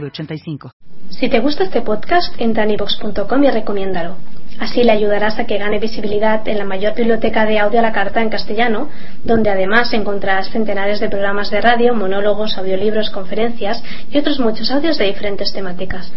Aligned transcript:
906985. 0.00 0.72
Si 1.10 1.28
te 1.28 1.40
gusta 1.40 1.64
este 1.64 1.82
podcast, 1.82 2.34
entra 2.40 2.64
en 2.64 2.70
ivox.com 2.72 3.44
y 3.44 3.50
recomiéndalo. 3.50 4.16
Así 4.58 4.84
le 4.84 4.92
ayudarás 4.92 5.38
a 5.38 5.46
que 5.46 5.58
gane 5.58 5.78
visibilidad 5.78 6.46
en 6.46 6.58
la 6.58 6.64
mayor 6.64 6.94
biblioteca 6.94 7.44
de 7.44 7.58
audio 7.58 7.80
a 7.80 7.82
la 7.82 7.92
carta 7.92 8.22
en 8.22 8.30
castellano, 8.30 8.88
donde 9.24 9.50
además 9.50 9.92
encontrarás 9.92 10.50
centenares 10.50 11.00
de 11.00 11.08
programas 11.08 11.50
de 11.50 11.60
radio, 11.60 11.94
monólogos, 11.94 12.56
audiolibros, 12.56 13.10
conferencias 13.10 13.82
y 14.10 14.18
otros 14.18 14.38
muchos 14.38 14.70
audios 14.70 14.98
de 14.98 15.06
diferentes 15.06 15.52
temáticas. 15.52 16.12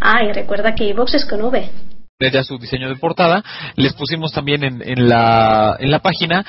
Ah, 0.00 0.24
y 0.24 0.32
recuerda 0.32 0.74
que 0.74 0.84
iVox 0.84 1.14
es 1.14 1.26
con 1.26 1.42
V 1.42 1.70
ya 2.30 2.44
su 2.44 2.58
diseño 2.58 2.88
de 2.88 2.96
portada. 2.96 3.42
Les 3.74 3.94
pusimos 3.94 4.32
también 4.32 4.62
en, 4.62 4.82
en, 4.84 5.08
la, 5.08 5.76
en 5.80 5.90
la 5.90 5.98
página 5.98 6.44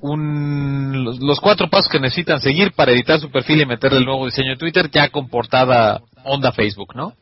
un, 0.00 1.04
los, 1.04 1.40
cuatro 1.40 1.68
pasos 1.68 1.90
que 1.90 1.98
necesitan 1.98 2.40
seguir 2.40 2.72
para 2.72 2.92
editar 2.92 3.18
su 3.18 3.30
perfil 3.30 3.62
y 3.62 3.66
meterle 3.66 3.98
el 3.98 4.04
nuevo 4.04 4.26
diseño 4.26 4.52
de 4.52 4.56
Twitter 4.56 4.90
ya 4.90 5.08
con 5.08 5.28
portada 5.28 6.00
onda 6.24 6.52
Facebook, 6.52 6.94
¿no? 6.94 7.14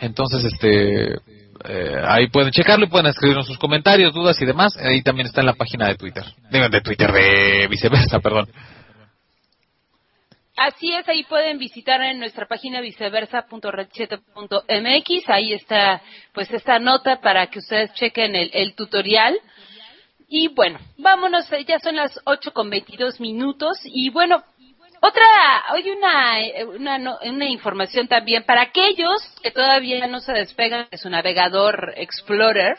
Entonces, 0.00 0.44
este, 0.44 1.14
eh, 1.66 2.02
ahí 2.06 2.28
pueden 2.28 2.50
checarlo 2.50 2.84
y 2.84 2.88
pueden 2.88 3.06
escribirnos 3.06 3.46
sus 3.46 3.56
comentarios, 3.58 4.12
dudas 4.12 4.40
y 4.42 4.44
demás. 4.44 4.76
Ahí 4.76 5.00
también 5.02 5.26
está 5.26 5.40
en 5.40 5.46
la 5.46 5.54
página 5.54 5.88
de 5.88 5.94
Twitter. 5.94 6.24
De 6.50 6.80
Twitter, 6.80 7.10
de 7.10 7.66
viceversa, 7.68 8.20
perdón. 8.20 8.50
Así 10.56 10.92
es, 10.92 11.08
ahí 11.08 11.24
pueden 11.24 11.58
visitar 11.58 12.00
en 12.02 12.20
nuestra 12.20 12.46
página 12.46 12.80
viceversa.red7.mx. 12.80 15.30
Ahí 15.30 15.52
está, 15.52 16.00
pues, 16.32 16.48
esta 16.52 16.78
nota 16.78 17.20
para 17.20 17.48
que 17.48 17.58
ustedes 17.58 17.92
chequen 17.94 18.36
el, 18.36 18.74
tutorial. 18.74 19.36
Y 20.28 20.46
bueno, 20.48 20.78
vámonos, 20.96 21.50
ya 21.66 21.80
son 21.80 21.96
las 21.96 22.20
8 22.24 22.52
con 22.52 22.70
22 22.70 23.18
minutos. 23.20 23.78
Y 23.84 24.10
bueno, 24.10 24.44
otra, 25.06 25.64
hoy 25.72 25.90
una, 25.90 26.96
una, 26.96 27.18
una 27.22 27.46
información 27.46 28.08
también. 28.08 28.44
Para 28.44 28.62
aquellos 28.62 29.20
que 29.42 29.50
todavía 29.50 30.06
no 30.06 30.20
se 30.20 30.32
despegan 30.32 30.88
de 30.90 30.98
su 30.98 31.10
navegador 31.10 31.92
Explorer 31.96 32.78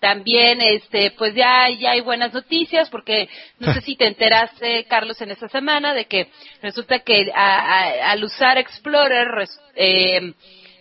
también 0.00 0.60
este 0.60 1.12
pues 1.12 1.34
ya, 1.34 1.68
ya 1.70 1.92
hay 1.92 2.00
buenas 2.00 2.32
noticias 2.32 2.90
porque 2.90 3.28
no 3.58 3.72
sé 3.72 3.80
si 3.86 3.96
te 3.96 4.06
enteraste 4.06 4.84
Carlos 4.84 5.20
en 5.22 5.30
esta 5.30 5.48
semana 5.48 5.94
de 5.94 6.04
que 6.04 6.28
resulta 6.62 6.98
que 7.00 7.32
al 7.34 8.22
usar 8.22 8.58
Explorer 8.58 9.48
eh, 9.74 10.34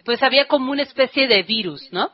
pues 0.04 0.22
había 0.22 0.48
como 0.48 0.72
una 0.72 0.84
especie 0.84 1.28
de 1.28 1.44
virus 1.44 1.88
no 1.92 2.12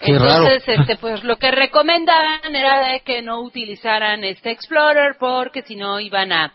entonces 0.00 0.64
este 0.66 0.96
pues 0.96 1.22
lo 1.22 1.36
que 1.36 1.50
recomendaban 1.50 2.56
era 2.56 2.98
que 3.00 3.22
no 3.22 3.40
utilizaran 3.40 4.24
este 4.24 4.50
Explorer 4.50 5.16
porque 5.20 5.62
si 5.62 5.76
no 5.76 6.00
iban 6.00 6.32
a 6.32 6.52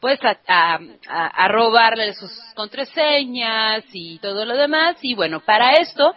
pues 0.00 0.18
a, 0.24 0.78
a 1.08 1.48
robarle 1.48 2.12
sus 2.14 2.30
contraseñas 2.54 3.84
y 3.92 4.18
todo 4.18 4.44
lo 4.44 4.56
demás 4.56 4.96
y 5.02 5.14
bueno 5.14 5.40
para 5.40 5.74
esto 5.74 6.14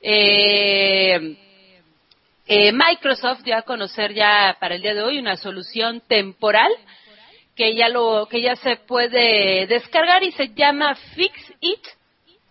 eh, 0.00 1.36
eh, 2.46 2.72
Microsoft 2.72 3.42
dio 3.44 3.56
a 3.56 3.62
conocer 3.62 4.12
ya 4.12 4.56
para 4.58 4.74
el 4.74 4.82
día 4.82 4.94
de 4.94 5.02
hoy 5.02 5.18
una 5.18 5.36
solución 5.36 6.02
temporal 6.08 6.72
que 7.54 7.76
ya 7.76 7.88
lo 7.88 8.26
que 8.28 8.42
ya 8.42 8.56
se 8.56 8.76
puede 8.76 9.66
descargar 9.68 10.24
y 10.24 10.32
se 10.32 10.48
llama 10.48 10.96
Fix 11.14 11.54
It 11.60 11.80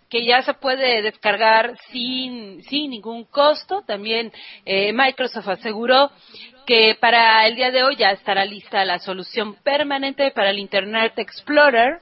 que 0.09 0.25
ya 0.25 0.43
se 0.43 0.53
puede 0.53 1.01
descargar 1.01 1.77
sin 1.91 2.63
sin 2.63 2.91
ningún 2.91 3.23
costo. 3.23 3.81
También 3.87 4.31
eh, 4.65 4.91
Microsoft 4.91 5.47
aseguró 5.47 6.11
que 6.65 6.95
para 6.99 7.45
el 7.47 7.55
día 7.55 7.71
de 7.71 7.83
hoy 7.83 7.95
ya 7.95 8.11
estará 8.11 8.45
lista 8.45 8.85
la 8.85 8.99
solución 8.99 9.55
permanente 9.55 10.31
para 10.31 10.51
el 10.51 10.59
Internet 10.59 11.13
Explorer 11.17 11.99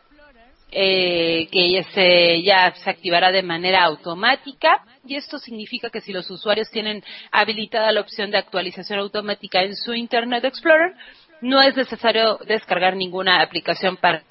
eh, 0.72 1.48
que 1.52 1.84
se, 1.96 2.44
ya 2.44 2.72
se 2.76 2.90
activará 2.92 3.32
de 3.32 3.42
manera 3.42 3.84
automática 3.84 4.84
y 5.04 5.16
esto 5.16 5.40
significa 5.40 5.90
que 5.90 6.00
si 6.00 6.14
los 6.14 6.30
usuarios 6.30 6.70
tienen 6.70 7.04
habilitada 7.32 7.92
la 7.92 8.02
opción 8.02 8.30
de 8.30 8.38
actualización 8.38 9.00
automática 9.00 9.64
en 9.64 9.76
su 9.76 9.96
Internet 9.96 10.46
Explorer, 10.46 10.94
no 11.42 11.60
es 11.64 11.76
necesario 11.76 12.38
descargar 12.46 12.96
ninguna 12.96 13.42
aplicación 13.42 13.98
para, 13.98 14.22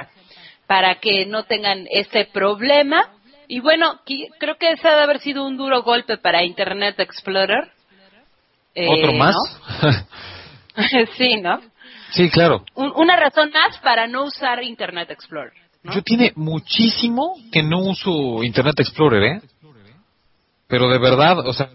para 0.69 1.01
que 1.01 1.27
no 1.27 1.43
tengan 1.43 1.89
ese 1.91 2.27
problema. 2.27 3.11
Y 3.49 3.59
bueno, 3.59 4.01
creo 4.39 4.59
que 4.59 4.71
ese 4.71 4.87
debe 4.87 5.03
haber 5.03 5.19
sido 5.19 5.45
un 5.45 5.57
duro 5.57 5.83
golpe 5.83 6.19
para 6.19 6.45
Internet 6.45 7.01
Explorer. 7.01 7.73
Eh, 8.81 8.87
¿Otro 8.89 9.13
más? 9.13 9.35
sí, 11.17 11.41
¿no? 11.43 11.61
Sí, 12.13 12.31
claro. 12.31 12.65
una 12.77 13.17
razón 13.17 13.51
más 13.53 13.77
para 13.79 14.07
no 14.07 14.23
usar 14.27 14.63
Internet 14.63 15.11
Explorer. 15.11 15.53
Yo 15.83 16.01
tiene 16.03 16.33
muchísimo 16.37 17.35
que 17.51 17.65
no 17.65 17.81
uso 17.81 18.45
Internet 18.45 18.79
Explorer, 18.79 19.23
¿eh? 19.25 19.41
Pero 20.69 20.89
de 20.91 20.99
verdad, 20.99 21.41
o 21.41 21.53
sea, 21.53 21.71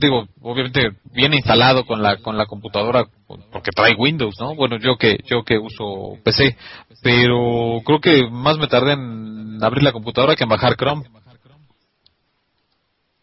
digo, 0.00 0.28
obviamente 0.40 0.92
viene 1.12 1.36
instalado 1.36 1.84
con 1.84 2.02
la 2.02 2.16
con 2.16 2.38
la 2.38 2.46
computadora 2.46 3.04
porque 3.26 3.70
trae 3.74 3.94
Windows, 3.94 4.36
¿no? 4.40 4.54
Bueno, 4.54 4.78
yo 4.78 4.96
que 4.96 5.18
yo 5.26 5.42
que 5.44 5.58
uso 5.58 6.16
PC, 6.24 6.56
pero 7.02 7.82
creo 7.84 8.00
que 8.00 8.30
más 8.30 8.56
me 8.56 8.68
tardé 8.68 8.92
en 8.92 9.62
abrir 9.62 9.82
la 9.82 9.92
computadora 9.92 10.36
que 10.36 10.44
en 10.44 10.48
bajar 10.48 10.76
Chrome. 10.76 11.04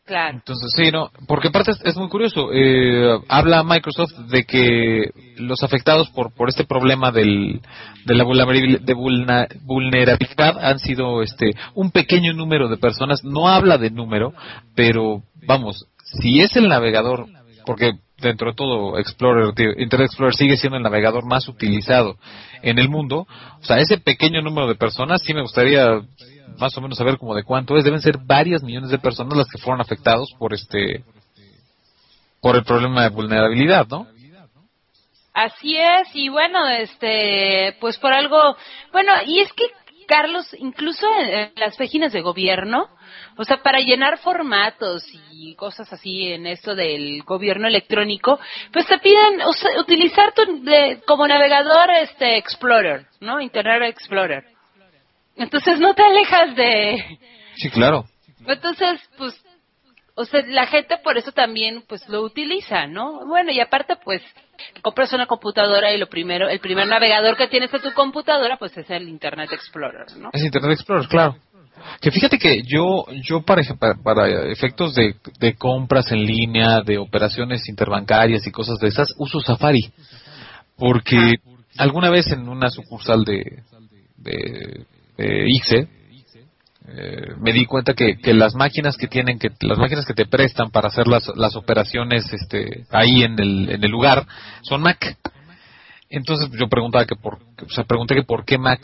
Entonces, 0.06 0.74
sí, 0.76 0.92
no, 0.92 1.12
porque 1.28 1.48
aparte 1.48 1.72
es, 1.84 1.96
muy 1.96 2.10
curioso. 2.10 2.50
Eh, 2.52 3.22
habla 3.30 3.64
Microsoft 3.64 4.12
de 4.30 4.44
que 4.44 5.12
los 5.38 5.64
afectados 5.64 6.10
por, 6.10 6.34
por 6.34 6.50
este 6.50 6.66
problema 6.66 7.12
del, 7.12 7.62
de 8.06 8.16
la 8.16 8.26
vulnerabilidad 8.26 10.58
han 10.62 10.80
sido 10.80 11.24
este 11.24 11.52
un 11.74 11.92
pequeño 11.92 12.34
número 12.34 12.68
de 12.68 12.76
personas. 12.78 13.24
No 13.24 13.48
habla 13.48 13.78
de 13.78 13.92
número, 13.92 14.34
pero 14.76 15.24
vamos, 15.48 15.88
si 16.04 16.42
es 16.42 16.54
el 16.58 16.68
navegador, 16.68 17.28
porque 17.66 17.94
dentro 18.24 18.50
de 18.50 18.56
todo 18.56 18.98
Explorer, 18.98 19.54
Internet 19.78 20.08
Explorer 20.08 20.34
sigue 20.36 20.58
siendo 20.58 20.78
el 20.78 20.84
navegador 20.84 21.26
más 21.26 21.48
utilizado 21.48 22.18
en 22.62 22.80
el 22.80 22.90
mundo, 22.90 23.28
o 23.62 23.64
sea, 23.64 23.80
ese 23.80 23.98
pequeño 23.98 24.42
número 24.42 24.68
de 24.68 24.76
personas 24.76 25.22
sí 25.24 25.34
me 25.34 25.42
gustaría 25.42 26.02
más 26.58 26.78
o 26.78 26.82
menos 26.82 26.98
saber 26.98 27.18
como 27.18 27.36
de 27.36 27.44
cuánto 27.44 27.78
es, 27.78 27.84
deben 27.84 28.02
ser 28.02 28.18
varias 28.18 28.64
millones 28.64 28.90
de 28.90 29.00
personas 29.00 29.38
las 29.38 29.48
que 29.48 29.58
fueron 29.58 29.82
afectados 29.82 30.34
por 30.38 30.54
este 30.54 31.04
por 32.42 32.58
el 32.58 32.64
problema 32.64 33.04
de 33.04 33.10
vulnerabilidad, 33.10 33.88
¿no? 33.88 34.06
Así 35.34 35.76
es, 35.76 36.10
y 36.14 36.30
bueno, 36.30 36.68
este, 36.70 37.76
pues 37.80 37.98
por 37.98 38.14
algo, 38.14 38.56
bueno, 38.92 39.14
y 39.26 39.40
es 39.40 39.52
que 39.54 39.64
Carlos, 40.06 40.48
incluso 40.60 41.08
en, 41.20 41.52
las 41.56 41.78
páginas 41.78 42.14
de 42.14 42.22
gobierno, 42.22 42.90
o 43.38 43.44
sea, 43.44 43.62
para 43.62 43.80
llenar 43.80 44.20
formatos 44.20 45.04
y 45.32 45.56
cosas 45.56 45.92
así 45.92 46.32
en 46.32 46.48
esto 46.48 46.76
del 46.76 47.24
gobierno 47.24 47.68
electrónico, 47.68 48.40
pues 48.72 48.86
te 48.88 49.00
piden 49.00 49.42
utilizar 49.80 50.34
tu, 50.34 50.44
como 51.06 51.28
navegador 51.28 51.90
este 51.92 52.38
Explorer, 52.38 53.08
¿no? 53.20 53.40
Internet 53.40 53.90
Explorer. 53.90 54.44
Entonces 55.36 55.80
no 55.80 55.94
te 55.94 56.04
alejas 56.04 56.56
de... 56.56 57.20
Sí, 57.56 57.70
claro. 57.70 58.06
Entonces, 58.46 59.02
pues, 59.18 59.40
o 60.16 60.26
sea, 60.26 60.44
la 60.46 60.68
gente 60.68 60.98
por 60.98 61.18
eso 61.18 61.32
también, 61.32 61.84
pues, 61.88 62.08
lo 62.08 62.22
utiliza, 62.22 62.88
¿no? 62.88 63.26
Bueno, 63.26 63.52
y 63.52 63.60
aparte, 63.60 63.96
pues, 63.96 64.22
compras 64.82 65.14
una 65.14 65.26
computadora 65.26 65.94
y 65.94 65.98
lo 65.98 66.08
primero, 66.08 66.50
el 66.50 66.60
primer 66.60 66.88
navegador 66.88 67.38
que 67.38 67.48
tienes 67.48 67.74
en 67.74 67.82
tu 67.82 67.94
computadora, 67.94 68.58
pues, 68.58 68.78
es 68.78 68.90
el 68.90 69.08
Internet 69.10 69.52
Explorer, 69.52 70.06
¿no? 70.18 70.30
Es 70.34 70.44
Internet 70.44 70.72
Explorer, 70.74 71.08
claro. 71.08 71.36
Que 72.00 72.12
fíjate 72.12 72.38
que 72.38 72.62
yo, 72.64 73.06
yo 73.24 73.42
para, 73.42 73.64
para 74.04 74.28
efectos 74.52 74.94
de, 74.94 75.16
de 75.40 75.56
compras 75.56 76.12
en 76.12 76.24
línea, 76.24 76.82
de 76.82 76.98
operaciones 76.98 77.68
interbancarias 77.68 78.46
y 78.46 78.52
cosas 78.52 78.78
de 78.80 78.88
esas, 78.90 79.10
uso 79.18 79.42
Safari. 79.42 79.92
Porque 80.78 81.36
alguna 81.78 82.10
vez 82.10 82.32
en 82.32 82.48
una 82.48 82.70
sucursal 82.70 83.24
de, 83.24 83.64
de 84.18 84.86
eh, 85.18 85.46
ICE, 85.48 85.88
eh, 86.88 87.34
me 87.40 87.54
di 87.54 87.66
cuenta 87.66 87.94
que, 87.94 88.18
que, 88.18 88.34
las 88.34 88.56
máquinas 88.56 88.98
que 88.98 89.08
tienen 89.08 89.40
que 89.40 89.52
las 89.62 89.78
máquinas 89.78 90.06
que 90.06 90.14
te 90.14 90.26
prestan 90.26 90.70
para 90.70 90.90
hacer 90.90 91.08
las, 91.08 91.32
las 91.36 91.56
operaciones 91.56 92.32
este 92.34 92.86
ahí 92.92 93.24
en 93.24 93.40
el, 93.40 93.70
en 93.70 93.84
el 93.84 93.90
lugar 93.90 94.26
son 94.64 94.82
Mac 94.82 95.18
entonces 96.14 96.48
yo 96.52 96.70
preguntaba 96.70 97.06
que 97.06 97.16
por, 97.16 97.36
o 97.36 97.70
sea, 97.70 97.86
pregunté 97.86 98.14
que 98.14 98.22
por 98.22 98.46
qué 98.46 98.60
Mac, 98.60 98.82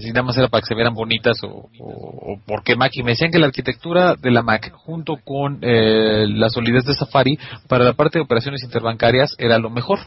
si 0.00 0.08
nada 0.08 0.24
más 0.24 0.36
era 0.36 0.48
para 0.48 0.60
que 0.60 0.66
se 0.66 0.74
vieran 0.74 0.92
bonitas 0.92 1.38
o, 1.44 1.68
o, 1.78 2.40
por 2.44 2.64
qué 2.64 2.74
Mac, 2.74 2.90
y 2.94 3.04
me 3.04 3.12
decían 3.12 3.30
que 3.30 3.38
la 3.38 3.46
arquitectura 3.46 4.16
de 4.16 4.32
la 4.32 4.42
Mac 4.42 4.72
junto 4.74 5.18
con 5.24 5.60
eh, 5.62 6.26
la 6.28 6.50
solidez 6.50 6.84
de 6.84 6.94
Safari 6.94 7.38
para 7.68 7.84
la 7.84 7.92
parte 7.92 8.18
de 8.18 8.24
operaciones 8.24 8.64
interbancarias 8.64 9.36
era 9.38 9.58
lo 9.58 9.70
mejor. 9.70 10.00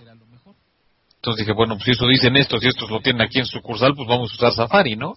Entonces 1.15 1.45
dije, 1.45 1.53
bueno, 1.53 1.75
pues 1.75 1.85
si 1.85 1.91
eso 1.91 2.05
dicen 2.05 2.35
estos 2.35 2.61
y 2.65 2.67
estos 2.67 2.89
lo 2.91 2.99
tienen 2.99 3.21
aquí 3.21 3.39
en 3.39 3.45
sucursal, 3.45 3.93
pues 3.95 4.07
vamos 4.09 4.29
a 4.33 4.35
usar 4.35 4.51
Safari, 4.51 4.97
¿no? 4.97 5.13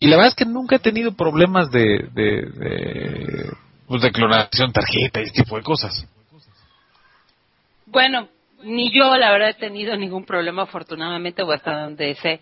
Y 0.00 0.08
la 0.08 0.16
verdad 0.16 0.30
es 0.30 0.34
que 0.34 0.46
nunca 0.46 0.76
he 0.76 0.80
tenido 0.80 1.12
problemas 1.12 1.70
de, 1.70 2.08
de, 2.14 2.42
de, 2.42 3.52
pues 3.86 4.00
de 4.00 4.10
clonación 4.10 4.72
tarjeta 4.72 5.20
y 5.20 5.24
ese 5.24 5.42
tipo 5.42 5.56
de 5.56 5.62
cosas. 5.62 6.06
Bueno, 7.84 8.28
ni 8.62 8.90
yo 8.90 9.14
la 9.16 9.30
verdad 9.30 9.50
he 9.50 9.54
tenido 9.54 9.94
ningún 9.96 10.24
problema 10.24 10.62
afortunadamente 10.62 11.42
o 11.42 11.52
hasta 11.52 11.82
donde 11.82 12.14
sé. 12.14 12.40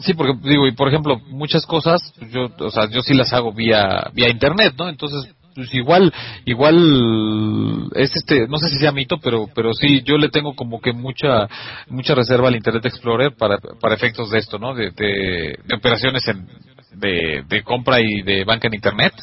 Sí, 0.00 0.12
porque 0.14 0.34
digo, 0.42 0.66
y 0.66 0.72
por 0.72 0.88
ejemplo, 0.88 1.18
muchas 1.28 1.64
cosas, 1.64 2.14
yo, 2.30 2.50
o 2.58 2.70
sea, 2.70 2.88
yo 2.90 3.00
sí 3.02 3.14
las 3.14 3.32
hago 3.32 3.52
vía 3.52 4.10
vía 4.12 4.30
internet, 4.30 4.74
¿no? 4.76 4.88
Entonces, 4.88 5.34
pues 5.54 5.74
igual, 5.74 6.12
igual 6.44 7.90
es 7.94 8.10
este, 8.14 8.46
no 8.48 8.58
sé 8.58 8.68
si 8.68 8.78
sea 8.78 8.92
mito, 8.92 9.18
pero 9.18 9.48
pero 9.54 9.72
sí, 9.74 10.02
yo 10.02 10.16
le 10.16 10.28
tengo 10.28 10.54
como 10.54 10.80
que 10.80 10.92
mucha 10.92 11.48
mucha 11.88 12.14
reserva 12.14 12.48
al 12.48 12.56
Internet 12.56 12.86
Explorer 12.86 13.34
para 13.36 13.58
para 13.58 13.94
efectos 13.94 14.30
de 14.30 14.38
esto, 14.38 14.58
¿no? 14.58 14.74
De, 14.74 14.90
de, 14.90 15.58
operaciones 15.74 16.26
en, 16.28 16.46
de, 16.94 17.44
de 17.48 17.62
compra 17.62 18.00
y 18.00 18.22
de 18.22 18.44
banca 18.44 18.68
en 18.68 18.74
internet. 18.74 19.14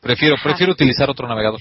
Prefiero 0.00 0.36
prefiero 0.42 0.72
utilizar 0.72 1.10
otro 1.10 1.26
navegador. 1.26 1.60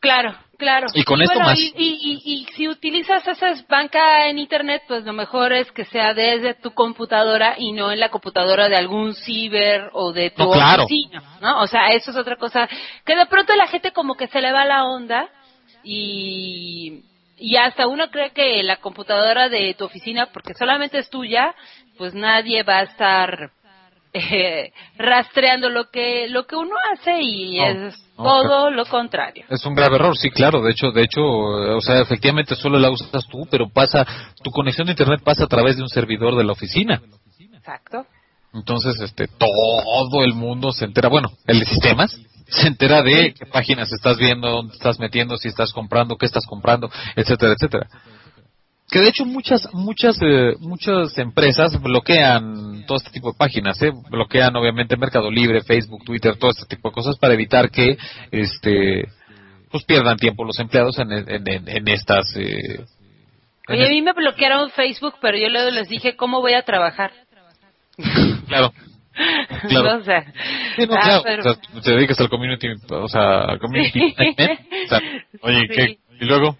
Claro, 0.00 0.34
claro. 0.60 0.86
Y 0.94 1.02
con 1.02 1.20
esto 1.20 1.40
más. 1.40 1.58
Y, 1.58 2.20
y, 2.24 2.46
si 2.54 2.68
utilizas 2.68 3.26
esa 3.26 3.52
banca 3.68 4.28
en 4.28 4.38
Internet, 4.38 4.82
pues 4.86 5.04
lo 5.04 5.12
mejor 5.12 5.52
es 5.52 5.72
que 5.72 5.84
sea 5.86 6.14
desde 6.14 6.54
tu 6.54 6.72
computadora 6.72 7.56
y 7.58 7.72
no 7.72 7.90
en 7.90 7.98
la 7.98 8.10
computadora 8.10 8.68
de 8.68 8.76
algún 8.76 9.14
ciber 9.14 9.90
o 9.92 10.12
de 10.12 10.30
tu 10.30 10.48
oficina, 10.48 11.38
¿no? 11.40 11.62
O 11.62 11.66
sea, 11.66 11.88
eso 11.88 12.12
es 12.12 12.16
otra 12.16 12.36
cosa 12.36 12.68
que 13.04 13.16
de 13.16 13.26
pronto 13.26 13.56
la 13.56 13.66
gente 13.66 13.90
como 13.90 14.14
que 14.14 14.28
se 14.28 14.40
le 14.40 14.52
va 14.52 14.64
la 14.64 14.84
onda 14.84 15.28
y, 15.82 17.02
y 17.36 17.56
hasta 17.56 17.88
uno 17.88 18.10
cree 18.10 18.30
que 18.30 18.62
la 18.62 18.76
computadora 18.76 19.48
de 19.48 19.74
tu 19.74 19.86
oficina, 19.86 20.26
porque 20.26 20.54
solamente 20.54 20.98
es 20.98 21.10
tuya, 21.10 21.54
pues 21.98 22.14
nadie 22.14 22.62
va 22.62 22.78
a 22.78 22.82
estar 22.82 23.50
eh, 24.12 24.72
rastreando 24.96 25.68
lo 25.68 25.90
que 25.90 26.28
lo 26.28 26.46
que 26.46 26.56
uno 26.56 26.74
hace 26.92 27.22
y 27.22 27.60
es 27.60 27.94
todo 28.16 28.70
lo 28.70 28.84
contrario. 28.86 29.44
Es 29.48 29.64
un 29.64 29.74
grave 29.74 29.96
error, 29.96 30.16
sí, 30.16 30.30
claro. 30.30 30.62
De 30.62 30.72
hecho, 30.72 30.90
de 30.90 31.02
hecho, 31.02 31.20
eh, 31.20 31.74
o 31.74 31.80
sea, 31.80 32.00
efectivamente 32.00 32.54
solo 32.54 32.78
la 32.78 32.90
usas 32.90 33.26
tú, 33.28 33.46
pero 33.50 33.68
pasa, 33.68 34.06
tu 34.42 34.50
conexión 34.50 34.86
de 34.86 34.92
internet 34.92 35.20
pasa 35.24 35.44
a 35.44 35.48
través 35.48 35.76
de 35.76 35.82
un 35.82 35.88
servidor 35.88 36.36
de 36.36 36.44
la 36.44 36.52
oficina. 36.52 37.00
Exacto. 37.54 38.04
Entonces, 38.52 39.00
este, 39.00 39.28
todo 39.28 40.24
el 40.24 40.34
mundo 40.34 40.72
se 40.72 40.84
entera, 40.84 41.08
bueno, 41.08 41.30
el 41.46 41.60
de 41.60 41.66
sistemas 41.66 42.18
se 42.48 42.66
entera 42.66 43.02
de 43.02 43.32
qué 43.32 43.46
páginas 43.46 43.92
estás 43.92 44.18
viendo, 44.18 44.50
dónde 44.50 44.74
estás 44.74 44.98
metiendo, 44.98 45.36
si 45.36 45.46
estás 45.46 45.72
comprando, 45.72 46.16
qué 46.16 46.26
estás 46.26 46.44
comprando, 46.46 46.90
etcétera, 47.14 47.52
etcétera 47.52 47.88
que 48.90 48.98
de 48.98 49.08
hecho 49.08 49.24
muchas 49.24 49.68
muchas 49.72 50.16
eh, 50.20 50.54
muchas 50.58 51.16
empresas 51.18 51.80
bloquean 51.80 52.84
todo 52.86 52.98
este 52.98 53.10
tipo 53.10 53.32
de 53.32 53.38
páginas 53.38 53.80
¿eh? 53.82 53.92
bloquean 54.10 54.54
obviamente 54.56 54.96
Mercado 54.96 55.30
Libre 55.30 55.62
Facebook 55.62 56.04
Twitter 56.04 56.36
todo 56.36 56.50
este 56.50 56.66
tipo 56.66 56.88
de 56.88 56.94
cosas 56.94 57.16
para 57.18 57.34
evitar 57.34 57.70
que 57.70 57.96
este 58.30 59.08
pues 59.70 59.84
pierdan 59.84 60.16
tiempo 60.16 60.44
los 60.44 60.58
empleados 60.58 60.98
en, 60.98 61.12
en, 61.12 61.88
estas 61.88 62.34
eh, 62.36 62.84
Oye, 63.68 63.86
a 63.86 63.90
mí 63.90 64.02
me 64.02 64.12
bloquearon 64.12 64.70
Facebook 64.70 65.14
pero 65.20 65.38
yo 65.38 65.48
luego 65.48 65.70
les 65.70 65.88
dije 65.88 66.16
cómo 66.16 66.40
voy 66.40 66.54
a 66.54 66.62
trabajar 66.62 67.12
claro 68.48 68.72
Claro. 69.68 69.98
No 69.98 70.04
sé. 70.04 70.24
Ah, 70.88 71.20
te 71.84 71.90
dedicas 71.90 72.18
al 72.20 72.30
community, 72.30 72.68
o 72.90 73.08
sea, 73.08 73.40
al 73.40 73.58
community 73.58 74.00
oye, 75.42 75.68
¿qué? 75.68 75.98
¿Y 76.20 76.24
luego? 76.24 76.56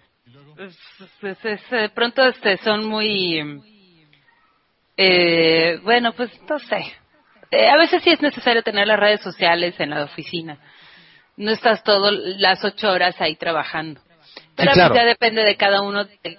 Pues, 1.19 1.37
de 1.69 1.89
pronto 1.89 2.25
este, 2.25 2.57
son 2.57 2.85
muy, 2.85 3.61
eh, 4.97 5.79
bueno, 5.83 6.13
pues 6.13 6.31
no 6.49 6.59
sé. 6.59 6.93
Eh, 7.51 7.67
a 7.67 7.77
veces 7.77 8.03
sí 8.03 8.11
es 8.11 8.21
necesario 8.21 8.63
tener 8.63 8.87
las 8.87 8.99
redes 8.99 9.21
sociales 9.21 9.79
en 9.79 9.89
la 9.89 10.03
oficina. 10.03 10.57
No 11.37 11.51
estás 11.51 11.83
todas 11.83 12.13
las 12.13 12.63
ocho 12.63 12.91
horas 12.91 13.19
ahí 13.19 13.35
trabajando. 13.35 14.01
Pero 14.55 14.73
ya 14.75 15.05
depende 15.05 15.43
de 15.43 15.57
cada 15.57 15.81
uno 15.81 16.05
de 16.05 16.37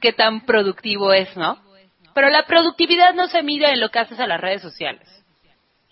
qué, 0.00 0.12
tan 0.12 0.42
productivo 0.42 1.12
es, 1.12 1.36
¿no? 1.36 1.58
Pero 2.14 2.28
la 2.30 2.46
productividad 2.46 3.12
no 3.14 3.26
se 3.26 3.42
mide 3.42 3.70
en 3.70 3.80
lo 3.80 3.90
que 3.90 3.98
haces 3.98 4.20
a 4.20 4.26
las 4.26 4.40
redes 4.40 4.62
sociales. 4.62 5.08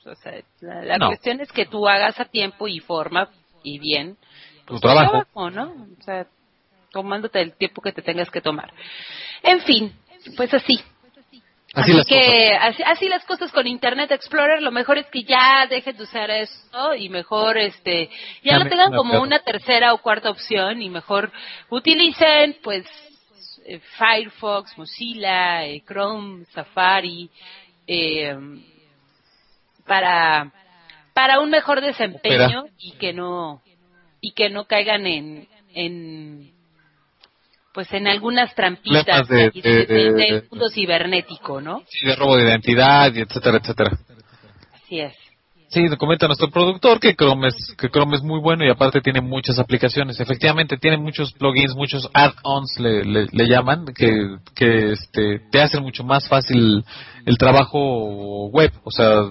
O 0.06 0.14
sea, 0.14 0.34
la, 0.60 0.98
cuestión 0.98 1.40
es 1.40 1.50
que 1.50 1.66
tú 1.66 1.88
hagas 1.88 2.20
a 2.20 2.26
tiempo 2.26 2.68
y 2.68 2.78
forma 2.78 3.30
y 3.62 3.78
bien 3.78 4.18
tu 4.66 4.78
trabajo. 4.78 5.50
¿no? 5.50 5.72
O 5.98 6.02
sea, 6.02 6.26
tomándote 6.94 7.42
el 7.42 7.56
tiempo 7.56 7.82
que 7.82 7.92
te 7.92 8.02
tengas 8.02 8.30
que 8.30 8.40
tomar. 8.40 8.72
En 9.42 9.60
fin, 9.62 9.92
pues 10.36 10.54
así. 10.54 10.80
Así, 11.74 11.92
las 11.92 12.06
que 12.06 12.54
Así, 12.86 13.08
las 13.08 13.24
cosas 13.24 13.50
con 13.50 13.66
Internet 13.66 14.12
Explorer, 14.12 14.62
lo 14.62 14.70
mejor 14.70 14.96
es 14.96 15.06
que 15.06 15.24
ya 15.24 15.66
dejen 15.68 15.96
de 15.96 16.04
usar 16.04 16.30
eso 16.30 16.94
y 16.96 17.08
mejor 17.08 17.58
este 17.58 18.08
ya 18.44 18.58
lo 18.58 18.68
tengan 18.68 18.92
como 18.92 19.20
una 19.20 19.40
tercera 19.40 19.92
o 19.92 19.98
cuarta 19.98 20.30
opción 20.30 20.80
y 20.80 20.88
mejor 20.88 21.32
utilicen 21.70 22.58
pues 22.62 22.86
eh, 23.66 23.80
Firefox, 23.98 24.78
Mozilla, 24.78 25.66
eh, 25.66 25.82
Chrome, 25.84 26.44
Safari 26.54 27.28
eh, 27.88 28.36
para 29.84 30.52
para 31.12 31.40
un 31.40 31.50
mejor 31.50 31.80
desempeño 31.80 32.66
y 32.78 32.92
que 32.92 33.12
no 33.12 33.62
y 34.20 34.30
que 34.30 34.48
no 34.48 34.66
caigan 34.66 35.08
en 35.08 35.48
en 35.74 36.53
pues 37.74 37.92
en 37.92 38.06
algunas 38.06 38.54
trampitas 38.54 39.26
de, 39.28 39.50
de, 39.50 40.44
mundo 40.48 40.68
cibernético, 40.72 41.60
¿no? 41.60 41.82
Sí, 41.88 42.06
de 42.06 42.14
robo 42.14 42.36
de 42.36 42.44
identidad, 42.44 43.12
y 43.12 43.20
etcétera, 43.20 43.58
etcétera. 43.60 43.98
Así 44.72 45.00
es. 45.00 45.12
Sí, 45.68 45.84
comenta 45.98 46.28
nuestro 46.28 46.50
productor 46.50 47.00
que 47.00 47.16
Chrome 47.16 47.48
es 47.48 47.74
que 47.76 47.88
Chrome 47.88 48.14
es 48.14 48.22
muy 48.22 48.38
bueno 48.38 48.64
y 48.64 48.70
aparte 48.70 49.00
tiene 49.00 49.20
muchas 49.20 49.58
aplicaciones. 49.58 50.20
Efectivamente 50.20 50.76
tiene 50.76 50.98
muchos 50.98 51.32
plugins, 51.32 51.74
muchos 51.74 52.08
add-ons 52.14 52.78
le, 52.78 53.02
le, 53.04 53.48
llaman 53.48 53.86
que 53.86 54.36
que 54.54 54.92
este 54.92 55.40
te 55.50 55.60
hacen 55.60 55.82
mucho 55.82 56.04
más 56.04 56.28
fácil 56.28 56.84
el 57.26 57.38
trabajo 57.38 58.46
web, 58.50 58.70
o 58.84 58.90
sea, 58.92 59.22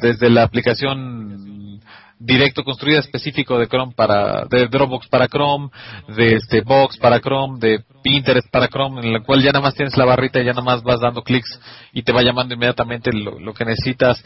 desde 0.00 0.30
la 0.30 0.44
aplicación 0.44 1.80
directo 2.20 2.64
construida 2.64 3.00
específico 3.00 3.58
de 3.58 3.66
Chrome 3.66 3.94
para 3.96 4.44
de 4.44 4.68
Dropbox 4.68 5.08
para 5.08 5.26
Chrome, 5.26 5.70
de 6.16 6.36
este 6.36 6.60
Box 6.60 6.98
para 6.98 7.20
Chrome, 7.20 7.58
de 7.58 7.80
Pinterest 8.02 8.48
para 8.50 8.68
Chrome, 8.68 9.00
en 9.00 9.12
la 9.12 9.20
cual 9.20 9.42
ya 9.42 9.52
nada 9.52 9.62
más 9.62 9.74
tienes 9.74 9.96
la 9.96 10.04
barrita 10.04 10.40
y 10.40 10.44
ya 10.44 10.52
nada 10.52 10.62
más 10.62 10.82
vas 10.82 11.00
dando 11.00 11.22
clics 11.22 11.60
y 11.92 12.02
te 12.02 12.12
va 12.12 12.22
llamando 12.22 12.54
inmediatamente 12.54 13.10
lo, 13.12 13.54
que 13.54 13.64
necesitas. 13.64 14.22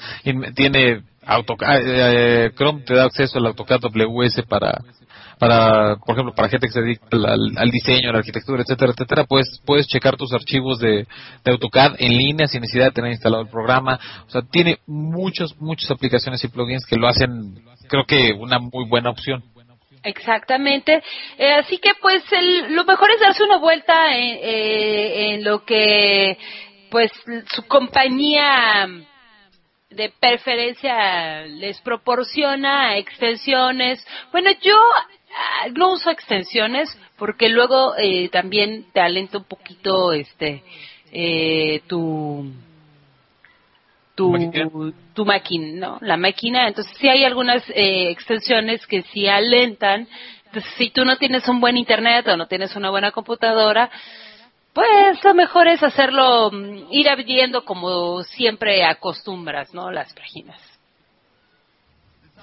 tiene 0.55 1.03
AutoCAD, 1.27 1.81
eh, 1.85 2.51
Chrome 2.55 2.83
te 2.83 2.95
da 2.95 3.05
acceso 3.05 3.39
al 3.39 3.47
AutoCAD 3.47 3.81
WS 3.81 4.43
para 4.49 4.79
para, 5.39 5.97
por 5.97 6.15
ejemplo, 6.15 6.35
para 6.35 6.49
gente 6.49 6.67
que 6.67 6.73
se 6.73 6.81
dedica 6.81 7.07
al, 7.13 7.71
diseño, 7.71 8.13
la 8.13 8.19
arquitectura, 8.19 8.63
etcétera, 8.63 8.93
etcétera, 8.93 9.25
pues 9.25 9.61
puedes 9.65 9.87
checar 9.87 10.17
tus 10.17 10.33
archivos 10.33 10.79
de, 10.79 11.07
AutoCAD 11.45 11.97
en 11.99 12.17
línea 12.17 12.47
sin 12.47 12.61
necesidad 12.61 12.87
de 12.87 12.93
tener 12.93 13.13
instalado 13.13 13.43
el 13.43 13.49
programa. 13.49 13.99
O 14.27 14.31
sea, 14.31 14.43
tiene 14.43 14.79
muchas, 14.87 15.55
muchas 15.61 15.91
aplicaciones 15.91 16.43
y 16.45 16.49
plugins 16.49 16.87
que 16.87 16.97
lo 16.97 17.09
hacen, 17.09 17.63
creo 17.89 18.05
que 18.07 18.33
una 18.33 18.59
muy 18.59 18.87
buena 18.89 19.11
opción. 19.11 19.43
Exactamente. 20.05 21.03
Eh, 21.39 21.53
así 21.53 21.79
que 21.79 21.91
pues 22.01 22.23
lo 22.69 22.85
mejor 22.85 23.11
es 23.11 23.21
darse 23.21 23.43
una 23.43 23.57
vuelta 23.57 24.15
en, 24.17 24.39
eh, 24.43 25.35
en 25.35 25.45
lo 25.45 25.65
que 25.65 26.39
pues 26.91 27.11
su 27.55 27.67
compañía 27.67 28.87
de 29.91 30.13
preferencia 30.21 31.43
les 31.47 31.81
proporciona 31.81 32.99
extensiones. 32.99 34.07
Bueno, 34.31 34.51
yo 34.61 34.77
ah, 34.77 35.69
no 35.75 35.93
uso 35.93 36.11
extensiones 36.11 36.97
porque 37.17 37.49
luego 37.49 37.97
eh, 37.97 38.29
también 38.29 38.87
te 38.93 39.01
alenta 39.01 39.39
un 39.39 39.45
poquito 39.45 40.13
este 40.13 40.63
eh, 41.13 41.81
tu 41.87 42.53
tu, 44.15 44.93
tu 45.15 45.25
máquina, 45.25 45.67
¿no? 45.75 45.99
La 46.01 46.17
máquina. 46.17 46.69
Entonces, 46.69 46.93
sí 46.99 47.09
hay 47.09 47.25
algunas 47.25 47.63
eh, 47.71 48.11
extensiones 48.11 48.87
que 48.87 49.03
sí 49.13 49.27
alentan. 49.27 50.09
Entonces, 50.47 50.73
si 50.77 50.91
tú 50.91 51.05
no 51.05 51.17
tienes 51.17 51.49
un 51.49 51.61
buen 51.61 51.77
internet 51.77 52.27
o 52.29 52.37
no 52.37 52.47
tienes 52.47 52.77
una 52.77 52.91
buena 52.91 53.11
computadora, 53.11 53.91
pues 54.73 55.23
lo 55.23 55.35
mejor 55.35 55.69
es 55.69 55.83
hacerlo, 55.83 56.51
mm, 56.51 56.93
ir 56.93 57.09
abriendo 57.09 57.65
como 57.65 58.23
siempre 58.25 58.85
acostumbras, 58.85 59.73
¿no? 59.73 59.91
Las 59.91 60.13
páginas. 60.15 60.61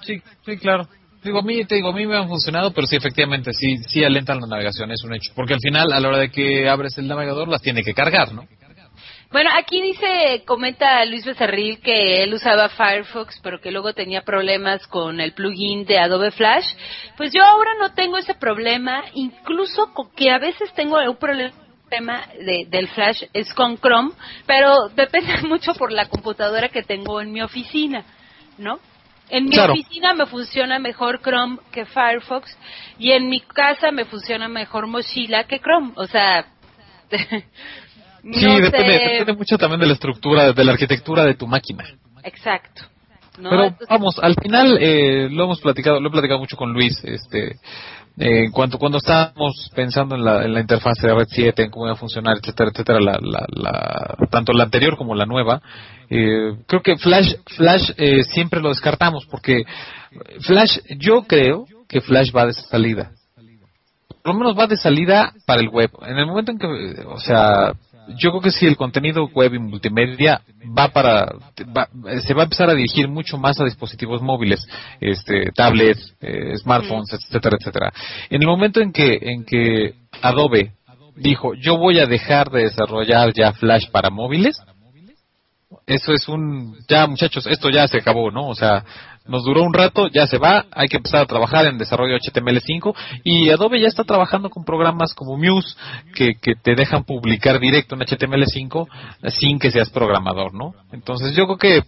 Sí, 0.01 0.21
sí, 0.45 0.57
claro. 0.57 0.87
Digo, 1.23 1.39
a 1.39 1.43
mí, 1.43 1.63
te 1.65 1.75
digo, 1.75 1.89
a 1.89 1.93
mí 1.93 2.07
me 2.07 2.17
han 2.17 2.27
funcionado, 2.27 2.71
pero 2.73 2.87
sí, 2.87 2.95
efectivamente, 2.95 3.53
sí, 3.53 3.77
sí 3.87 4.03
alentan 4.03 4.39
la 4.41 4.47
navegación, 4.47 4.91
es 4.91 5.03
un 5.03 5.13
hecho. 5.13 5.31
Porque 5.35 5.53
al 5.53 5.59
final, 5.59 5.93
a 5.93 5.99
la 5.99 6.07
hora 6.07 6.17
de 6.17 6.31
que 6.31 6.67
abres 6.67 6.97
el 6.97 7.07
navegador, 7.07 7.47
las 7.47 7.61
tiene 7.61 7.83
que 7.83 7.93
cargar, 7.93 8.33
¿no? 8.33 8.47
Bueno, 9.31 9.49
aquí 9.57 9.81
dice, 9.81 10.43
comenta 10.45 11.05
Luis 11.05 11.23
Becerril 11.23 11.79
que 11.79 12.21
él 12.21 12.33
usaba 12.33 12.67
Firefox, 12.67 13.39
pero 13.41 13.61
que 13.61 13.71
luego 13.71 13.93
tenía 13.93 14.23
problemas 14.23 14.85
con 14.87 15.21
el 15.21 15.31
plugin 15.31 15.85
de 15.85 15.99
Adobe 15.99 16.31
Flash. 16.31 16.65
Pues 17.15 17.31
yo 17.31 17.41
ahora 17.41 17.71
no 17.79 17.93
tengo 17.93 18.17
ese 18.17 18.35
problema, 18.35 19.05
incluso 19.13 19.93
que 20.17 20.31
a 20.31 20.37
veces 20.37 20.73
tengo 20.73 20.97
un 20.97 21.15
problema 21.15 22.27
de, 22.39 22.65
del 22.67 22.89
Flash 22.89 23.23
es 23.31 23.53
con 23.53 23.77
Chrome, 23.77 24.11
pero 24.45 24.89
depende 24.95 25.41
mucho 25.47 25.75
por 25.75 25.93
la 25.93 26.09
computadora 26.09 26.67
que 26.67 26.83
tengo 26.83 27.21
en 27.21 27.31
mi 27.31 27.41
oficina, 27.41 28.03
¿no? 28.57 28.79
En 29.29 29.45
mi 29.45 29.57
oficina 29.57 30.13
me 30.13 30.25
funciona 30.25 30.77
mejor 30.77 31.21
Chrome 31.21 31.57
que 31.71 31.85
Firefox 31.85 32.57
y 32.99 33.13
en 33.13 33.29
mi 33.29 33.39
casa 33.39 33.91
me 33.91 34.03
funciona 34.03 34.49
mejor 34.49 34.87
Mozilla 34.87 35.45
que 35.45 35.61
Chrome. 35.61 35.93
O 35.95 36.05
sea, 36.05 36.47
Sí, 38.23 38.61
depende, 38.61 38.93
depende 38.93 39.33
mucho 39.33 39.57
también 39.57 39.79
de 39.79 39.87
la 39.87 39.93
estructura, 39.93 40.53
de 40.53 40.63
la 40.63 40.73
arquitectura 40.73 41.23
de 41.23 41.33
tu 41.35 41.47
máquina. 41.47 41.85
Exacto. 42.23 42.83
Pero 43.35 43.75
vamos, 43.89 44.19
al 44.21 44.35
final 44.35 44.77
eh, 44.79 45.29
lo 45.31 45.45
hemos 45.45 45.61
platicado, 45.61 45.99
lo 45.99 46.09
he 46.09 46.11
platicado 46.11 46.39
mucho 46.39 46.57
con 46.57 46.73
Luis, 46.73 47.01
este, 47.03 47.55
eh, 48.17 48.45
en 48.45 48.51
cuanto 48.51 48.77
cuando 48.77 48.97
estábamos 48.97 49.71
pensando 49.73 50.15
en 50.15 50.23
la, 50.23 50.43
en 50.43 50.53
la 50.53 50.59
interfaz 50.59 50.97
de 51.01 51.13
Red 51.13 51.27
7, 51.29 51.63
en 51.63 51.71
cómo 51.71 51.85
iba 51.85 51.93
a 51.93 51.97
funcionar, 51.97 52.37
etcétera, 52.37 52.71
etcétera, 52.71 52.99
la, 52.99 53.17
la, 53.21 54.27
tanto 54.29 54.51
la 54.51 54.65
anterior 54.65 54.97
como 54.97 55.15
la 55.15 55.25
nueva, 55.25 55.61
eh, 56.09 56.57
creo 56.67 56.81
que 56.81 56.97
Flash, 56.97 57.35
Flash 57.55 57.91
eh, 57.97 58.23
siempre 58.23 58.61
lo 58.61 58.69
descartamos 58.69 59.25
porque 59.25 59.63
Flash, 60.41 60.79
yo 60.97 61.23
creo 61.23 61.65
que 61.87 62.01
Flash 62.01 62.35
va 62.35 62.47
de 62.47 62.53
salida. 62.53 63.11
Por 64.21 64.33
lo 64.33 64.39
menos 64.39 64.59
va 64.59 64.67
de 64.67 64.77
salida 64.77 65.33
para 65.47 65.61
el 65.61 65.69
web. 65.69 65.89
En 66.05 66.17
el 66.17 66.27
momento 66.27 66.51
en 66.51 66.59
que, 66.59 66.67
o 67.07 67.19
sea, 67.19 67.73
yo 68.09 68.31
creo 68.31 68.41
que 68.41 68.51
si 68.51 68.65
el 68.65 68.77
contenido 68.77 69.27
web 69.27 69.53
y 69.53 69.59
multimedia 69.59 70.41
va 70.77 70.89
para 70.89 71.33
se 72.21 72.33
va 72.33 72.41
a 72.41 72.43
empezar 72.43 72.69
a 72.69 72.73
dirigir 72.73 73.07
mucho 73.07 73.37
más 73.37 73.59
a 73.59 73.65
dispositivos 73.65 74.21
móviles 74.21 74.65
este 74.99 75.51
tablets 75.55 76.15
eh, 76.21 76.57
smartphones 76.57 77.13
etcétera 77.13 77.57
etcétera. 77.59 77.93
En 78.29 78.41
el 78.41 78.47
momento 78.47 78.81
en 78.81 78.91
que 78.91 79.17
en 79.21 79.45
que 79.45 79.95
Adobe 80.21 80.73
dijo 81.15 81.53
yo 81.55 81.77
voy 81.77 81.99
a 81.99 82.05
dejar 82.05 82.49
de 82.49 82.63
desarrollar 82.63 83.33
ya 83.33 83.53
Flash 83.53 83.89
para 83.91 84.09
móviles 84.09 84.57
eso 85.85 86.13
es 86.13 86.27
un 86.27 86.77
ya 86.87 87.07
muchachos 87.07 87.47
esto 87.47 87.69
ya 87.69 87.87
se 87.87 87.97
acabó 87.97 88.31
no 88.31 88.47
o 88.47 88.55
sea 88.55 88.83
nos 89.25 89.43
duró 89.43 89.63
un 89.63 89.73
rato, 89.73 90.07
ya 90.07 90.27
se 90.27 90.37
va, 90.37 90.65
hay 90.71 90.87
que 90.87 90.97
empezar 90.97 91.21
a 91.21 91.25
trabajar 91.25 91.65
en 91.65 91.77
desarrollo 91.77 92.17
HTML5 92.17 92.95
y 93.23 93.49
Adobe 93.49 93.79
ya 93.79 93.87
está 93.87 94.03
trabajando 94.03 94.49
con 94.49 94.63
programas 94.63 95.13
como 95.13 95.37
Muse 95.37 95.75
que, 96.15 96.35
que 96.41 96.55
te 96.55 96.75
dejan 96.75 97.03
publicar 97.03 97.59
directo 97.59 97.95
en 97.95 98.01
HTML5 98.01 98.87
sin 99.29 99.59
que 99.59 99.71
seas 99.71 99.89
programador, 99.89 100.53
¿no? 100.53 100.73
Entonces 100.91 101.35
yo 101.35 101.45
creo 101.45 101.57
que 101.57 101.83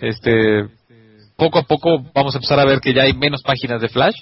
este 0.00 0.66
poco 1.36 1.60
a 1.60 1.62
poco 1.62 2.04
vamos 2.14 2.34
a 2.34 2.38
empezar 2.38 2.58
a 2.58 2.64
ver 2.64 2.80
que 2.80 2.92
ya 2.92 3.02
hay 3.02 3.12
menos 3.12 3.42
páginas 3.42 3.80
de 3.80 3.88
Flash, 3.88 4.16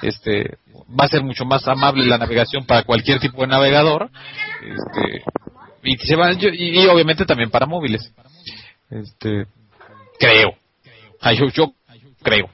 este 0.00 0.56
va 0.88 1.04
a 1.04 1.08
ser 1.08 1.22
mucho 1.22 1.44
más 1.44 1.66
amable 1.68 2.06
la 2.06 2.18
navegación 2.18 2.64
para 2.64 2.84
cualquier 2.84 3.20
tipo 3.20 3.42
de 3.42 3.48
navegador, 3.48 4.10
este, 4.62 5.22
y 5.84 5.96
se 5.98 6.16
va, 6.16 6.32
y, 6.32 6.86
obviamente 6.86 7.26
también 7.26 7.50
para 7.50 7.66
móviles. 7.66 8.12
Este 8.90 9.46
creo. 10.18 10.54
Ay, 11.20 11.36
yo, 11.38 11.48
yo 11.48 11.72
creo. 12.22 12.48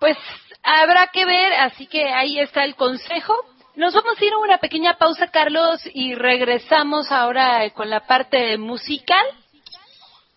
Pues 0.00 0.16
habrá 0.62 1.08
que 1.08 1.24
ver, 1.24 1.52
así 1.54 1.86
que 1.86 2.08
ahí 2.08 2.38
está 2.38 2.64
el 2.64 2.74
consejo. 2.74 3.34
Nos 3.76 3.94
vamos 3.94 4.20
a 4.20 4.24
ir 4.24 4.32
a 4.32 4.38
una 4.38 4.58
pequeña 4.58 4.96
pausa, 4.96 5.28
Carlos, 5.28 5.80
y 5.92 6.14
regresamos 6.14 7.12
ahora 7.12 7.68
con 7.70 7.90
la 7.90 8.06
parte 8.06 8.56
musical 8.56 9.24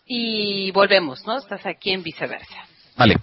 y 0.06 0.72
volvemos, 0.72 1.26
¿no? 1.26 1.38
Estás 1.38 1.66
aquí 1.66 1.92
en 1.92 2.04
viceversa. 2.04 2.66
Vale. 2.98 3.16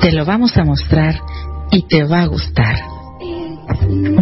Te 0.00 0.12
lo 0.12 0.26
vamos 0.26 0.56
a 0.58 0.64
mostrar 0.64 1.14
y 1.70 1.86
te 1.86 2.04
va 2.04 2.22
a 2.22 2.26
gustar. 2.26 2.76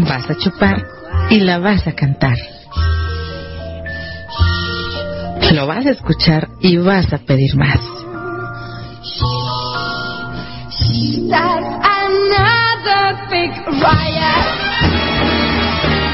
Vas 0.00 0.30
a 0.30 0.36
chupar 0.38 0.86
y 1.30 1.40
la 1.40 1.58
vas 1.58 1.86
a 1.86 1.94
cantar. 1.94 2.36
Lo 5.52 5.66
vas 5.66 5.84
a 5.84 5.90
escuchar 5.90 6.48
y 6.60 6.78
vas 6.78 7.12
a 7.12 7.18
pedir 7.18 7.54
más. 7.56 7.78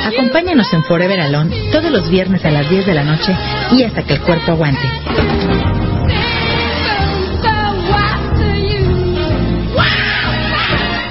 Acompáñanos 0.07 0.73
en 0.73 0.83
Forever 0.83 1.21
Alone 1.21 1.71
todos 1.71 1.93
los 1.93 2.11
viernes 2.11 2.45
a 2.45 2.51
las 2.51 2.69
10 2.69 2.87
de 2.87 2.95
la 2.95 3.05
noche 3.05 3.33
y 3.71 3.85
hasta 3.85 4.03
que 4.03 4.15
el 4.15 4.21
cuerpo 4.23 4.51
aguante. 4.53 4.89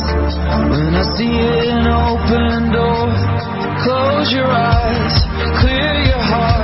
when 0.68 0.92
I 0.92 1.04
see 1.16 1.40
an 1.72 1.88
open 1.88 2.76
door. 2.76 3.08
Close 3.88 4.34
your 4.34 4.52
eyes, 4.52 5.16
clear 5.62 5.96
your 6.12 6.20
heart. 6.20 6.64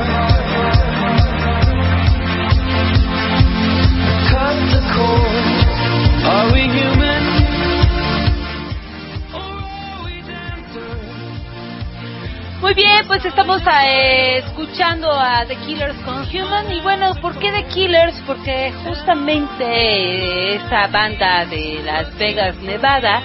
Muy 12.62 12.74
bien, 12.74 13.08
pues 13.08 13.24
estamos 13.26 13.62
eh, 13.66 14.40
escuchando 14.40 15.10
a 15.10 15.46
The 15.46 15.56
Killers 15.66 15.96
Human. 16.34 16.72
Y 16.72 16.82
bueno, 16.82 17.16
¿por 17.22 17.38
qué 17.40 17.52
The 17.52 17.66
Killers? 17.68 18.16
Porque 18.26 18.72
justamente 18.84 20.56
esa 20.56 20.88
banda 20.88 21.46
de 21.46 21.82
Las 21.84 22.18
Vegas, 22.18 22.56
Nevada, 22.58 23.22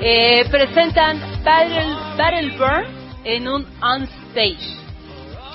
eh, 0.00 0.44
presentan 0.50 1.20
Battle, 1.44 1.94
Battle 2.16 2.50
Burn 2.56 2.84
en 3.24 3.48
un 3.48 3.66
on-stage. 3.82 4.76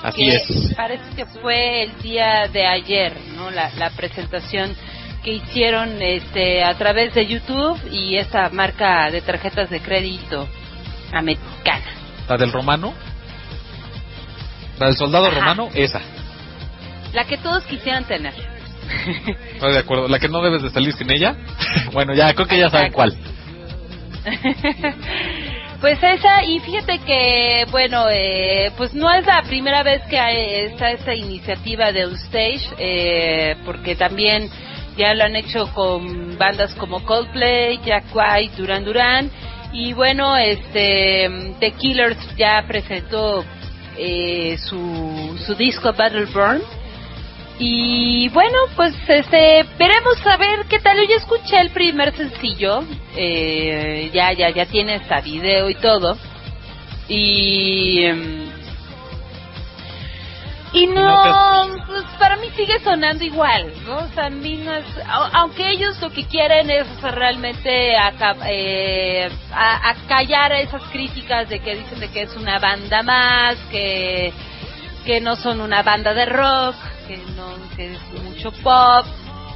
Así 0.02 0.28
es. 0.28 0.74
Parece 0.76 1.04
que 1.14 1.26
fue 1.26 1.82
el 1.84 2.02
día 2.02 2.48
de 2.48 2.66
ayer, 2.66 3.14
¿no? 3.36 3.50
La, 3.50 3.70
la 3.76 3.90
presentación 3.90 4.74
que 5.22 5.34
hicieron 5.34 6.00
este 6.00 6.64
a 6.64 6.74
través 6.74 7.12
de 7.14 7.26
YouTube 7.26 7.78
y 7.90 8.16
esta 8.16 8.48
marca 8.50 9.10
de 9.10 9.20
tarjetas 9.20 9.68
de 9.68 9.80
crédito 9.80 10.48
americana. 11.12 11.84
¿La 12.28 12.36
del 12.36 12.52
romano? 12.52 12.94
La 14.78 14.86
del 14.86 14.96
soldado 14.96 15.30
romano, 15.30 15.68
esa. 15.74 16.00
La 17.12 17.24
que 17.24 17.36
todos 17.38 17.64
quisieran 17.64 18.04
tener. 18.04 18.34
Estoy 19.54 19.72
de 19.72 19.78
acuerdo. 19.78 20.08
La 20.08 20.18
que 20.18 20.28
no 20.28 20.42
debes 20.42 20.62
de 20.62 20.70
salir 20.70 20.92
sin 20.92 21.10
ella. 21.10 21.36
bueno, 21.92 22.14
ya 22.14 22.32
creo 22.34 22.46
que 22.46 22.58
ya 22.58 22.70
saben 22.70 22.92
cuál. 22.92 23.16
Pues 25.80 25.98
esa, 26.02 26.44
y 26.44 26.60
fíjate 26.60 26.98
que, 26.98 27.64
bueno, 27.70 28.04
eh, 28.10 28.70
pues 28.76 28.92
no 28.92 29.10
es 29.10 29.24
la 29.24 29.42
primera 29.44 29.82
vez 29.82 30.02
que 30.10 30.18
hay, 30.18 30.66
está 30.66 30.90
esta 30.90 31.14
iniciativa 31.14 31.90
de 31.90 32.02
Stage, 32.02 32.60
eh, 32.76 33.56
porque 33.64 33.96
también 33.96 34.50
ya 34.98 35.14
lo 35.14 35.24
han 35.24 35.36
hecho 35.36 35.72
con 35.72 36.36
bandas 36.36 36.74
como 36.74 37.02
Coldplay, 37.02 37.80
Jack 37.82 38.04
White, 38.14 38.56
Duran 38.58 38.84
Duran, 38.84 39.30
y 39.72 39.94
bueno, 39.94 40.36
este, 40.36 41.54
The 41.60 41.72
Killers 41.72 42.36
ya 42.36 42.62
presentó 42.68 43.42
eh, 43.96 44.58
su, 44.58 45.38
su 45.46 45.54
disco 45.54 45.94
Battleborn, 45.94 46.60
y 47.62 48.28
bueno, 48.30 48.56
pues 48.74 48.94
este, 49.06 49.64
veremos 49.78 50.26
a 50.26 50.36
ver 50.38 50.64
qué 50.68 50.78
tal. 50.80 50.96
Yo 50.96 51.04
ya 51.04 51.16
escuché 51.16 51.60
el 51.60 51.70
primer 51.70 52.16
sencillo, 52.16 52.82
eh, 53.14 54.10
ya, 54.14 54.32
ya, 54.32 54.48
ya 54.50 54.64
tiene 54.66 54.94
hasta 54.94 55.20
video 55.20 55.68
y 55.68 55.74
todo. 55.74 56.16
Y. 57.08 58.04
em, 58.04 58.50
y 60.72 60.86
no, 60.86 61.66
pues 61.88 62.04
para 62.18 62.36
mí 62.36 62.46
sigue 62.56 62.78
sonando 62.80 63.24
igual, 63.24 63.72
¿no? 63.84 63.96
O 63.98 64.08
sea, 64.14 64.26
a 64.26 64.30
mí 64.30 64.56
no 64.58 64.72
es, 64.72 64.84
au- 65.08 65.30
aunque 65.32 65.68
ellos 65.68 66.00
lo 66.00 66.10
que 66.10 66.24
quieren 66.26 66.70
es 66.70 66.86
o 66.96 67.00
sea, 67.00 67.10
realmente 67.10 67.96
aca- 67.96 68.36
eh, 68.48 69.28
a, 69.52 69.90
a 69.90 69.94
callar 70.06 70.52
a 70.52 70.60
esas 70.60 70.82
críticas 70.92 71.48
de 71.48 71.58
que 71.58 71.74
dicen 71.74 71.98
de 71.98 72.08
que 72.12 72.22
es 72.22 72.36
una 72.36 72.60
banda 72.60 73.02
más, 73.02 73.56
que 73.72 74.32
que 75.04 75.20
no 75.20 75.36
son 75.36 75.60
una 75.60 75.82
banda 75.82 76.14
de 76.14 76.26
rock, 76.26 76.76
que 77.08 77.18
no 77.36 77.54
que 77.76 77.92
es 77.94 78.22
mucho 78.22 78.52
pop, 78.52 79.06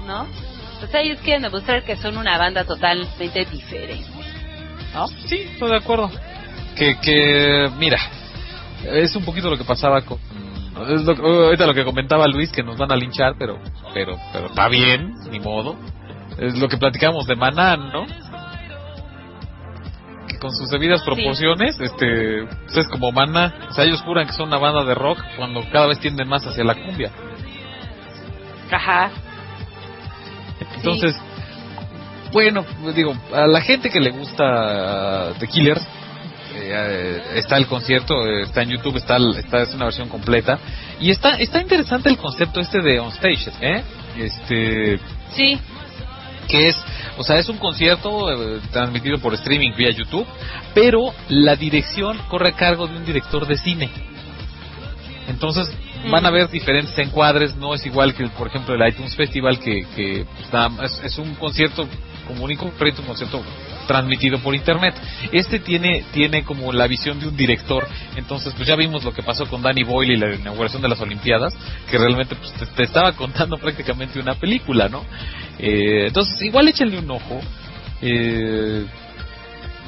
¿no? 0.06 0.26
Sea, 0.90 1.00
ellos 1.00 1.18
quieren 1.20 1.42
demostrar 1.42 1.82
que 1.82 1.96
son 1.96 2.18
una 2.18 2.36
banda 2.36 2.64
totalmente 2.64 3.44
diferente. 3.46 4.06
¿No? 4.92 5.08
Sí, 5.08 5.48
estoy 5.52 5.70
de 5.70 5.76
acuerdo. 5.76 6.10
Que, 6.76 6.98
que, 7.00 7.70
mira, 7.78 7.98
es 8.84 9.14
un 9.16 9.24
poquito 9.24 9.48
lo 9.48 9.56
que 9.56 9.64
pasaba 9.64 10.02
con. 10.02 10.18
Es 10.88 11.02
lo, 11.02 11.14
ahorita 11.46 11.66
lo 11.66 11.74
que 11.74 11.84
comentaba 11.84 12.26
Luis, 12.26 12.50
que 12.50 12.62
nos 12.62 12.76
van 12.76 12.92
a 12.92 12.96
linchar, 12.96 13.34
pero, 13.38 13.58
pero, 13.94 14.18
pero 14.32 14.46
está 14.46 14.68
bien, 14.68 15.14
ni 15.30 15.38
modo. 15.40 15.76
Es 16.38 16.58
lo 16.58 16.68
que 16.68 16.76
platicamos 16.76 17.26
de 17.26 17.36
Maná, 17.36 17.76
¿no? 17.76 18.06
Con 20.44 20.54
sus 20.54 20.68
debidas 20.68 21.02
proporciones, 21.02 21.80
este, 21.80 22.42
es 22.42 22.88
como 22.92 23.10
Maná. 23.12 23.54
O 23.70 23.72
sea, 23.72 23.84
ellos 23.84 24.02
juran 24.02 24.26
que 24.26 24.34
son 24.34 24.48
una 24.48 24.58
banda 24.58 24.84
de 24.84 24.94
rock 24.94 25.18
cuando 25.38 25.64
cada 25.72 25.86
vez 25.86 25.98
tienden 26.00 26.28
más 26.28 26.46
hacia 26.46 26.62
la 26.62 26.74
cumbia. 26.74 27.10
Ajá. 28.70 29.10
Entonces, 30.76 31.16
bueno, 32.30 32.62
pues 32.82 32.94
digo, 32.94 33.16
a 33.32 33.46
la 33.46 33.62
gente 33.62 33.88
que 33.88 34.00
le 34.00 34.10
gusta 34.10 35.32
The 35.38 35.46
Killers, 35.48 35.80
eh, 36.56 37.22
está 37.36 37.56
el 37.56 37.66
concierto, 37.66 38.26
está 38.42 38.64
en 38.64 38.68
YouTube, 38.68 38.96
está, 38.98 39.16
está 39.38 39.62
es 39.62 39.72
una 39.72 39.86
versión 39.86 40.10
completa 40.10 40.58
y 41.00 41.10
está 41.10 41.36
está 41.36 41.62
interesante 41.62 42.10
el 42.10 42.18
concepto 42.18 42.60
este 42.60 42.82
de 42.82 43.00
on 43.00 43.08
stage, 43.12 43.50
¿eh? 43.62 43.82
Este 44.18 45.00
Sí, 45.34 45.58
que 46.46 46.68
es, 46.68 46.76
o 47.18 47.24
sea, 47.24 47.38
es 47.38 47.48
un 47.48 47.58
concierto 47.58 48.30
eh, 48.30 48.60
transmitido 48.70 49.18
por 49.18 49.34
streaming 49.34 49.72
vía 49.76 49.90
YouTube, 49.90 50.26
pero 50.74 51.12
la 51.28 51.56
dirección 51.56 52.18
corre 52.28 52.50
a 52.50 52.56
cargo 52.56 52.86
de 52.86 52.96
un 52.96 53.04
director 53.04 53.46
de 53.46 53.56
cine. 53.56 53.90
Entonces 55.28 55.70
van 56.10 56.26
a 56.26 56.30
ver 56.30 56.50
diferentes 56.50 56.96
encuadres, 56.98 57.56
no 57.56 57.74
es 57.74 57.84
igual 57.86 58.14
que, 58.14 58.26
por 58.28 58.48
ejemplo, 58.48 58.74
el 58.74 58.88
iTunes 58.88 59.16
Festival, 59.16 59.58
que, 59.58 59.86
que 59.94 60.26
más 60.52 60.92
es, 60.92 61.04
es 61.04 61.18
un 61.18 61.34
concierto 61.34 61.88
común 62.26 62.50
y 62.50 62.56
corriente, 62.56 63.00
un 63.00 63.06
concierto 63.06 63.42
transmitido 63.86 64.38
por 64.38 64.54
internet. 64.54 64.94
Este 65.32 65.58
tiene 65.58 66.04
tiene 66.12 66.44
como 66.44 66.72
la 66.72 66.86
visión 66.86 67.20
de 67.20 67.28
un 67.28 67.36
director, 67.36 67.86
entonces 68.16 68.54
pues 68.54 68.66
ya 68.66 68.76
vimos 68.76 69.04
lo 69.04 69.12
que 69.12 69.22
pasó 69.22 69.46
con 69.46 69.62
Danny 69.62 69.82
Boyle 69.84 70.14
y 70.14 70.16
la 70.16 70.34
inauguración 70.34 70.82
de 70.82 70.88
las 70.88 71.00
Olimpiadas, 71.00 71.54
que 71.90 71.98
realmente 71.98 72.34
pues, 72.34 72.52
te, 72.54 72.66
te 72.66 72.82
estaba 72.82 73.12
contando 73.12 73.56
prácticamente 73.60 74.18
una 74.18 74.34
película, 74.34 74.88
¿no? 74.88 75.04
Eh, 75.58 76.06
entonces 76.06 76.40
igual 76.42 76.68
échenle 76.68 76.98
un 76.98 77.10
ojo. 77.10 77.40
Eh, 78.02 78.84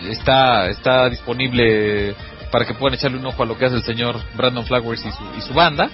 está 0.09 0.69
está 0.69 1.09
disponible 1.09 2.15
para 2.51 2.65
que 2.65 2.75
puedan 2.75 2.95
echarle 2.95 3.19
un 3.19 3.27
ojo 3.27 3.43
a 3.43 3.47
lo 3.47 3.59
que 3.59 3.67
hace 3.67 3.77
el 3.77 3.83
señor 3.83 4.17
Brandon 4.37 4.65
Flowers 4.65 5.05
y 5.05 5.11
su, 5.11 5.25
y 5.39 5.41
su 5.43 5.55
banda. 5.55 5.91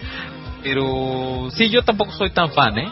Pero 0.63 1.49
sí, 1.53 1.69
yo 1.69 1.83
tampoco 1.83 2.13
soy 2.13 2.31
tan 2.31 2.53
fan, 2.53 2.79
¿eh? 2.79 2.89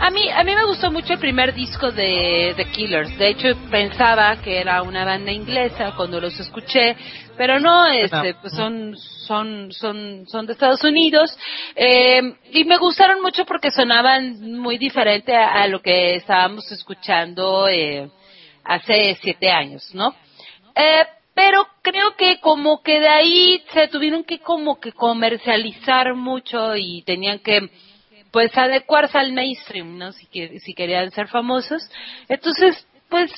A 0.00 0.10
mí, 0.10 0.30
a 0.30 0.44
mí 0.44 0.54
me 0.54 0.64
gustó 0.64 0.92
mucho 0.92 1.14
el 1.14 1.18
primer 1.18 1.52
disco 1.52 1.90
de 1.90 2.54
The 2.56 2.66
Killers. 2.66 3.18
De 3.18 3.30
hecho, 3.30 3.48
pensaba 3.68 4.40
que 4.40 4.60
era 4.60 4.82
una 4.82 5.04
banda 5.04 5.32
inglesa 5.32 5.92
cuando 5.96 6.20
los 6.20 6.38
escuché, 6.38 6.96
pero 7.36 7.58
no, 7.58 7.84
este, 7.88 8.34
pues 8.34 8.52
son, 8.52 8.96
son, 8.96 9.72
son, 9.72 10.24
son 10.28 10.46
de 10.46 10.52
Estados 10.52 10.84
Unidos. 10.84 11.36
Eh, 11.74 12.22
y 12.52 12.64
me 12.64 12.78
gustaron 12.78 13.20
mucho 13.20 13.44
porque 13.44 13.72
sonaban 13.72 14.52
muy 14.52 14.78
diferente 14.78 15.34
a, 15.34 15.62
a 15.62 15.66
lo 15.66 15.82
que 15.82 16.14
estábamos 16.14 16.70
escuchando 16.70 17.68
eh, 17.68 18.08
hace 18.62 19.18
siete 19.20 19.50
años, 19.50 19.92
¿no? 19.94 20.14
Eh, 20.76 21.06
pero 21.34 21.66
creo 21.82 22.14
que 22.16 22.38
como 22.38 22.82
que 22.82 23.00
de 23.00 23.08
ahí 23.08 23.64
se 23.72 23.88
tuvieron 23.88 24.22
que 24.22 24.38
como 24.38 24.78
que 24.78 24.92
comercializar 24.92 26.14
mucho 26.14 26.76
y 26.76 27.02
tenían 27.02 27.40
que 27.40 27.68
pues 28.30 28.56
adecuarse 28.56 29.18
al 29.18 29.32
mainstream, 29.32 29.98
¿no? 29.98 30.12
Si, 30.12 30.26
que- 30.26 30.60
si 30.60 30.74
querían 30.74 31.10
ser 31.10 31.28
famosos. 31.28 31.82
Entonces, 32.28 32.86
pues 33.08 33.30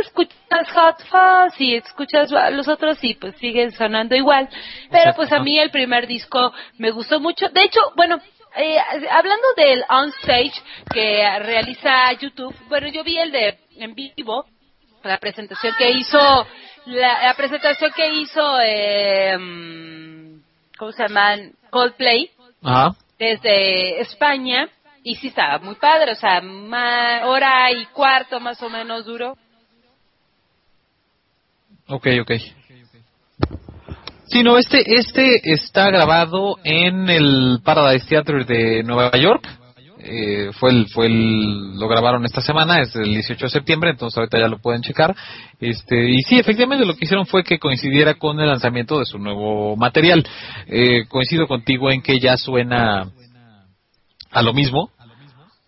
escuchas 0.00 0.70
Hot 0.74 0.98
Fuzz 1.04 1.60
y 1.60 1.76
escuchas 1.76 2.32
a 2.32 2.50
los 2.50 2.66
otros 2.68 2.98
y 3.02 3.14
pues 3.14 3.36
siguen 3.36 3.72
sonando 3.72 4.16
igual. 4.16 4.48
Pero 4.90 5.14
pues 5.14 5.32
a 5.32 5.40
mí 5.40 5.58
el 5.58 5.70
primer 5.70 6.06
disco 6.06 6.52
me 6.78 6.90
gustó 6.90 7.20
mucho. 7.20 7.48
De 7.50 7.62
hecho, 7.64 7.80
bueno, 7.96 8.20
eh, 8.56 8.76
hablando 9.10 9.46
del 9.56 9.84
on 9.88 10.08
stage 10.22 10.52
que 10.92 11.38
realiza 11.40 12.12
YouTube, 12.14 12.54
bueno, 12.68 12.88
yo 12.88 13.04
vi 13.04 13.18
el 13.18 13.30
de 13.30 13.58
en 13.76 13.94
vivo, 13.94 14.44
la 15.04 15.18
presentación 15.18 15.72
que 15.78 15.90
hizo, 15.92 16.46
la, 16.86 17.26
la 17.26 17.34
presentación 17.34 17.92
que 17.92 18.12
hizo, 18.12 18.60
eh, 18.60 19.36
¿cómo 20.76 20.92
se 20.92 21.02
llama? 21.02 21.36
Coldplay 21.70 22.30
Ajá. 22.62 22.94
Desde 23.20 24.00
España 24.00 24.68
y 25.04 25.14
sí 25.16 25.28
estaba 25.28 25.58
muy 25.58 25.74
padre, 25.74 26.12
o 26.12 26.14
sea, 26.14 26.40
ma- 26.40 27.26
hora 27.26 27.70
y 27.70 27.84
cuarto 27.86 28.40
más 28.40 28.60
o 28.62 28.70
menos 28.70 29.04
duró. 29.04 29.36
Ok, 31.86 32.06
ok. 32.22 32.32
Sí, 34.26 34.42
no, 34.42 34.56
este, 34.58 34.82
este 34.94 35.52
está 35.52 35.90
grabado 35.90 36.56
en 36.64 37.10
el 37.10 37.60
Paradise 37.64 38.06
Theater 38.08 38.46
de 38.46 38.82
Nueva 38.84 39.10
York. 39.18 39.44
Eh, 40.02 40.50
fue 40.58 40.70
el, 40.70 40.86
fue 40.88 41.06
el, 41.06 41.78
lo 41.78 41.88
grabaron 41.88 42.24
esta 42.24 42.40
semana, 42.40 42.80
es 42.80 42.94
el 42.96 43.12
18 43.12 43.46
de 43.46 43.50
septiembre, 43.50 43.90
entonces 43.90 44.16
ahorita 44.16 44.38
ya 44.38 44.48
lo 44.48 44.58
pueden 44.58 44.82
checar. 44.82 45.14
Este, 45.60 46.10
y 46.10 46.22
sí, 46.22 46.38
efectivamente 46.38 46.86
lo 46.86 46.94
que 46.94 47.04
hicieron 47.04 47.26
fue 47.26 47.44
que 47.44 47.58
coincidiera 47.58 48.14
con 48.14 48.40
el 48.40 48.48
lanzamiento 48.48 48.98
de 48.98 49.06
su 49.06 49.18
nuevo 49.18 49.76
material. 49.76 50.26
Eh, 50.66 51.04
coincido 51.08 51.46
contigo 51.46 51.90
en 51.90 52.02
que 52.02 52.18
ya 52.18 52.36
suena 52.36 53.10
a 54.30 54.42
lo 54.42 54.54
mismo, 54.54 54.90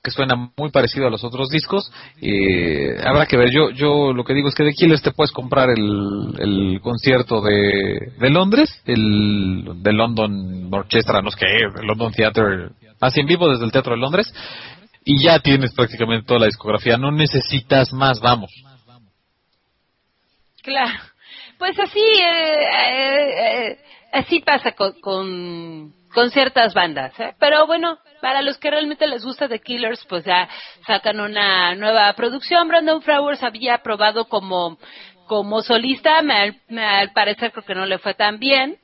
que 0.03 0.11
suena 0.11 0.51
muy 0.57 0.71
parecido 0.71 1.07
a 1.07 1.11
los 1.11 1.23
otros 1.23 1.49
discos. 1.49 1.93
Eh, 2.21 2.97
habrá 3.05 3.27
que 3.27 3.37
ver. 3.37 3.51
Yo, 3.51 3.71
yo 3.71 4.13
lo 4.13 4.25
que 4.25 4.35
digo 4.35 4.49
es 4.49 4.55
que 4.55 4.65
de 4.65 4.73
Killers 4.73 5.03
te 5.03 5.13
puedes 5.13 5.31
comprar 5.31 5.71
el, 5.71 6.35
el 6.39 6.81
concierto 6.81 7.41
de, 7.41 8.13
de 8.19 8.31
Londres, 8.31 8.83
el 8.85 9.65
de 9.77 9.93
London 9.93 10.73
Orchestra, 10.73 11.23
no 11.23 11.31
sé 11.31 11.39
qué, 11.41 11.83
London 11.85 12.13
Theatre, 12.13 12.71
así 13.03 13.21
en 13.21 13.27
vivo 13.27 13.49
desde 13.51 13.65
el 13.65 13.73
Teatro 13.73 13.93
de 13.95 14.01
Londres, 14.01 14.33
y 15.05 15.23
ya 15.23 15.39
tienes 15.41 15.75
prácticamente 15.75 16.27
toda 16.27 16.41
la 16.41 16.47
discografía. 16.47 16.97
No 16.97 17.11
necesitas 17.11 17.93
más, 17.93 18.21
vamos. 18.21 18.51
Claro. 20.63 20.99
Pues 21.59 21.79
así, 21.79 22.01
eh, 22.01 22.63
eh, 22.63 23.67
eh, 23.71 23.79
así 24.13 24.41
pasa 24.41 24.73
con, 24.73 24.93
con, 25.01 26.31
ciertas 26.31 26.75
bandas. 26.75 27.19
¿eh? 27.19 27.35
Pero 27.39 27.67
bueno, 27.67 27.99
para 28.21 28.43
los 28.43 28.59
que 28.59 28.71
realmente 28.71 29.07
les 29.07 29.25
gusta 29.25 29.49
The 29.49 29.61
Killers, 29.61 30.05
pues 30.09 30.25
ya 30.25 30.49
sacan 30.87 31.21
una 31.21 31.75
nueva 31.75 32.13
producción. 32.15 32.69
Brandon 32.69 33.03
Flowers 33.03 33.43
había 33.43 33.79
probado 33.79 34.27
como, 34.27 34.79
como 35.27 35.63
solista, 35.63 36.19
al- 36.19 36.61
al 36.79 37.13
parecer 37.13 37.51
creo 37.53 37.65
que 37.65 37.75
no 37.75 37.87
le 37.87 37.99
fue 37.99 38.15
tan 38.15 38.39
bien 38.39 38.77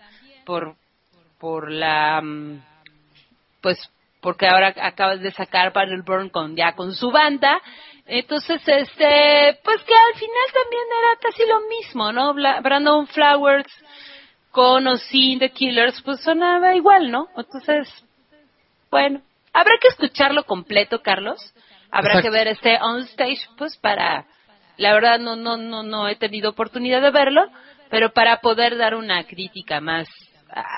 por, 0.45 0.75
por 1.39 1.71
la, 1.71 2.21
mm, 2.23 2.61
pues 3.61 3.79
porque 4.21 4.47
ahora 4.47 4.75
acabas 4.81 5.21
de 5.21 5.33
sacar 5.33 5.73
Battleborn 5.73 6.31
con 6.31 6.57
ya 6.57 6.75
con 6.75 6.95
su 6.95 7.11
banda 7.11 7.61
entonces 8.07 8.61
este 8.67 9.59
pues 9.65 9.83
que 9.85 9.95
al 9.95 10.15
final 10.15 10.49
también 10.53 10.83
era 10.99 11.21
casi 11.21 11.43
lo 11.47 11.61
mismo 11.69 12.13
no 12.13 12.35
Bla- 12.35 12.61
Brandon 12.61 13.07
Flowers 13.07 13.73
con 14.51 14.87
o 14.87 14.97
sin 14.97 15.39
The 15.39 15.51
Killers 15.51 16.01
pues 16.03 16.21
sonaba 16.23 16.75
igual 16.75 17.11
no 17.11 17.29
entonces 17.37 17.89
bueno 18.91 19.23
habrá 19.53 19.73
que 19.81 19.89
escucharlo 19.89 20.45
completo, 20.45 21.03
Carlos. 21.03 21.41
Habrá 21.91 22.15
Exacto. 22.15 22.23
que 22.31 22.31
ver 22.31 22.49
este 22.49 22.79
on 22.81 23.01
stage, 23.05 23.41
pues 23.57 23.77
para, 23.79 24.27
la 24.77 24.93
verdad 24.93 25.19
no, 25.19 25.37
no, 25.37 25.57
no, 25.57 25.83
no 25.83 26.07
he 26.09 26.17
tenido 26.17 26.51
oportunidad 26.51 27.01
de 27.01 27.11
verlo, 27.11 27.51
pero 27.89 28.13
para 28.13 28.41
poder 28.41 28.77
dar 28.77 28.95
una 28.95 29.25
crítica 29.25 29.81
más 29.81 30.07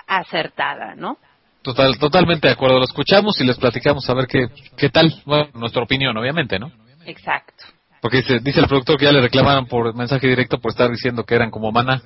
acertada, 0.06 0.94
¿no? 0.94 1.18
Total, 1.62 1.98
totalmente 1.98 2.48
de 2.48 2.54
acuerdo. 2.54 2.78
Lo 2.78 2.84
escuchamos 2.84 3.40
y 3.40 3.44
les 3.44 3.58
platicamos 3.58 4.08
a 4.08 4.14
ver 4.14 4.26
qué, 4.26 4.48
qué 4.76 4.88
tal. 4.88 5.12
Bueno, 5.26 5.48
nuestra 5.54 5.82
opinión, 5.82 6.16
obviamente, 6.16 6.58
¿no? 6.58 6.72
Exacto. 7.04 7.64
Porque 8.00 8.18
dice, 8.18 8.38
dice 8.40 8.60
el 8.60 8.66
productor 8.66 8.96
que 8.96 9.04
ya 9.04 9.12
le 9.12 9.20
reclamaron 9.20 9.66
por 9.66 9.94
mensaje 9.94 10.26
directo 10.26 10.58
por 10.58 10.70
estar 10.70 10.90
diciendo 10.90 11.24
que 11.24 11.34
eran 11.34 11.50
como 11.50 11.70
mana. 11.70 12.02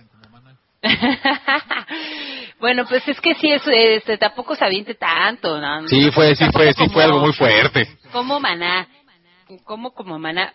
bueno, 2.60 2.84
pues 2.86 3.06
es 3.06 3.20
que 3.20 3.34
sí, 3.36 3.50
es, 3.50 3.62
este, 3.66 4.18
tampoco 4.18 4.56
se 4.56 4.64
aviente 4.64 4.94
tanto, 4.94 5.60
¿no? 5.60 5.86
Sí, 5.88 6.10
fue, 6.10 6.34
sí 6.34 6.46
fue, 6.52 6.72
sí 6.72 6.88
fue 6.88 7.04
algo 7.04 7.20
muy 7.20 7.32
fuerte. 7.32 7.88
Como 8.12 8.40
maná. 8.40 8.88
Como 9.64 9.92
como 9.92 10.18
maná. 10.18 10.52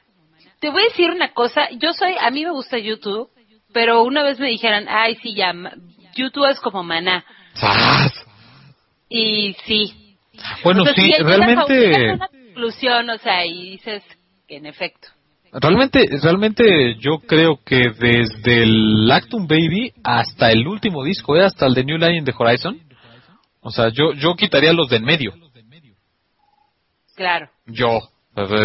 Te 0.60 0.70
voy 0.70 0.82
a 0.82 0.88
decir 0.88 1.10
una 1.10 1.32
cosa, 1.32 1.70
yo 1.72 1.94
soy, 1.94 2.16
a 2.20 2.30
mí 2.32 2.44
me 2.44 2.52
gusta 2.52 2.78
YouTube, 2.78 3.30
pero 3.72 4.04
una 4.04 4.24
vez 4.24 4.40
me 4.40 4.48
dijeron, 4.50 4.88
ay, 4.90 5.16
sí, 5.22 5.34
ya, 5.36 5.54
YouTube 6.16 6.50
es 6.50 6.60
como 6.60 6.84
maná. 6.84 7.24
¡Sas! 7.54 8.26
Y 9.10 9.56
sí. 9.66 10.18
Bueno, 10.64 10.84
O 10.84 10.86
sea, 10.86 10.94
sí, 10.94 11.14
a 11.14 11.24
realmente, 11.24 12.14
una 12.14 12.28
conclusión, 12.28 13.10
o 13.10 13.18
sea, 13.18 13.46
y 13.46 13.72
dices 13.72 14.04
que 14.48 14.58
en 14.58 14.68
efecto. 14.68 15.10
realmente, 15.52 16.06
realmente 16.22 16.96
yo 17.00 17.20
creo 17.20 17.60
que 17.66 17.90
desde 18.00 18.64
el 18.64 19.12
Actum 19.12 19.48
Baby 19.48 19.94
hasta 20.04 20.52
el 20.52 20.68
último 20.68 21.04
disco, 21.04 21.36
¿eh? 21.36 21.44
hasta 21.44 21.66
el 21.66 21.74
de 21.74 21.84
New 21.84 21.98
Line 21.98 22.18
in 22.20 22.26
the 22.26 22.34
Horizon, 22.38 22.80
o 23.62 23.72
sea, 23.72 23.90
yo, 23.90 24.14
yo 24.14 24.36
quitaría 24.36 24.72
los 24.72 24.90
de 24.90 24.98
en 24.98 25.06
medio. 25.06 25.34
Claro. 27.16 27.50
Yo. 27.66 28.00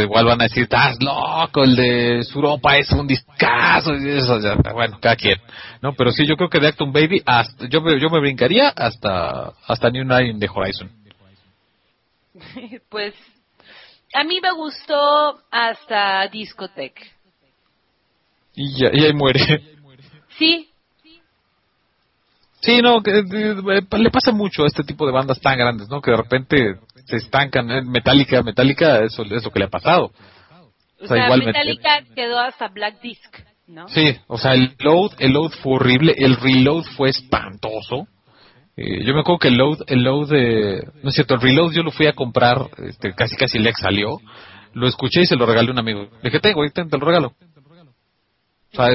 Igual 0.02 0.24
van 0.24 0.40
a 0.40 0.44
decir, 0.44 0.64
estás 0.64 0.96
loco, 1.00 1.64
el 1.64 1.76
de 1.76 2.22
Suropa 2.24 2.76
es 2.78 2.90
un 2.92 3.06
discazo. 3.06 3.94
y 3.94 4.08
eso, 4.10 4.38
ya, 4.40 4.54
bueno, 4.72 4.98
cada 5.00 5.16
quien. 5.16 5.38
¿no? 5.80 5.92
Pero 5.94 6.10
sí, 6.12 6.26
yo 6.26 6.36
creo 6.36 6.48
que 6.48 6.60
de 6.60 6.68
Actum 6.68 6.92
Baby, 6.92 7.22
hasta, 7.24 7.66
yo, 7.68 7.80
me- 7.80 7.98
yo 8.00 8.08
me 8.10 8.20
brincaría 8.20 8.68
hasta, 8.68 9.52
hasta 9.66 9.90
New 9.90 10.02
in 10.20 10.38
the 10.38 10.48
Horizon. 10.52 10.90
pues 12.88 13.14
a 14.14 14.24
mí 14.24 14.40
me 14.40 14.52
gustó 14.52 15.40
hasta 15.50 16.26
Discotech. 16.28 16.94
Y, 18.54 18.80
ya, 18.80 18.90
y 18.92 19.04
ahí 19.04 19.12
muere. 19.12 19.60
Sí, 20.38 20.70
Sí, 22.64 22.80
no, 22.80 23.02
que, 23.02 23.10
eh, 23.18 23.98
le 23.98 24.10
pasa 24.10 24.32
mucho 24.32 24.64
a 24.64 24.66
este 24.66 24.84
tipo 24.84 25.04
de 25.04 25.12
bandas 25.12 25.38
tan 25.38 25.58
grandes, 25.58 25.86
¿no? 25.90 26.00
Que 26.00 26.12
de 26.12 26.16
repente 26.16 26.56
se 27.04 27.16
estancan. 27.16 27.70
¿eh? 27.70 27.82
Metallica, 27.82 28.42
Metallica, 28.42 29.00
eso 29.04 29.22
es 29.22 29.44
lo 29.44 29.50
que 29.50 29.58
le 29.58 29.64
ha 29.66 29.70
pasado. 29.70 30.12
o 31.00 31.04
O 31.04 31.06
sea, 31.06 31.26
sea, 31.28 31.36
me- 31.36 31.46
Metallica 31.46 32.02
quedó 32.14 32.38
hasta 32.40 32.68
Black 32.68 33.00
Disc, 33.00 33.36
¿no? 33.66 33.88
Sí, 33.88 34.16
o 34.26 34.38
sea, 34.38 34.54
el 34.54 34.74
load, 34.78 35.12
el 35.18 35.32
load 35.32 35.50
fue 35.62 35.74
horrible, 35.74 36.14
el 36.16 36.36
reload 36.36 36.84
fue 36.96 37.10
espantoso. 37.10 38.06
Eh, 38.76 39.04
yo 39.04 39.14
me 39.14 39.20
acuerdo 39.20 39.38
que 39.38 39.48
el 39.48 39.56
load, 39.56 39.78
el 39.86 40.02
load 40.02 40.28
de, 40.30 40.88
no 41.02 41.10
es 41.10 41.14
cierto, 41.14 41.34
el 41.34 41.40
reload 41.40 41.72
yo 41.72 41.82
lo 41.82 41.90
fui 41.92 42.06
a 42.06 42.12
comprar, 42.14 42.68
este, 42.88 43.12
casi 43.14 43.36
casi 43.36 43.58
el 43.58 43.66
ex 43.68 43.78
salió, 43.80 44.18
lo 44.72 44.88
escuché 44.88 45.20
y 45.22 45.26
se 45.26 45.36
lo 45.36 45.46
regalé 45.46 45.68
a 45.68 45.72
un 45.72 45.78
amigo. 45.78 46.00
Le 46.22 46.30
dije, 46.30 46.40
tengo, 46.40 46.62
te, 46.68 46.84
te 46.84 46.98
lo 46.98 47.06
regalo. 47.06 47.34
O 48.72 48.76
sea, 48.76 48.88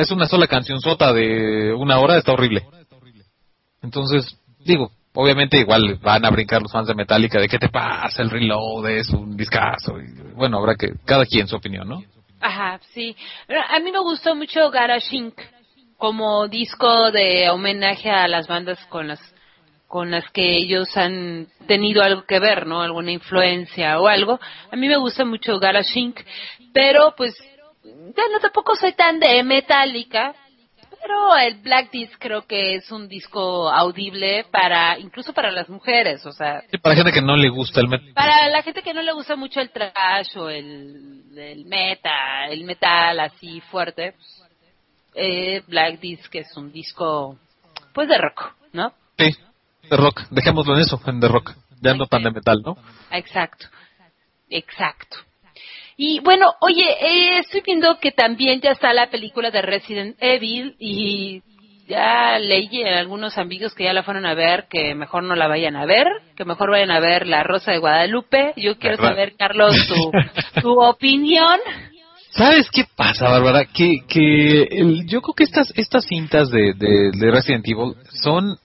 es 0.00 0.10
una 0.10 0.26
sola 0.26 0.46
canción 0.46 0.80
sota 0.80 1.12
de 1.12 1.74
una 1.74 1.98
hora, 1.98 2.16
está 2.16 2.32
horrible. 2.32 2.64
Entonces, 3.82 4.38
digo, 4.64 4.90
obviamente 5.14 5.58
igual 5.58 5.98
van 6.02 6.24
a 6.24 6.30
brincar 6.30 6.60
los 6.60 6.72
fans 6.72 6.88
de 6.88 6.94
Metallica 6.94 7.40
de 7.40 7.48
qué 7.48 7.58
te 7.58 7.68
pasa, 7.68 8.22
el 8.22 8.30
reload 8.30 8.88
es 8.90 9.10
un 9.10 9.36
discazo. 9.36 9.98
Y, 9.98 10.34
bueno, 10.34 10.58
habrá 10.58 10.74
que, 10.74 10.92
cada 11.04 11.24
quien 11.24 11.46
su 11.46 11.56
opinión, 11.56 11.88
¿no? 11.88 12.02
Ajá, 12.40 12.78
sí. 12.92 13.16
A 13.70 13.78
mí 13.78 13.90
me 13.90 14.00
gustó 14.00 14.34
mucho 14.34 14.70
Garage 14.70 15.16
Inc. 15.16 15.34
como 15.96 16.46
disco 16.48 17.10
de 17.10 17.48
homenaje 17.48 18.10
a 18.10 18.28
las 18.28 18.46
bandas 18.46 18.78
con 18.86 19.08
las 19.08 19.20
con 19.86 20.10
las 20.10 20.28
que 20.30 20.56
ellos 20.56 20.96
han 20.96 21.46
tenido 21.68 22.02
algo 22.02 22.24
que 22.24 22.40
ver, 22.40 22.66
¿no? 22.66 22.82
Alguna 22.82 23.12
influencia 23.12 24.00
o 24.00 24.08
algo. 24.08 24.40
A 24.72 24.74
mí 24.74 24.88
me 24.88 24.96
gusta 24.96 25.24
mucho 25.24 25.60
Garage 25.60 26.00
Inc. 26.00 26.20
Pero 26.72 27.14
pues 27.16 27.32
ya 27.84 28.24
no 28.32 28.40
tampoco 28.40 28.74
soy 28.74 28.92
tan 28.94 29.20
de 29.20 29.42
Metallica, 29.44 30.34
pero 31.06 31.36
el 31.36 31.56
Black 31.60 31.90
Disc 31.90 32.14
creo 32.18 32.46
que 32.46 32.76
es 32.76 32.90
un 32.90 33.08
disco 33.08 33.68
audible 33.70 34.46
para 34.50 34.98
incluso 34.98 35.34
para 35.34 35.50
las 35.50 35.68
mujeres, 35.68 36.24
o 36.24 36.32
sea, 36.32 36.62
Sí, 36.70 36.78
para 36.78 36.96
gente 36.96 37.12
que 37.12 37.20
no 37.20 37.36
le 37.36 37.50
gusta 37.50 37.80
el 37.80 37.88
metal. 37.88 38.14
para 38.14 38.48
la 38.48 38.62
gente 38.62 38.80
que 38.82 38.94
no 38.94 39.02
le 39.02 39.12
gusta 39.12 39.36
mucho 39.36 39.60
el 39.60 39.70
trash 39.70 40.36
o 40.36 40.48
el, 40.48 41.24
el 41.36 41.66
metal, 41.66 42.50
el 42.50 42.64
metal 42.64 43.20
así 43.20 43.60
fuerte, 43.70 44.14
eh, 45.14 45.62
Black 45.66 46.00
Disc 46.00 46.34
es 46.34 46.56
un 46.56 46.72
disco, 46.72 47.38
pues 47.92 48.08
de 48.08 48.16
rock, 48.16 48.54
¿no? 48.72 48.94
Sí, 49.18 49.30
de 49.90 49.96
rock. 49.98 50.22
Dejémoslo 50.30 50.74
en 50.74 50.80
eso, 50.80 50.98
en 51.06 51.20
de 51.20 51.28
rock. 51.28 51.52
Ya 51.82 51.92
no 51.92 52.06
tan 52.06 52.22
de 52.22 52.30
metal, 52.30 52.62
¿no? 52.64 52.78
Exacto, 53.10 53.66
exacto. 54.48 55.18
Y 55.96 56.20
bueno, 56.20 56.46
oye, 56.60 56.84
eh, 57.00 57.38
estoy 57.38 57.62
viendo 57.64 57.98
que 58.00 58.10
también 58.12 58.60
ya 58.60 58.70
está 58.72 58.92
la 58.92 59.10
película 59.10 59.50
de 59.50 59.62
Resident 59.62 60.16
Evil 60.20 60.74
y 60.78 61.42
ya 61.86 62.38
leí 62.38 62.82
a 62.82 62.98
algunos 62.98 63.36
amigos 63.38 63.74
que 63.74 63.84
ya 63.84 63.92
la 63.92 64.02
fueron 64.02 64.26
a 64.26 64.34
ver, 64.34 64.66
que 64.70 64.94
mejor 64.94 65.22
no 65.22 65.36
la 65.36 65.46
vayan 65.48 65.76
a 65.76 65.84
ver, 65.86 66.06
que 66.36 66.44
mejor 66.44 66.70
vayan 66.70 66.90
a 66.90 66.98
ver 67.00 67.26
La 67.26 67.42
Rosa 67.44 67.72
de 67.72 67.78
Guadalupe. 67.78 68.54
Yo 68.56 68.78
quiero 68.78 68.96
¿Verdad? 68.96 69.10
saber, 69.10 69.34
Carlos, 69.36 69.76
tu, 69.86 70.60
tu 70.62 70.82
opinión. 70.82 71.58
¿Sabes 72.30 72.68
qué 72.72 72.84
pasa, 72.96 73.28
Bárbara? 73.28 73.64
Que, 73.66 73.98
que 74.08 74.62
el- 74.62 75.06
yo 75.06 75.22
creo 75.22 75.34
que 75.34 75.44
estas, 75.44 75.72
estas 75.76 76.04
cintas 76.06 76.50
de, 76.50 76.72
de, 76.74 77.10
de 77.12 77.30
Resident 77.30 77.64
Evil 77.68 77.94
son, 78.22 78.56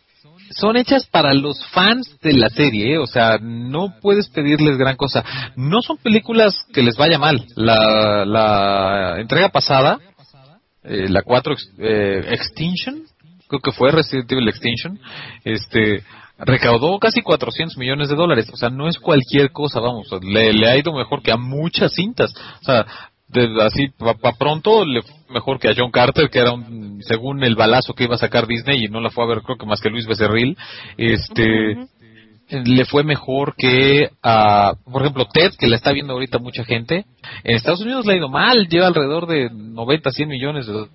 son 0.51 0.77
hechas 0.77 1.05
para 1.07 1.33
los 1.33 1.63
fans 1.67 2.17
de 2.21 2.33
la 2.33 2.49
serie, 2.49 2.93
¿eh? 2.95 2.97
o 2.97 3.05
sea, 3.07 3.37
no 3.41 3.95
puedes 4.01 4.29
pedirles 4.29 4.77
gran 4.77 4.95
cosa. 4.95 5.23
No 5.55 5.81
son 5.81 5.97
películas 5.97 6.55
que 6.73 6.83
les 6.83 6.95
vaya 6.97 7.17
mal. 7.19 7.45
La, 7.55 8.25
la 8.25 9.19
entrega 9.19 9.49
pasada, 9.49 9.99
eh, 10.83 11.07
la 11.09 11.21
4 11.21 11.53
ex- 11.53 11.71
eh, 11.79 12.25
Extinction, 12.31 13.03
creo 13.47 13.61
que 13.61 13.71
fue 13.71 13.91
Resident 13.91 14.31
Evil 14.31 14.47
Extinction, 14.49 14.99
este, 15.43 16.03
recaudó 16.37 16.97
casi 16.99 17.21
400 17.21 17.77
millones 17.77 18.09
de 18.09 18.15
dólares. 18.15 18.49
O 18.51 18.55
sea, 18.57 18.69
no 18.69 18.87
es 18.87 18.97
cualquier 18.97 19.51
cosa, 19.51 19.79
vamos, 19.79 20.07
le, 20.21 20.53
le 20.53 20.69
ha 20.69 20.77
ido 20.77 20.93
mejor 20.93 21.21
que 21.21 21.31
a 21.31 21.37
muchas 21.37 21.93
cintas. 21.93 22.33
O 22.61 22.63
sea, 22.65 22.85
de- 23.29 23.63
así, 23.63 23.87
para 23.97 24.35
pronto, 24.37 24.85
le 24.85 25.01
fue 25.01 25.15
mejor 25.29 25.59
que 25.59 25.69
a 25.69 25.73
John 25.77 25.91
Carter, 25.91 26.29
que 26.29 26.39
era 26.39 26.51
un, 26.51 27.01
según 27.03 27.43
el 27.43 27.55
balazo 27.55 27.93
que 27.93 28.05
iba 28.05 28.15
a 28.15 28.19
sacar 28.19 28.47
Disney, 28.47 28.85
y 28.85 28.87
no 28.89 28.99
la 29.01 29.09
fue 29.09 29.23
a 29.23 29.27
ver 29.27 29.41
creo 29.41 29.57
que 29.57 29.65
más 29.65 29.81
que 29.81 29.89
Luis 29.89 30.07
Becerril, 30.07 30.57
este, 30.97 31.77
le 32.51 32.85
fue 32.85 33.03
mejor 33.03 33.55
que 33.55 34.09
a, 34.23 34.73
por 34.91 35.01
ejemplo, 35.03 35.25
Ted, 35.31 35.51
que 35.59 35.67
la 35.67 35.75
está 35.75 35.91
viendo 35.91 36.13
ahorita 36.13 36.39
mucha 36.39 36.63
gente. 36.65 37.05
En 37.43 37.55
Estados 37.55 37.81
Unidos 37.81 38.05
le 38.05 38.13
ha 38.13 38.17
ido 38.17 38.29
mal, 38.29 38.67
lleva 38.67 38.87
alrededor 38.87 39.27
de 39.27 39.49
90, 39.51 40.11
100 40.11 40.27
millones 40.29 40.65
de. 40.67 40.85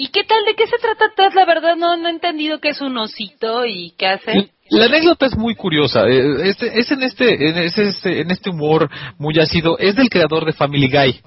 ¿Y 0.00 0.08
qué 0.08 0.22
tal? 0.24 0.38
¿De 0.46 0.54
qué 0.54 0.66
se 0.66 0.78
trata 0.78 1.12
Ted? 1.14 1.34
La 1.34 1.44
verdad 1.44 1.74
no, 1.76 1.96
no 1.96 2.08
he 2.08 2.12
entendido 2.12 2.60
qué 2.60 2.68
es 2.70 2.80
un 2.80 2.96
osito 2.96 3.66
y 3.66 3.92
qué 3.98 4.06
hace. 4.06 4.50
La 4.70 4.84
anécdota 4.86 5.26
es 5.26 5.36
muy 5.36 5.54
curiosa. 5.56 6.06
eh, 6.06 6.48
Este, 6.48 6.78
es 6.78 6.90
en 6.92 7.02
este, 7.02 7.48
en 7.48 7.58
este, 7.58 8.20
en 8.20 8.30
este 8.30 8.50
humor 8.50 8.88
muy 9.18 9.38
ácido. 9.40 9.76
Es 9.78 9.96
del 9.96 10.08
creador 10.08 10.44
de 10.46 10.52
Family 10.52 10.88
Guy. 10.88 11.20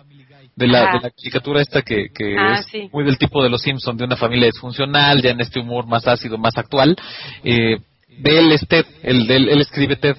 De 0.56 0.68
la, 0.68 0.92
de 0.94 1.00
la 1.02 1.10
caricatura 1.12 1.62
esta 1.62 1.82
que, 1.82 2.08
que 2.14 2.36
Ah, 2.38 2.60
es 2.60 2.66
sí. 2.68 2.90
muy 2.92 3.04
del 3.06 3.18
tipo 3.18 3.42
de 3.42 3.50
los 3.50 3.62
Simpson 3.62 3.96
de 3.98 4.04
una 4.04 4.18
familia 4.18 4.48
disfuncional, 4.48 5.22
ya 5.22 5.32
en 5.32 5.40
este 5.42 5.60
humor 5.60 5.88
más 5.88 6.06
ácido, 6.08 6.38
más 6.38 6.58
actual. 6.58 6.96
Eh, 7.44 7.78
de 8.20 8.40
él 8.40 8.52
es 8.52 8.68
Ted, 8.68 8.86
él, 9.04 9.26
de 9.28 9.36
él, 9.38 9.50
él 9.50 9.62
escribe 9.62 9.96
Ted. 9.96 10.18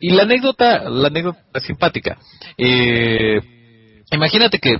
Y 0.00 0.10
la 0.10 0.22
anécdota, 0.22 0.88
la 0.88 1.08
anécdota 1.08 1.38
es 1.54 1.62
simpática. 1.64 2.18
Eh, 2.56 3.40
imagínate 4.10 4.58
que, 4.58 4.78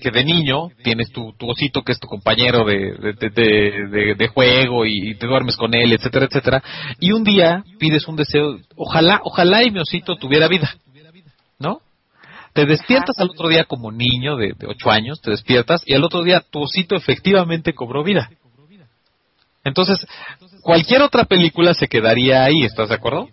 que 0.00 0.10
de 0.12 0.24
niño 0.24 0.68
tienes 0.82 1.10
tu, 1.10 1.32
tu 1.36 1.50
osito 1.50 1.82
que 1.82 1.92
es 1.92 1.98
tu 2.00 2.06
compañero 2.06 2.64
de, 2.64 2.92
de, 2.94 3.12
de, 3.12 3.30
de- 3.30 3.86
de- 3.90 4.14
de 4.14 4.28
juego 4.28 4.86
y, 4.86 5.10
y 5.10 5.14
te 5.16 5.26
duermes 5.26 5.56
con 5.56 5.74
él, 5.74 5.92
etcétera, 5.92 6.26
etcétera. 6.26 6.62
Y 7.00 7.10
un 7.12 7.24
día 7.24 7.64
pides 7.78 8.06
un 8.06 8.16
deseo, 8.16 8.58
ojalá, 8.76 9.20
ojalá 9.24 9.64
y 9.64 9.70
mi 9.72 9.80
osito 9.80 10.16
tuviera 10.16 10.46
vida, 10.48 10.72
¿no? 11.58 11.80
Te 12.54 12.64
despiertas 12.64 13.18
al 13.18 13.30
otro 13.30 13.48
día 13.48 13.64
como 13.64 13.92
niño 13.92 14.36
de, 14.36 14.54
de 14.56 14.66
ocho 14.66 14.90
años, 14.90 15.20
te 15.20 15.30
despiertas 15.30 15.82
y 15.84 15.94
al 15.94 16.04
otro 16.04 16.22
día 16.22 16.40
tu 16.40 16.62
osito 16.62 16.96
efectivamente 16.96 17.74
cobró 17.74 18.02
vida. 18.02 18.30
Entonces, 19.64 20.06
cualquier 20.62 21.02
otra 21.02 21.24
película 21.24 21.74
se 21.74 21.88
quedaría 21.88 22.44
ahí, 22.44 22.62
¿estás 22.62 22.90
de 22.90 22.94
acuerdo? 22.94 23.28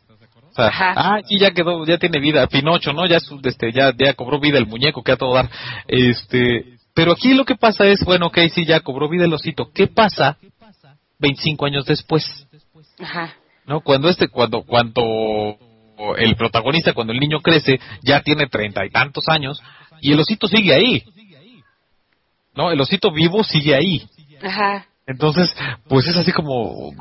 O 0.51 0.53
sea, 0.53 0.69
ah, 0.73 1.19
sí, 1.25 1.37
ya 1.37 1.51
quedó, 1.51 1.85
ya 1.85 1.97
tiene 1.97 2.19
vida, 2.19 2.45
Pinocho, 2.47 2.91
¿no? 2.91 3.05
Ya, 3.05 3.17
es 3.17 3.29
este, 3.43 3.71
ya, 3.71 3.93
ya 3.97 4.13
cobró 4.15 4.39
vida 4.39 4.57
el 4.57 4.67
muñeco, 4.67 5.01
que 5.01 5.13
a 5.13 5.17
todo 5.17 5.33
dar. 5.33 5.49
Este, 5.87 6.77
pero 6.93 7.13
aquí 7.13 7.33
lo 7.33 7.45
que 7.45 7.55
pasa 7.55 7.85
es, 7.85 8.03
bueno, 8.03 8.27
ok, 8.27 8.39
sí, 8.53 8.65
ya 8.65 8.81
cobró 8.81 9.07
vida 9.07 9.25
el 9.25 9.33
osito. 9.33 9.69
¿Qué 9.73 9.87
pasa 9.87 10.37
25 11.19 11.65
años 11.65 11.85
después? 11.85 12.47
Ajá. 12.99 13.33
¿no? 13.65 13.81
Cuando 13.81 14.09
este, 14.09 14.27
cuando, 14.27 14.63
cuando 14.63 15.57
el 16.17 16.35
protagonista, 16.35 16.93
cuando 16.93 17.13
el 17.13 17.19
niño 17.19 17.39
crece, 17.41 17.79
ya 18.01 18.21
tiene 18.21 18.47
treinta 18.47 18.85
y 18.85 18.89
tantos 18.89 19.25
años 19.27 19.61
y 20.01 20.11
el 20.11 20.19
osito 20.19 20.47
sigue 20.47 20.73
ahí. 20.73 21.03
¿No? 22.53 22.71
El 22.71 22.81
osito 22.81 23.11
vivo 23.11 23.43
sigue 23.43 23.75
ahí. 23.75 24.03
Ajá. 24.43 24.87
Entonces, 25.07 25.53
pues 25.89 26.07
es 26.07 26.15
así 26.15 26.31
como, 26.31 26.91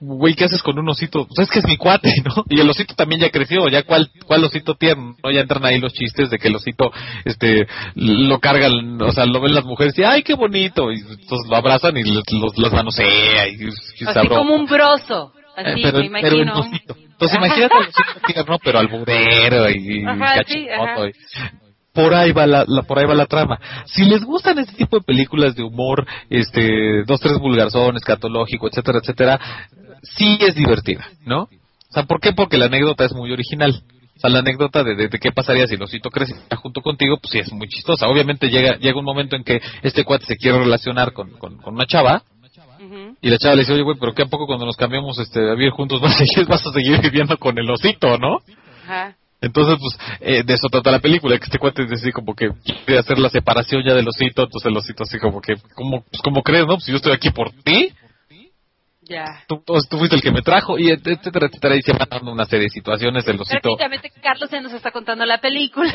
güey, 0.00 0.34
¿qué 0.34 0.44
haces 0.44 0.62
con 0.62 0.78
un 0.78 0.88
osito? 0.88 1.26
Pues 1.26 1.46
es 1.46 1.50
que 1.50 1.60
es 1.60 1.66
mi 1.66 1.76
cuate, 1.76 2.12
¿no? 2.24 2.44
Y 2.48 2.60
el 2.60 2.68
osito 2.68 2.94
también 2.94 3.20
ya 3.20 3.30
creció, 3.30 3.68
ya 3.68 3.84
cuál, 3.84 4.10
cuál 4.26 4.44
osito 4.44 4.74
tierno, 4.74 5.16
¿no? 5.22 5.30
Ya 5.30 5.40
entran 5.40 5.64
ahí 5.64 5.78
los 5.78 5.94
chistes 5.94 6.30
de 6.30 6.38
que 6.38 6.48
el 6.48 6.56
osito, 6.56 6.90
este, 7.24 7.66
lo 7.94 8.38
cargan, 8.40 9.00
o 9.00 9.12
sea, 9.12 9.24
lo 9.24 9.40
ven 9.40 9.54
las 9.54 9.64
mujeres 9.64 9.96
y, 9.98 10.02
ay, 10.02 10.22
qué 10.22 10.34
bonito, 10.34 10.90
y 10.92 10.96
entonces 10.98 11.48
lo 11.48 11.56
abrazan 11.56 11.96
y 11.96 12.02
los, 12.02 12.24
los, 12.32 12.58
los 12.58 12.72
manosea 12.72 13.48
y, 13.48 13.68
y 14.00 14.04
Así 14.04 14.28
como 14.28 14.54
un 14.54 14.66
broso. 14.66 15.32
Eh, 15.58 15.72
Así, 15.72 15.82
pero, 15.82 15.98
me 16.10 16.20
pero 16.22 16.36
el 16.36 16.42
imagino. 16.42 16.94
Entonces 17.10 17.36
imagínate 17.36 17.74
osito 17.76 18.20
tierno, 18.32 18.58
pero 18.62 18.78
alburero 18.78 19.70
y 19.70 20.04
Ajá, 20.06 20.34
sí, 20.46 20.68
ajá. 20.68 21.08
y- 21.08 21.12
por 21.92 22.14
ahí 22.14 22.30
va 22.32 22.46
la, 22.46 22.64
la- 22.68 22.82
por 22.82 22.98
ahí 22.98 23.06
va 23.06 23.14
la 23.14 23.26
trama. 23.26 23.58
Si 23.86 24.04
les 24.04 24.22
gustan 24.24 24.58
este 24.60 24.76
tipo 24.76 24.98
de 24.98 25.04
películas 25.04 25.56
de 25.56 25.64
humor, 25.64 26.06
este, 26.30 27.02
dos, 27.04 27.18
tres 27.20 27.38
vulgarzón, 27.38 27.96
escatológico, 27.96 28.68
etcétera, 28.68 28.98
etcétera, 29.02 29.40
sí 30.02 30.38
es 30.40 30.54
divertida, 30.54 31.08
¿no? 31.26 31.42
O 31.42 31.92
sea, 31.92 32.04
¿por 32.04 32.20
qué? 32.20 32.32
Porque 32.32 32.56
la 32.58 32.66
anécdota 32.66 33.04
es 33.04 33.12
muy 33.14 33.32
original. 33.32 33.82
O 34.16 34.20
sea, 34.20 34.30
la 34.30 34.40
anécdota 34.40 34.84
de, 34.84 34.94
de, 34.94 35.08
de 35.08 35.18
qué 35.18 35.32
pasaría 35.32 35.66
si 35.66 35.74
el 35.74 35.82
osito 35.82 36.10
crece 36.10 36.34
junto 36.56 36.82
contigo, 36.82 37.18
pues 37.20 37.32
sí 37.32 37.38
es 37.38 37.52
muy 37.52 37.66
chistosa. 37.68 38.06
Obviamente 38.08 38.48
llega, 38.48 38.76
llega 38.76 38.98
un 38.98 39.04
momento 39.04 39.34
en 39.36 39.42
que 39.44 39.60
este 39.82 40.04
cuate 40.04 40.26
se 40.26 40.36
quiere 40.36 40.58
relacionar 40.58 41.12
con, 41.12 41.30
con, 41.38 41.56
con 41.58 41.74
una 41.74 41.86
chava, 41.86 42.22
Y 43.20 43.30
la 43.30 43.38
chava 43.38 43.54
le 43.54 43.62
dice, 43.62 43.72
oye, 43.72 43.82
güey, 43.82 43.96
pero 43.98 44.14
¿qué 44.14 44.22
a 44.22 44.26
poco 44.26 44.46
cuando 44.46 44.66
nos 44.66 44.76
cambiamos 44.76 45.18
este, 45.18 45.40
a 45.40 45.54
vivir 45.54 45.70
juntos 45.70 46.00
vas 46.00 46.14
a, 46.14 46.18
seguir, 46.18 46.46
vas 46.46 46.66
a 46.66 46.72
seguir 46.72 47.00
viviendo 47.00 47.36
con 47.38 47.58
el 47.58 47.70
osito, 47.70 48.18
no? 48.18 48.38
Ajá. 48.84 49.16
Entonces, 49.40 49.76
pues, 49.78 49.98
eh, 50.20 50.42
de 50.42 50.54
eso 50.54 50.68
trata 50.68 50.90
la 50.90 50.98
película, 50.98 51.38
que 51.38 51.44
este 51.44 51.58
cuate 51.58 51.84
es 51.84 51.92
así 51.92 52.10
como 52.10 52.34
que 52.34 52.50
quiere 52.84 52.98
hacer 52.98 53.18
la 53.18 53.28
separación 53.28 53.84
ya 53.86 53.94
del 53.94 54.08
osito, 54.08 54.42
entonces 54.42 54.66
el 54.68 54.76
osito 54.76 55.04
así 55.04 55.18
como 55.18 55.40
que, 55.40 55.54
como, 55.74 56.02
pues, 56.10 56.22
como 56.22 56.42
crees, 56.42 56.66
no? 56.66 56.74
Pues 56.74 56.84
si 56.84 56.90
yo 56.90 56.96
estoy 56.96 57.12
aquí 57.12 57.30
por 57.30 57.50
ti, 57.62 57.92
Ya. 59.08 59.24
tú, 59.48 59.62
tú, 59.64 59.98
fuiste 59.98 60.16
el 60.16 60.22
que 60.22 60.30
me 60.30 60.42
trajo, 60.42 60.78
y 60.78 60.90
et- 60.90 61.06
etcétera, 61.06 61.46
etcétera, 61.46 61.76
y 61.76 61.82
se 61.82 61.92
van 61.92 62.08
dando 62.10 62.30
una 62.30 62.44
serie 62.44 62.64
de 62.64 62.70
situaciones 62.70 63.24
del 63.24 63.40
osito. 63.40 63.60
Prácticamente 63.76 64.10
Carlos 64.22 64.50
ya 64.50 64.60
nos 64.60 64.72
está 64.72 64.90
contando 64.90 65.24
la 65.24 65.38
película. 65.38 65.92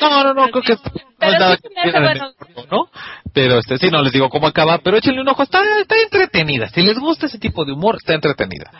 No, 0.00 0.24
no, 0.24 0.34
no, 0.34 0.48
creo 0.50 0.62
que 0.62 0.76
Pero 1.18 1.38
no 1.38 1.52
es 1.52 1.60
sí 1.60 1.68
nada 1.74 1.86
se 1.86 1.92
que 1.92 2.00
bueno. 2.00 2.26
el 2.26 2.34
corto, 2.34 2.66
¿no? 2.70 2.90
Pero 3.32 3.58
este, 3.58 3.78
sí, 3.78 3.88
no 3.90 4.02
les 4.02 4.12
digo 4.12 4.28
cómo 4.28 4.46
acaba, 4.46 4.78
pero 4.78 4.96
échenle 4.96 5.20
un 5.20 5.28
ojo, 5.28 5.42
está, 5.42 5.60
está 5.80 5.94
entretenida. 6.00 6.68
Si 6.68 6.82
les 6.82 6.98
gusta 6.98 7.26
ese 7.26 7.38
tipo 7.38 7.64
de 7.64 7.72
humor, 7.72 7.96
está 7.96 8.14
entretenida. 8.14 8.70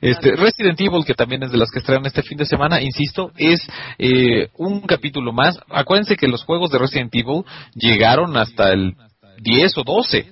Este, 0.00 0.36
Resident 0.36 0.80
Evil, 0.80 1.04
que 1.04 1.14
también 1.14 1.42
es 1.42 1.50
de 1.50 1.58
las 1.58 1.70
que 1.70 1.78
estrenan 1.78 2.06
este 2.06 2.22
fin 2.22 2.36
de 2.38 2.44
semana, 2.46 2.80
insisto, 2.82 3.32
es 3.36 3.60
eh, 3.98 4.48
un 4.56 4.80
capítulo 4.82 5.32
más. 5.32 5.58
Acuérdense 5.70 6.16
que 6.16 6.28
los 6.28 6.44
juegos 6.44 6.70
de 6.70 6.78
Resident 6.78 7.14
Evil 7.14 7.42
llegaron 7.74 8.36
hasta 8.36 8.72
el 8.72 8.94
10 9.40 9.78
o 9.78 9.82
12. 9.84 10.30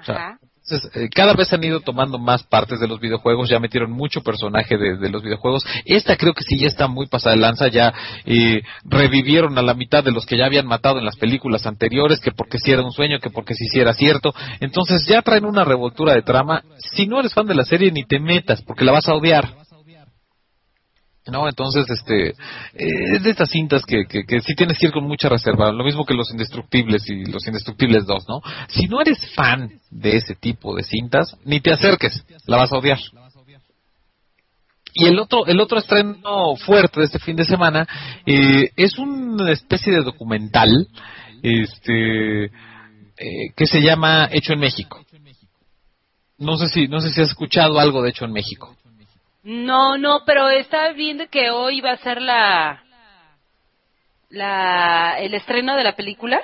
O 0.00 0.04
sea. 0.04 0.38
Entonces, 0.68 0.90
eh, 0.94 1.08
cada 1.08 1.32
vez 1.32 1.52
han 1.52 1.64
ido 1.64 1.80
tomando 1.80 2.18
más 2.18 2.42
partes 2.42 2.78
de 2.78 2.86
los 2.86 3.00
videojuegos, 3.00 3.48
ya 3.48 3.58
metieron 3.58 3.90
mucho 3.90 4.22
personaje 4.22 4.76
de, 4.76 4.98
de 4.98 5.08
los 5.08 5.22
videojuegos. 5.22 5.64
Esta 5.86 6.16
creo 6.16 6.34
que 6.34 6.44
sí 6.44 6.58
ya 6.58 6.66
está 6.66 6.88
muy 6.88 7.06
pasada 7.06 7.34
de 7.34 7.40
lanza, 7.40 7.68
ya 7.68 7.92
eh, 8.26 8.62
revivieron 8.84 9.56
a 9.56 9.62
la 9.62 9.74
mitad 9.74 10.04
de 10.04 10.12
los 10.12 10.26
que 10.26 10.36
ya 10.36 10.44
habían 10.44 10.66
matado 10.66 10.98
en 10.98 11.06
las 11.06 11.16
películas 11.16 11.66
anteriores, 11.66 12.20
que 12.20 12.32
porque 12.32 12.58
si 12.58 12.70
era 12.72 12.82
un 12.82 12.92
sueño, 12.92 13.18
que 13.18 13.30
porque 13.30 13.54
si 13.54 13.66
sí 13.68 13.80
era 13.80 13.94
cierto. 13.94 14.34
Entonces 14.60 15.06
ya 15.06 15.22
traen 15.22 15.46
una 15.46 15.64
revoltura 15.64 16.14
de 16.14 16.22
trama. 16.22 16.62
Si 16.78 17.06
no 17.06 17.20
eres 17.20 17.32
fan 17.32 17.46
de 17.46 17.54
la 17.54 17.64
serie, 17.64 17.90
ni 17.90 18.04
te 18.04 18.18
metas, 18.18 18.62
porque 18.62 18.84
la 18.84 18.92
vas 18.92 19.08
a 19.08 19.14
odiar. 19.14 19.67
¿No? 21.30 21.48
Entonces, 21.48 21.88
este, 21.90 22.30
eh, 22.30 22.34
es 23.14 23.22
de 23.22 23.30
estas 23.30 23.50
cintas 23.50 23.84
que, 23.84 24.06
que, 24.06 24.40
sí 24.40 24.54
tienes 24.54 24.78
que 24.78 24.86
ir 24.86 24.92
con 24.92 25.04
mucha 25.04 25.28
reserva, 25.28 25.72
lo 25.72 25.84
mismo 25.84 26.04
que 26.04 26.14
los 26.14 26.30
Indestructibles 26.30 27.08
y 27.08 27.24
los 27.24 27.46
Indestructibles 27.46 28.06
2, 28.06 28.28
¿no? 28.28 28.40
Si 28.68 28.86
no 28.86 29.00
eres 29.00 29.18
fan 29.34 29.80
de 29.90 30.16
ese 30.16 30.34
tipo 30.34 30.74
de 30.74 30.82
cintas, 30.82 31.36
ni 31.44 31.60
te 31.60 31.72
acerques, 31.72 32.24
la 32.46 32.56
vas 32.56 32.72
a 32.72 32.78
odiar. 32.78 32.98
Y 34.94 35.06
el 35.06 35.18
otro, 35.18 35.46
el 35.46 35.60
otro 35.60 35.78
estreno 35.78 36.56
fuerte 36.56 37.00
de 37.00 37.06
este 37.06 37.18
fin 37.18 37.36
de 37.36 37.44
semana 37.44 37.86
eh, 38.26 38.70
es 38.74 38.98
una 38.98 39.52
especie 39.52 39.92
de 39.92 40.02
documental, 40.02 40.88
este, 41.42 42.46
eh, 42.46 42.50
que 43.56 43.66
se 43.66 43.80
llama 43.80 44.28
Hecho 44.32 44.54
en 44.54 44.60
México. 44.60 45.04
No 46.38 46.56
sé 46.56 46.68
si, 46.68 46.88
no 46.88 47.00
sé 47.00 47.10
si 47.10 47.20
has 47.20 47.28
escuchado 47.28 47.78
algo 47.78 48.02
de 48.02 48.10
Hecho 48.10 48.24
en 48.24 48.32
México. 48.32 48.76
No, 49.50 49.96
no, 49.96 50.24
pero 50.26 50.50
estaba 50.50 50.92
viendo 50.92 51.26
que 51.28 51.48
hoy 51.48 51.80
va 51.80 51.92
a 51.92 51.96
ser 51.96 52.20
la, 52.20 52.82
la, 54.28 55.18
el 55.20 55.32
estreno 55.32 55.74
de 55.74 55.84
la 55.84 55.96
película. 55.96 56.38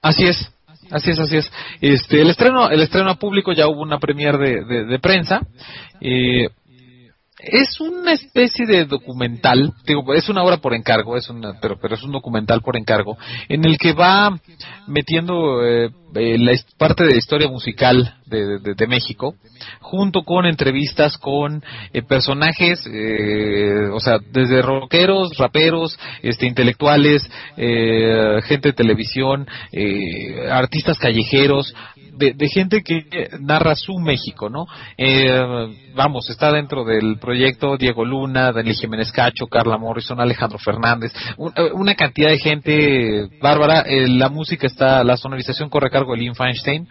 Así 0.00 0.24
es, 0.24 0.50
así 0.90 1.10
es, 1.10 1.18
así 1.18 1.36
es. 1.36 1.52
Este, 1.82 2.22
el 2.22 2.30
estreno, 2.30 2.70
el 2.70 2.80
estreno 2.80 3.14
público 3.16 3.52
ya 3.52 3.68
hubo 3.68 3.82
una 3.82 3.98
premier 3.98 4.38
de, 4.38 4.64
de, 4.64 4.84
de 4.86 4.98
prensa. 4.98 5.42
Eh, 6.00 6.48
es 7.42 7.80
una 7.80 8.12
especie 8.12 8.66
de 8.66 8.84
documental, 8.84 9.72
digo, 9.86 10.14
es 10.14 10.28
una 10.28 10.42
obra 10.42 10.58
por 10.58 10.74
encargo, 10.74 11.16
es 11.16 11.28
una, 11.30 11.58
pero, 11.60 11.78
pero 11.80 11.94
es 11.94 12.02
un 12.02 12.12
documental 12.12 12.60
por 12.62 12.76
encargo, 12.76 13.16
en 13.48 13.64
el 13.64 13.78
que 13.78 13.92
va 13.92 14.38
metiendo 14.86 15.64
eh, 15.66 15.90
eh, 16.14 16.38
la 16.38 16.52
parte 16.76 17.04
de 17.04 17.10
la 17.12 17.16
historia 17.18 17.48
musical 17.48 18.16
de, 18.26 18.58
de- 18.58 18.74
de 18.74 18.86
México, 18.86 19.34
junto 19.80 20.22
con 20.22 20.46
entrevistas 20.46 21.16
con 21.18 21.62
eh, 21.92 22.02
personajes, 22.02 22.84
eh, 22.92 23.88
o 23.92 24.00
sea, 24.00 24.18
desde 24.32 24.62
rockeros, 24.62 25.36
raperos, 25.38 25.98
este, 26.22 26.46
intelectuales, 26.46 27.28
eh, 27.56 28.40
gente 28.44 28.68
de 28.70 28.74
televisión, 28.74 29.46
eh, 29.72 30.48
artistas 30.50 30.98
callejeros, 30.98 31.74
de, 32.20 32.34
de 32.34 32.48
gente 32.48 32.82
que 32.82 33.28
narra 33.40 33.74
su 33.74 33.98
México, 33.98 34.48
¿no? 34.48 34.66
Eh, 34.96 35.40
vamos, 35.96 36.30
está 36.30 36.52
dentro 36.52 36.84
del 36.84 37.18
proyecto 37.18 37.76
Diego 37.76 38.04
Luna, 38.04 38.52
Daniel 38.52 38.76
Jiménez 38.76 39.10
Cacho, 39.10 39.46
Carla 39.48 39.78
Morrison, 39.78 40.20
Alejandro 40.20 40.58
Fernández, 40.58 41.12
un- 41.38 41.52
eh, 41.56 41.70
una 41.72 41.94
cantidad 41.94 42.28
de 42.30 42.38
gente 42.38 43.28
bárbara. 43.40 43.80
Eh, 43.86 44.06
la 44.08 44.28
música 44.28 44.66
está, 44.66 45.02
la 45.02 45.16
sonorización 45.16 45.68
corre 45.70 45.88
a 45.88 45.90
cargo 45.90 46.12
de 46.12 46.18
Lynn 46.20 46.34
Feinstein. 46.36 46.86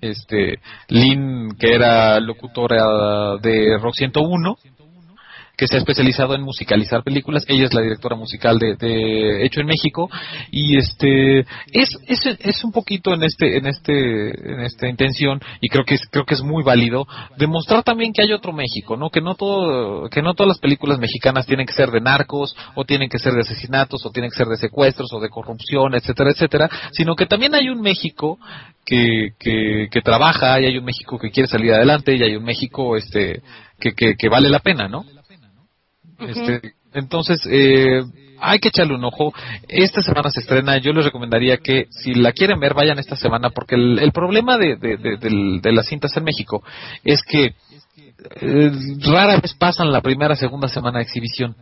Este, 0.00 0.60
Lynn, 0.88 1.56
que 1.58 1.74
era 1.74 2.20
locutora 2.20 3.36
de 3.42 3.76
Rock 3.78 3.94
101, 3.96 4.56
que 5.58 5.66
se 5.66 5.74
ha 5.74 5.78
especializado 5.80 6.36
en 6.36 6.42
musicalizar 6.42 7.02
películas. 7.02 7.44
Ella 7.48 7.64
es 7.64 7.74
la 7.74 7.82
directora 7.82 8.14
musical 8.14 8.60
de, 8.60 9.44
Hecho 9.44 9.60
en 9.60 9.66
México 9.66 10.08
y 10.52 10.78
este 10.78 11.40
es, 11.72 11.88
es 12.06 12.26
es 12.26 12.64
un 12.64 12.70
poquito 12.70 13.12
en 13.12 13.24
este 13.24 13.58
en 13.58 13.66
este 13.66 14.52
en 14.52 14.60
esta 14.60 14.88
intención 14.88 15.40
y 15.60 15.68
creo 15.68 15.84
que 15.84 15.96
es 15.96 16.02
creo 16.10 16.24
que 16.24 16.34
es 16.34 16.42
muy 16.42 16.62
válido 16.62 17.06
demostrar 17.36 17.82
también 17.82 18.12
que 18.12 18.22
hay 18.22 18.32
otro 18.32 18.52
México, 18.52 18.96
¿no? 18.96 19.10
Que 19.10 19.20
no 19.20 19.34
todo 19.34 20.08
que 20.10 20.22
no 20.22 20.34
todas 20.34 20.48
las 20.48 20.58
películas 20.60 21.00
mexicanas 21.00 21.46
tienen 21.46 21.66
que 21.66 21.72
ser 21.72 21.90
de 21.90 22.00
narcos 22.00 22.54
o 22.76 22.84
tienen 22.84 23.08
que 23.08 23.18
ser 23.18 23.32
de 23.32 23.40
asesinatos 23.40 24.06
o 24.06 24.10
tienen 24.10 24.30
que 24.30 24.36
ser 24.36 24.46
de 24.46 24.56
secuestros 24.56 25.12
o 25.12 25.18
de 25.18 25.28
corrupción, 25.28 25.94
etcétera, 25.94 26.30
etcétera, 26.30 26.70
sino 26.92 27.16
que 27.16 27.26
también 27.26 27.56
hay 27.56 27.68
un 27.68 27.80
México 27.80 28.38
que, 28.84 29.32
que, 29.38 30.00
trabaja 30.02 30.60
y 30.60 30.66
hay 30.66 30.78
un 30.78 30.84
México 30.84 31.18
que 31.18 31.30
quiere 31.30 31.48
salir 31.48 31.72
adelante 31.72 32.14
y 32.14 32.22
hay 32.22 32.36
un 32.36 32.44
México 32.44 32.96
este 32.96 33.42
que, 33.80 33.92
que 33.92 34.28
vale 34.28 34.48
la 34.48 34.60
pena, 34.60 34.88
¿no? 34.88 35.04
Este, 36.20 36.72
entonces, 36.94 37.40
eh, 37.50 38.02
hay 38.40 38.58
que 38.58 38.68
echarle 38.68 38.94
un 38.94 39.04
ojo. 39.04 39.32
Esta 39.68 40.02
semana 40.02 40.30
se 40.30 40.40
estrena. 40.40 40.78
Yo 40.78 40.92
les 40.92 41.04
recomendaría 41.04 41.58
que 41.58 41.86
si 41.90 42.14
la 42.14 42.32
quieren 42.32 42.60
ver, 42.60 42.74
vayan 42.74 42.98
esta 42.98 43.16
semana, 43.16 43.50
porque 43.50 43.74
el, 43.74 43.98
el 43.98 44.12
problema 44.12 44.56
de, 44.58 44.76
las 45.72 45.86
cintas 45.86 46.16
en 46.16 46.24
México 46.24 46.62
es 47.04 47.22
que 47.22 47.54
eh, 48.40 48.72
rara 49.00 49.40
vez 49.40 49.54
pasan 49.54 49.92
la 49.92 50.00
primera, 50.00 50.34
segunda 50.36 50.68
semana 50.68 50.98
de 50.98 51.04
exhibición. 51.04 51.56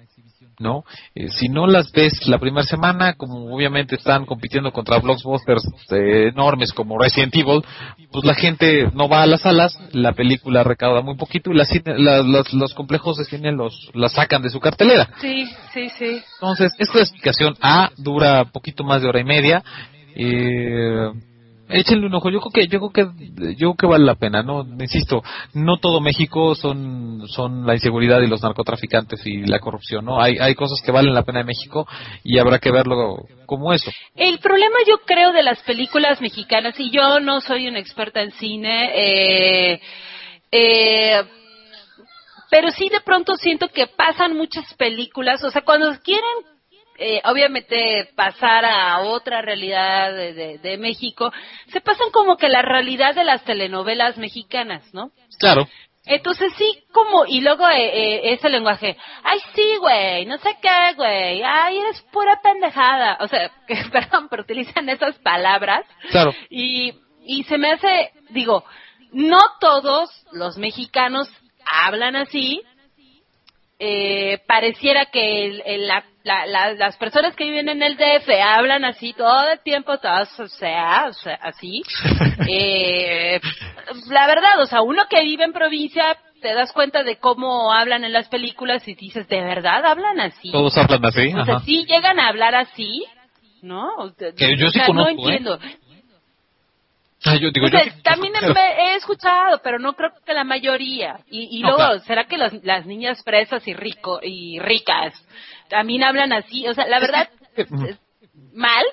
¿No? 0.58 0.84
Eh, 1.14 1.28
si 1.28 1.48
no 1.48 1.66
las 1.66 1.90
ves 1.92 2.26
la 2.26 2.38
primera 2.38 2.64
semana, 2.66 3.14
como 3.14 3.54
obviamente 3.54 3.96
están 3.96 4.24
compitiendo 4.26 4.72
contra 4.72 4.98
blockbusters 4.98 5.62
eh, 5.90 6.28
enormes 6.32 6.72
como 6.72 6.98
Resident 6.98 7.34
Evil, 7.36 7.62
pues 8.10 8.24
la 8.24 8.34
gente 8.34 8.90
no 8.94 9.08
va 9.08 9.22
a 9.22 9.26
las 9.26 9.42
salas, 9.42 9.78
la 9.92 10.12
película 10.12 10.64
recauda 10.64 11.02
muy 11.02 11.16
poquito 11.16 11.50
y 11.50 11.54
la 11.56 11.64
cine- 11.66 11.98
la- 11.98 12.22
los, 12.22 12.52
los 12.54 12.74
complejos 12.74 13.16
de 13.18 13.24
cine 13.24 13.52
los, 13.52 13.90
la 13.94 14.08
sacan 14.08 14.42
de 14.42 14.50
su 14.50 14.60
cartelera. 14.60 15.10
Sí, 15.20 15.46
sí, 15.74 15.88
sí. 15.98 16.22
Entonces, 16.40 16.72
esta 16.78 17.00
explicación 17.00 17.56
A 17.60 17.90
dura 17.96 18.44
poquito 18.46 18.84
más 18.84 19.02
de 19.02 19.08
hora 19.08 19.20
y 19.20 19.24
media. 19.24 19.62
Eh, 20.14 21.10
échenle 21.68 22.06
un 22.06 22.14
ojo. 22.14 22.30
Yo 22.30 22.40
creo 22.40 22.52
que, 22.52 22.68
yo 22.68 22.90
creo 22.90 22.90
que, 22.90 23.54
yo 23.54 23.74
creo 23.74 23.76
que 23.76 23.86
vale 23.86 24.04
la 24.04 24.14
pena, 24.14 24.42
¿no? 24.42 24.64
Insisto, 24.80 25.22
no 25.54 25.78
todo 25.78 26.00
México 26.00 26.54
son, 26.54 27.26
son 27.28 27.66
la 27.66 27.74
inseguridad 27.74 28.20
y 28.20 28.26
los 28.26 28.42
narcotraficantes 28.42 29.26
y 29.26 29.46
la 29.46 29.58
corrupción, 29.58 30.04
¿no? 30.04 30.20
Hay, 30.20 30.38
hay 30.38 30.54
cosas 30.54 30.80
que 30.84 30.92
valen 30.92 31.14
la 31.14 31.24
pena 31.24 31.40
en 31.40 31.46
México 31.46 31.86
y 32.22 32.38
habrá 32.38 32.58
que 32.58 32.70
verlo 32.70 33.26
como 33.46 33.72
eso. 33.72 33.90
El 34.14 34.38
problema 34.38 34.76
yo 34.86 34.98
creo 35.04 35.32
de 35.32 35.42
las 35.42 35.60
películas 35.62 36.20
mexicanas, 36.20 36.78
y 36.78 36.90
yo 36.90 37.20
no 37.20 37.40
soy 37.40 37.68
una 37.68 37.78
experta 37.78 38.22
en 38.22 38.32
cine, 38.32 38.90
eh, 38.94 39.80
eh, 40.50 41.22
pero 42.50 42.70
sí 42.70 42.88
de 42.88 43.00
pronto 43.00 43.34
siento 43.36 43.68
que 43.68 43.86
pasan 43.86 44.36
muchas 44.36 44.72
películas, 44.74 45.42
o 45.44 45.50
sea, 45.50 45.62
cuando 45.62 45.92
quieren 46.02 46.55
eh, 46.98 47.20
obviamente 47.24 48.08
pasar 48.14 48.64
a 48.64 49.00
otra 49.00 49.42
realidad 49.42 50.14
de, 50.14 50.32
de, 50.32 50.58
de, 50.58 50.78
México, 50.78 51.32
se 51.68 51.80
pasan 51.80 52.10
como 52.10 52.36
que 52.36 52.48
la 52.48 52.62
realidad 52.62 53.14
de 53.14 53.24
las 53.24 53.44
telenovelas 53.44 54.16
mexicanas, 54.18 54.92
¿no? 54.94 55.10
Claro. 55.38 55.66
Entonces 56.06 56.52
sí, 56.56 56.84
como, 56.92 57.26
y 57.26 57.40
luego 57.40 57.68
eh, 57.68 57.84
eh, 57.84 58.32
ese 58.32 58.48
lenguaje, 58.48 58.96
ay 59.24 59.40
sí, 59.54 59.76
güey, 59.80 60.24
no 60.26 60.38
sé 60.38 60.56
qué, 60.62 60.94
güey, 60.94 61.42
ay, 61.42 61.78
eres 61.78 62.00
pura 62.12 62.40
pendejada, 62.40 63.18
o 63.20 63.26
sea, 63.26 63.50
que, 63.66 63.74
perdón, 63.90 64.28
pero 64.30 64.42
utilizan 64.42 64.88
esas 64.88 65.18
palabras. 65.18 65.84
Claro. 66.10 66.32
Y, 66.48 66.94
y 67.24 67.42
se 67.44 67.58
me 67.58 67.72
hace, 67.72 68.12
digo, 68.30 68.64
no 69.12 69.40
todos 69.60 70.08
los 70.32 70.56
mexicanos 70.58 71.28
hablan 71.68 72.14
así, 72.14 72.62
eh, 73.78 74.38
pareciera 74.46 75.06
que 75.06 75.46
el, 75.46 75.62
el, 75.66 75.86
la, 75.86 76.04
la, 76.24 76.72
las 76.74 76.96
personas 76.96 77.36
que 77.36 77.44
viven 77.44 77.68
en 77.68 77.82
el 77.82 77.96
DF 77.96 78.28
hablan 78.42 78.84
así 78.84 79.12
todo 79.12 79.50
el 79.50 79.60
tiempo, 79.60 79.98
todas, 79.98 80.38
o 80.40 80.48
sea, 80.48 81.06
o 81.08 81.12
sea 81.12 81.34
así. 81.34 81.82
eh, 82.48 83.40
la 84.08 84.26
verdad, 84.26 84.60
o 84.60 84.66
sea, 84.66 84.82
uno 84.82 85.04
que 85.10 85.22
vive 85.22 85.44
en 85.44 85.52
provincia 85.52 86.16
te 86.40 86.54
das 86.54 86.72
cuenta 86.72 87.02
de 87.02 87.16
cómo 87.16 87.72
hablan 87.72 88.04
en 88.04 88.12
las 88.12 88.28
películas 88.28 88.86
y 88.88 88.94
dices, 88.94 89.28
¿de 89.28 89.40
verdad 89.42 89.84
hablan 89.84 90.20
así? 90.20 90.50
Todos 90.50 90.76
hablan 90.78 91.04
así. 91.04 91.32
O 91.34 91.44
sea, 91.44 91.60
sí 91.60 91.84
llegan 91.86 92.18
a 92.18 92.28
hablar 92.28 92.54
así, 92.54 93.04
¿no? 93.62 93.90
Que 94.36 94.56
yo 94.56 94.68
sí 94.68 94.78
o 94.78 94.84
sea, 94.84 94.86
conozco, 94.86 95.12
no 95.12 95.20
entiendo. 95.22 95.54
¿eh? 95.56 95.78
Ah, 97.24 97.34
yo 97.36 97.50
digo, 97.50 97.66
o 97.66 97.68
sea, 97.70 97.84
yo 97.84 97.90
sí 97.92 98.02
también 98.02 98.34
he, 98.36 98.82
he 98.82 98.94
escuchado, 98.96 99.60
pero 99.64 99.78
no 99.78 99.94
creo 99.94 100.10
que 100.24 100.34
la 100.34 100.44
mayoría. 100.44 101.20
Y, 101.30 101.58
y 101.58 101.60
No, 101.62 101.68
luego, 101.68 101.76
claro. 101.84 102.00
¿será 102.00 102.24
que 102.24 102.36
las, 102.36 102.52
las 102.62 102.86
niñas 102.86 103.22
fresas 103.24 103.66
y 103.66 103.74
rico 103.74 104.20
y 104.22 104.58
ricas 104.60 105.14
también 105.68 106.04
hablan 106.04 106.32
así? 106.32 106.68
O 106.68 106.74
sea, 106.74 106.86
la 106.86 107.00
verdad, 107.00 107.28
es 107.56 107.68
mal, 108.52 108.84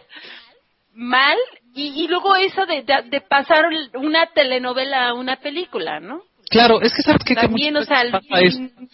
mal. 0.94 1.38
Y, 1.76 2.04
y 2.04 2.08
luego 2.08 2.36
eso 2.36 2.66
de, 2.66 2.84
de, 2.84 3.02
de 3.10 3.22
pasar 3.22 3.66
una 3.96 4.28
telenovela 4.28 5.10
a 5.10 5.14
una 5.14 5.38
película, 5.38 6.00
¿no? 6.00 6.22
Claro, 6.50 6.82
es 6.82 6.94
que 6.94 7.02
sabes 7.02 7.24
que 7.26 7.34
También, 7.36 7.76
o 7.78 7.84
sea, 7.84 8.04
es- 8.04 8.56
fin- 8.56 8.90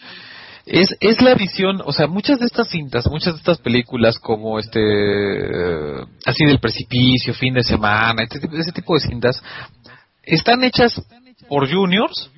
es 0.70 0.96
es 1.00 1.20
la 1.20 1.34
visión, 1.34 1.82
o 1.84 1.92
sea, 1.92 2.06
muchas 2.06 2.38
de 2.38 2.46
estas 2.46 2.68
cintas, 2.68 3.06
muchas 3.10 3.34
de 3.34 3.38
estas 3.38 3.58
películas 3.58 4.18
como 4.18 4.58
este 4.58 4.80
eh, 4.80 6.04
así 6.24 6.44
del 6.44 6.60
precipicio, 6.60 7.34
fin 7.34 7.54
de 7.54 7.62
semana, 7.62 8.22
este 8.22 8.38
ese 8.56 8.72
tipo 8.72 8.94
de 8.94 9.00
cintas 9.00 9.42
están 10.22 10.62
hechas 10.64 11.02
por 11.48 11.70
juniors 11.70 12.30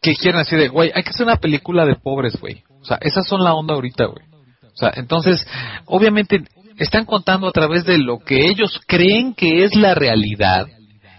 que 0.00 0.14
quieren 0.14 0.40
así 0.40 0.54
de, 0.54 0.68
güey, 0.68 0.92
hay 0.94 1.02
que 1.02 1.10
hacer 1.10 1.26
una 1.26 1.36
película 1.36 1.84
de 1.84 1.96
pobres, 1.96 2.38
güey. 2.40 2.62
O 2.80 2.84
sea, 2.84 2.96
esas 3.00 3.26
son 3.26 3.42
la 3.42 3.54
onda 3.54 3.74
ahorita, 3.74 4.04
güey. 4.04 4.24
O 4.62 4.76
sea, 4.76 4.92
entonces, 4.94 5.44
obviamente 5.86 6.44
están 6.78 7.06
contando 7.06 7.48
a 7.48 7.52
través 7.52 7.84
de 7.84 7.98
lo 7.98 8.20
que 8.20 8.46
ellos 8.46 8.80
creen 8.86 9.34
que 9.34 9.64
es 9.64 9.74
la 9.74 9.94
realidad. 9.94 10.66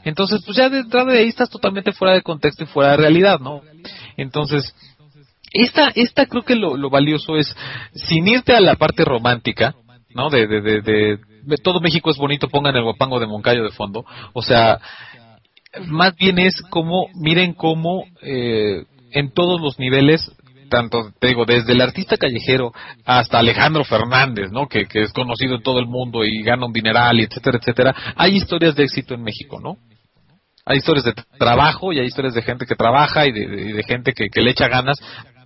Entonces, 0.06 0.42
pues 0.46 0.56
ya 0.56 0.70
de 0.70 0.80
entrada 0.80 1.12
de 1.12 1.20
ahí 1.20 1.28
estás 1.28 1.50
totalmente 1.50 1.92
fuera 1.92 2.14
de 2.14 2.22
contexto 2.22 2.64
y 2.64 2.68
fuera 2.68 2.92
de 2.92 2.98
realidad, 2.98 3.40
¿no? 3.40 3.62
Entonces, 4.16 4.74
esta, 5.62 5.90
esta 5.96 6.26
creo 6.26 6.44
que 6.44 6.56
lo, 6.56 6.78
lo 6.78 6.90
valioso 6.90 7.38
es, 7.38 7.56
sin 7.94 8.28
irte 8.28 8.56
a 8.56 8.62
la 8.62 8.76
parte 8.76 9.04
romántica, 9.06 9.76
¿no? 10.14 10.30
De, 10.30 10.48
de, 10.48 10.62
de, 10.62 10.82
de- 10.82 11.18
todo 11.64 11.80
México 11.80 12.10
es 12.10 12.18
bonito, 12.18 12.50
pongan 12.50 12.76
el 12.76 12.84
guapango 12.84 13.20
de 13.20 13.28
Moncayo 13.28 13.64
de 13.64 13.72
fondo. 13.72 14.04
O 14.34 14.42
sea, 14.42 14.80
más 15.86 16.16
bien 16.16 16.40
es 16.40 16.62
como, 16.70 17.08
miren 17.16 17.54
cómo 17.54 18.04
eh, 18.22 18.84
en 19.12 19.32
todos 19.32 19.62
los 19.62 19.80
niveles, 19.80 20.30
tanto, 20.70 21.12
te 21.22 21.28
digo, 21.30 21.46
desde 21.46 21.72
el 21.72 21.80
artista 21.80 22.18
callejero 22.18 22.74
hasta 23.06 23.40
Alejandro 23.40 23.86
Fernández, 23.86 24.52
¿no? 24.52 24.68
Que, 24.68 24.86
que 24.88 25.04
es 25.04 25.14
conocido 25.14 25.56
en 25.56 25.64
todo 25.64 25.80
el 25.80 25.88
mundo 25.88 26.26
y 26.26 26.44
gana 26.44 26.66
un 26.66 26.74
dineral, 26.74 27.20
y 27.20 27.24
etcétera, 27.24 27.60
etcétera. 27.62 27.96
Hay 28.18 28.36
historias 28.36 28.76
de 28.76 28.84
éxito 28.84 29.14
en 29.14 29.24
México, 29.24 29.62
¿no? 29.62 29.78
Hay 30.66 30.80
historias 30.80 31.06
de 31.06 31.14
trabajo 31.40 31.94
y 31.94 32.00
hay 32.00 32.08
historias 32.08 32.34
de 32.34 32.42
gente 32.42 32.66
que 32.66 32.76
trabaja 32.76 33.26
y 33.26 33.32
de, 33.32 33.48
de 33.74 33.84
gente 33.84 34.12
que, 34.12 34.30
que 34.30 34.42
le 34.42 34.52
echa 34.52 34.68
ganas 34.68 35.00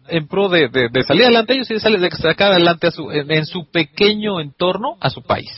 en 0.08 0.28
pro 0.28 0.50
de, 0.50 0.68
de- 0.70 0.90
de 0.90 1.04
salir 1.04 1.24
adelante 1.24 1.54
ellos 1.54 1.70
y 1.72 1.74
de, 1.76 1.98
de 2.00 2.12
sacar 2.12 2.52
adelante 2.52 2.88
a 2.88 2.92
su, 2.92 3.12
en, 3.12 3.30
en 3.32 3.46
su 3.46 3.70
pequeño 3.72 4.40
entorno 4.40 4.98
a 5.00 5.10
su 5.10 5.22
país. 5.24 5.50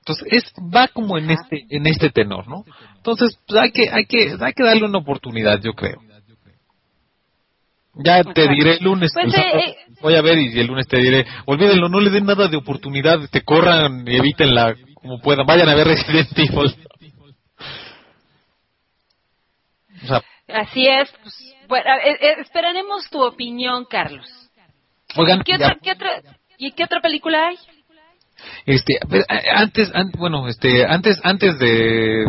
Entonces 0.00 0.28
es 0.30 0.44
va 0.74 0.86
como 0.88 1.18
en 1.18 1.30
este 1.32 1.64
en 1.68 1.86
este 1.86 2.10
tenor, 2.10 2.46
¿no? 2.46 2.64
Entonces 2.96 3.38
pues, 3.46 3.60
hay 3.60 3.72
que 3.72 3.90
hay 3.90 4.06
que 4.06 4.36
hay 4.40 4.52
que 4.52 4.62
darle 4.62 4.84
una 4.84 4.98
oportunidad, 4.98 5.60
yo 5.60 5.72
creo. 5.72 6.00
Ya 7.98 8.22
te 8.22 8.46
diré 8.48 8.74
el 8.76 8.84
lunes. 8.84 9.10
Pues, 9.14 9.32
sábado 9.32 9.58
eh, 9.58 9.70
eh. 9.70 9.76
voy 10.02 10.14
a 10.14 10.20
ver 10.22 10.38
y 10.38 10.58
el 10.60 10.66
lunes 10.66 10.86
te 10.86 10.98
diré, 10.98 11.26
olvídenlo, 11.46 11.88
no 11.88 11.98
le 12.00 12.10
den 12.10 12.26
nada 12.26 12.46
de 12.46 12.56
oportunidad, 12.56 13.18
te 13.30 13.40
corran 13.42 14.06
y 14.06 14.16
evítenla 14.16 14.76
como 14.94 15.18
puedan, 15.20 15.46
vayan 15.46 15.68
a 15.68 15.74
ver 15.74 15.86
Resident 15.88 16.28
Evil. 16.38 16.76
O 20.02 20.06
sea, 20.06 20.22
Así 20.48 20.86
es. 20.86 21.10
Pues, 21.22 21.55
bueno, 21.68 21.90
eh, 22.04 22.16
eh, 22.20 22.34
esperaremos 22.40 23.08
tu 23.10 23.22
opinión, 23.22 23.84
Carlos. 23.88 24.26
oigan, 25.16 25.42
¿Qué 25.42 25.52
ya- 25.58 25.66
otra, 25.66 25.78
qué 25.82 25.92
otra, 25.92 26.10
¿Y 26.58 26.72
qué 26.72 26.84
otra 26.84 27.00
película 27.00 27.48
hay? 27.48 27.56
Este, 28.64 28.98
a- 29.28 29.60
antes, 29.60 29.90
an- 29.94 30.12
bueno, 30.16 30.48
este, 30.48 30.84
antes, 30.86 31.18
antes 31.22 31.58
de, 31.58 32.24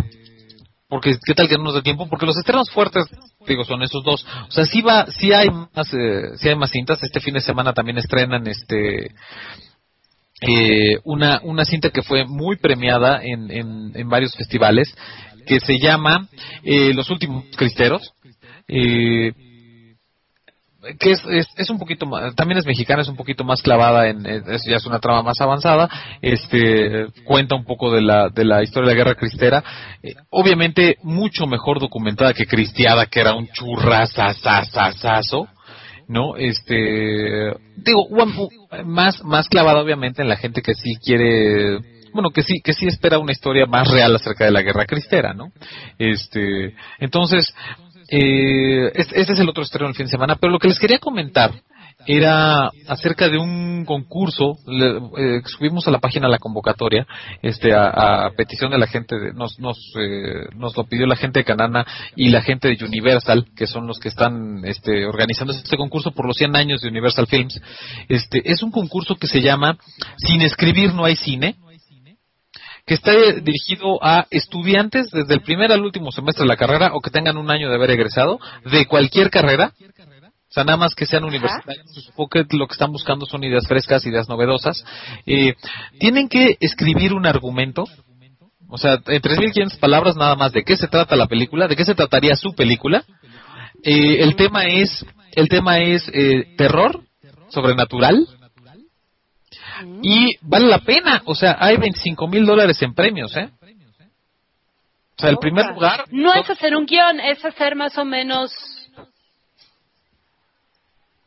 porque 0.90 1.18
qué 1.26 1.34
tal 1.34 1.48
que 1.48 1.58
no 1.58 1.64
nos 1.66 1.74
da 1.76 1.82
tiempo, 1.82 2.08
porque 2.10 2.26
los 2.26 2.38
estrenos 2.38 2.70
fuertes, 2.72 3.06
digo, 3.48 3.64
son 3.66 3.84
esos 3.84 4.04
dos. 4.04 4.26
O 4.48 4.52
sea, 4.52 4.66
sí 4.66 4.82
va, 4.82 5.06
sí 5.08 5.32
hay 5.34 5.50
más, 5.50 5.94
eh, 5.94 6.38
sí 6.38 6.50
hay 6.50 6.56
más 6.56 6.72
cintas. 6.72 7.02
Este 7.04 7.20
fin 7.20 7.34
de 7.34 7.42
semana 7.42 7.74
también 7.74 7.98
estrenan, 7.98 8.48
este, 8.48 9.12
eh, 10.42 10.98
una, 11.04 11.40
una 11.44 11.66
cinta 11.66 11.90
que 11.90 12.04
fue 12.04 12.26
muy 12.26 12.58
premiada 12.58 13.22
en, 13.24 13.50
en, 13.52 13.92
en 13.96 14.10
varios 14.10 14.36
festivales, 14.36 14.94
que 15.46 15.60
se 15.62 15.80
llama 15.80 16.28
eh, 16.64 16.94
Los 16.94 17.10
últimos 17.10 17.46
cristeros. 17.56 18.14
Eh, 18.68 19.32
que 21.00 21.12
es, 21.12 21.22
es, 21.30 21.48
es 21.58 21.70
un 21.70 21.80
poquito 21.80 22.06
más, 22.06 22.34
también 22.36 22.60
es 22.60 22.66
mexicana, 22.66 23.02
es 23.02 23.10
un 23.10 23.16
poquito 23.18 23.44
más 23.44 23.62
clavada 23.62 24.08
en, 24.08 24.26
es, 24.26 24.48
es- 24.48 24.64
ya 24.66 24.76
es 24.78 24.86
una 24.86 25.00
trama 25.00 25.22
más 25.24 25.42
avanzada, 25.42 25.90
este, 26.22 27.08
cuenta 27.26 27.56
un 27.56 27.66
poco 27.66 27.92
de 27.92 28.02
la, 28.02 28.30
de 28.30 28.46
la 28.46 28.64
historia 28.64 28.90
de 28.90 28.96
la 28.96 28.98
guerra 29.04 29.16
cristera, 29.16 29.64
eh, 30.04 30.14
obviamente 30.30 30.98
mucho 31.04 31.46
mejor 31.48 31.80
documentada 31.80 32.34
que 32.34 32.46
Cristiada, 32.46 33.08
que 33.08 33.20
era 33.20 33.34
un 33.34 33.48
churrasasasasazo, 33.50 35.48
¿no? 36.08 36.38
Este, 36.38 37.54
digo, 37.76 38.08
más, 38.86 39.22
más 39.24 39.50
clavada 39.50 39.82
obviamente 39.82 40.22
en 40.22 40.30
la 40.30 40.38
gente 40.38 40.62
que 40.62 40.74
sí 40.74 40.96
quiere, 41.04 41.80
bueno, 42.14 42.30
que 42.30 42.44
sí, 42.44 42.62
que 42.64 42.72
sí 42.74 42.88
espera 42.88 43.20
una 43.20 43.34
historia 43.34 43.66
más 43.66 43.90
real 43.92 44.16
acerca 44.16 44.46
de 44.46 44.52
la 44.52 44.62
guerra 44.62 44.86
cristera, 44.86 45.34
¿no? 45.34 45.52
Este, 45.98 46.76
entonces, 47.00 47.54
eh, 48.10 48.92
este, 48.96 49.22
es 49.22 49.40
el 49.40 49.50
otro 49.50 49.64
estreno 49.64 49.88
del 49.88 49.96
fin 49.96 50.06
de 50.06 50.12
semana, 50.12 50.36
pero 50.40 50.52
lo 50.52 50.60
que 50.60 50.68
les 50.68 50.80
quería 50.80 51.00
comentar 51.00 51.52
era 52.06 52.70
acerca 52.88 53.28
de 53.28 53.38
un 53.38 53.84
concurso, 53.84 54.56
le- 54.68 54.98
eh, 55.18 55.42
subimos 55.46 55.88
a 55.88 55.92
la 55.92 56.00
página 56.00 56.28
la 56.30 56.38
convocatoria, 56.38 57.06
este, 57.42 57.74
a, 57.74 58.28
a 58.28 58.32
petición 58.32 58.72
de 58.72 58.78
la 58.78 58.88
gente, 58.88 59.18
de- 59.20 59.34
nos, 59.34 59.60
nos, 59.60 59.78
eh, 60.00 60.46
nos 60.56 60.78
lo 60.78 60.86
pidió 60.86 61.06
la 61.06 61.16
gente 61.18 61.40
de 61.40 61.44
Canana 61.46 61.86
y 62.16 62.30
la 62.30 62.42
gente 62.42 62.70
de 62.70 62.86
Universal, 62.86 63.48
que 63.58 63.68
son 63.68 63.88
los 63.88 64.00
que 64.00 64.08
están, 64.10 64.64
este, 64.64 65.06
organizando 65.06 65.52
este 65.54 65.76
concurso 65.76 66.12
por 66.12 66.28
los 66.28 66.38
100 66.38 66.56
años 66.56 66.82
de 66.82 66.88
Universal 66.90 67.28
Films. 67.28 67.60
Este, 68.08 68.42
es 68.50 68.62
un 68.64 68.72
concurso 68.72 69.16
que 69.16 69.28
se 69.28 69.42
llama 69.42 69.78
Sin 70.18 70.42
escribir 70.42 70.94
no 70.94 71.04
hay 71.04 71.16
cine, 71.16 71.56
que 72.88 72.94
está 72.94 73.12
dirigido 73.12 74.00
a 74.02 74.28
estudiantes 74.32 75.12
desde 75.12 75.34
el 75.34 75.42
primer 75.42 75.74
al 75.74 75.84
último 75.84 76.14
semestre 76.14 76.44
de 76.44 76.48
la 76.48 76.56
carrera 76.56 76.92
o 76.94 77.02
que 77.02 77.12
tengan 77.12 77.38
un 77.38 77.52
año 77.52 77.68
de 77.70 77.76
haber 77.76 77.92
egresado 77.92 78.40
de 78.64 78.86
cualquier 78.86 79.30
carrera. 79.30 79.74
O 80.50 80.54
sea, 80.54 80.64
nada 80.64 80.78
más 80.78 80.96
que 80.96 81.06
sean 81.06 81.26
universitarios. 81.26 81.86
Supongo 81.94 82.30
que 82.30 82.46
lo 82.56 82.66
que 82.66 82.72
están 82.72 82.94
buscando 82.94 83.26
son 83.26 83.44
ideas 83.44 83.68
frescas, 83.68 84.06
ideas 84.06 84.30
novedosas. 84.30 84.86
Eh, 85.26 85.56
tienen 86.00 86.30
que 86.30 86.56
escribir 86.62 87.14
un 87.14 87.26
argumento. 87.26 87.84
O 88.70 88.78
sea, 88.78 88.94
en 88.94 89.22
3.500 89.22 89.80
palabras 89.80 90.16
nada 90.16 90.36
más 90.38 90.54
de 90.54 90.64
qué 90.64 90.78
se 90.78 90.88
trata 90.88 91.18
la 91.18 91.28
película, 91.28 91.68
de 91.68 91.76
qué 91.76 91.84
se 91.84 91.94
trataría 91.94 92.38
su 92.38 92.56
película. 92.56 93.04
Eh, 93.84 94.24
el 94.24 94.38
tema 94.38 94.64
es, 94.66 95.06
el 95.34 95.50
tema 95.50 95.80
es 95.80 96.10
eh, 96.14 96.56
terror, 96.58 97.02
sobrenatural, 97.50 98.28
y 100.02 100.36
vale 100.42 100.68
la 100.68 100.80
pena, 100.80 101.22
o 101.26 101.36
sea, 101.36 101.58
hay 101.60 101.78
25 101.78 102.28
mil 102.28 102.46
dólares 102.46 102.82
en 102.82 102.94
premios, 102.94 103.36
¿eh? 103.36 103.50
O 105.18 105.22
sea, 105.22 105.30
el 105.32 105.38
primer 105.38 105.68
lugar... 105.68 106.06
No 106.12 106.34
es 106.34 106.48
hacer 106.50 106.76
un 106.76 106.86
guion, 106.86 107.20
es 107.20 107.44
hacer 107.44 107.76
más 107.76 107.98
o 107.98 108.06
menos... 108.06 108.52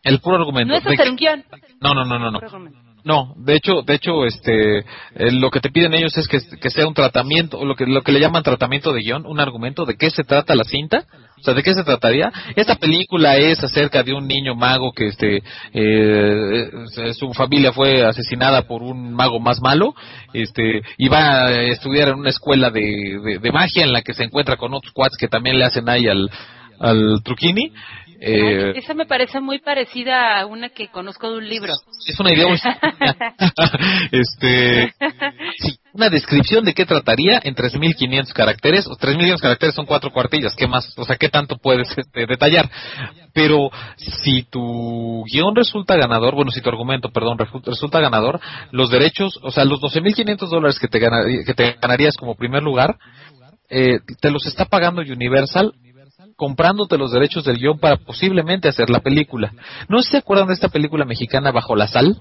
El 0.02 0.20
puro 0.20 0.36
argumento. 0.36 0.72
No 0.72 0.78
es 0.78 0.84
¿De 0.84 0.94
hacer 0.94 1.10
un 1.10 1.16
guion. 1.16 1.44
No, 1.80 1.92
no, 1.92 2.04
no, 2.04 2.18
no, 2.18 2.30
no. 2.30 2.40
No, 3.04 3.34
de 3.36 3.56
hecho, 3.56 3.82
de 3.82 3.94
hecho, 3.94 4.26
este, 4.26 4.78
eh, 4.78 4.84
lo 5.32 5.50
que 5.50 5.60
te 5.60 5.70
piden 5.70 5.94
ellos 5.94 6.16
es 6.18 6.28
que, 6.28 6.38
que 6.60 6.70
sea 6.70 6.86
un 6.86 6.94
tratamiento, 6.94 7.64
lo 7.64 7.74
que, 7.74 7.86
lo 7.86 8.02
que 8.02 8.12
le 8.12 8.20
llaman 8.20 8.42
tratamiento 8.42 8.92
de 8.92 9.00
guion, 9.00 9.26
un 9.26 9.40
argumento 9.40 9.86
de 9.86 9.96
qué 9.96 10.10
se 10.10 10.24
trata 10.24 10.54
la 10.54 10.64
cinta, 10.64 11.04
o 11.38 11.42
sea, 11.42 11.54
¿de 11.54 11.62
qué 11.62 11.72
se 11.72 11.84
trataría? 11.84 12.30
Esta 12.54 12.74
película 12.74 13.36
es 13.36 13.64
acerca 13.64 14.02
de 14.02 14.12
un 14.12 14.26
niño 14.28 14.54
mago 14.54 14.92
que, 14.92 15.08
este, 15.08 15.38
eh, 15.38 15.42
eh, 15.72 17.14
su 17.14 17.32
familia 17.32 17.72
fue 17.72 18.04
asesinada 18.04 18.62
por 18.62 18.82
un 18.82 19.14
mago 19.14 19.40
más 19.40 19.60
malo, 19.60 19.94
este, 20.34 20.82
y 20.98 21.08
va 21.08 21.46
a 21.46 21.62
estudiar 21.62 22.08
en 22.08 22.16
una 22.16 22.30
escuela 22.30 22.70
de, 22.70 23.38
de, 23.40 23.52
magia 23.52 23.84
en 23.84 23.92
la 23.92 24.02
que 24.02 24.12
se 24.12 24.24
encuentra 24.24 24.56
con 24.56 24.74
otros 24.74 24.92
cuads 24.92 25.16
que 25.16 25.28
también 25.28 25.58
le 25.58 25.64
hacen 25.64 25.88
ahí 25.88 26.06
al, 26.06 26.30
al 26.78 27.22
truquini 27.24 27.72
eh, 28.22 28.72
esa 28.76 28.92
me 28.92 29.06
parece 29.06 29.40
muy 29.40 29.60
parecida 29.60 30.38
a 30.38 30.44
una 30.44 30.68
que 30.68 30.88
conozco 30.88 31.30
de 31.30 31.38
un 31.38 31.48
libro. 31.48 31.72
Es 32.06 32.20
una 32.20 32.32
idea 32.32 32.46
este, 34.12 34.92
una 35.94 36.10
descripción 36.10 36.64
de 36.64 36.74
qué 36.74 36.84
trataría 36.84 37.40
en 37.42 37.54
3.500 37.54 38.32
caracteres. 38.34 38.86
3.500 38.86 39.40
caracteres 39.40 39.74
son 39.74 39.86
cuatro 39.86 40.10
cuartillas. 40.10 40.54
¿Qué 40.54 40.66
más? 40.66 40.92
O 40.98 41.04
sea, 41.04 41.16
¿qué 41.16 41.30
tanto 41.30 41.56
puedes 41.56 41.88
este, 41.96 42.26
detallar? 42.26 42.70
Pero 43.32 43.70
si 43.96 44.42
tu 44.42 45.24
guion 45.24 45.56
resulta 45.56 45.96
ganador, 45.96 46.34
bueno, 46.34 46.50
si 46.50 46.60
tu 46.60 46.68
argumento, 46.68 47.10
perdón, 47.10 47.38
resulta 47.38 48.00
ganador, 48.00 48.38
los 48.70 48.90
derechos, 48.90 49.38
o 49.42 49.50
sea, 49.50 49.64
los 49.64 49.80
12.500 49.80 50.48
dólares 50.48 50.78
que 50.78 50.88
te, 50.88 51.00
que 51.00 51.54
te 51.54 51.76
ganarías 51.80 52.16
como 52.16 52.34
primer 52.34 52.62
lugar, 52.62 52.98
eh, 53.70 54.00
te 54.20 54.30
los 54.30 54.46
está 54.46 54.64
pagando 54.64 55.00
Universal 55.00 55.72
comprándote 56.40 56.96
los 56.96 57.12
derechos 57.12 57.44
del 57.44 57.58
guion 57.58 57.78
para 57.78 57.98
posiblemente 57.98 58.66
hacer 58.66 58.88
la 58.88 59.00
película. 59.00 59.52
¿No 59.90 60.00
se 60.00 60.16
acuerdan 60.16 60.48
de 60.48 60.54
esta 60.54 60.70
película 60.70 61.04
mexicana 61.04 61.52
Bajo 61.52 61.76
la 61.76 61.86
Sal? 61.86 62.16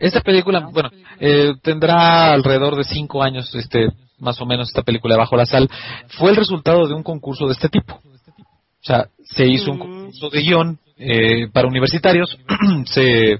Esta 0.00 0.20
película, 0.20 0.68
bueno, 0.72 0.90
eh, 1.20 1.52
tendrá 1.62 2.32
alrededor 2.32 2.74
de 2.74 2.82
cinco 2.82 3.22
años, 3.22 3.54
este, 3.54 3.90
más 4.18 4.40
o 4.40 4.44
menos, 4.44 4.66
esta 4.66 4.82
película 4.82 5.16
Bajo 5.16 5.36
la 5.36 5.46
Sal. 5.46 5.70
Fue 6.18 6.30
el 6.30 6.36
resultado 6.36 6.88
de 6.88 6.94
un 6.94 7.04
concurso 7.04 7.46
de 7.46 7.52
este 7.52 7.68
tipo. 7.68 7.94
O 7.94 8.82
sea, 8.82 9.06
se 9.22 9.46
hizo 9.46 9.70
un 9.70 9.76
mm. 9.76 9.80
concurso 9.80 10.30
de 10.30 10.40
guion 10.40 10.78
eh, 10.96 11.48
para 11.52 11.68
universitarios, 11.68 12.36
se, 12.86 13.34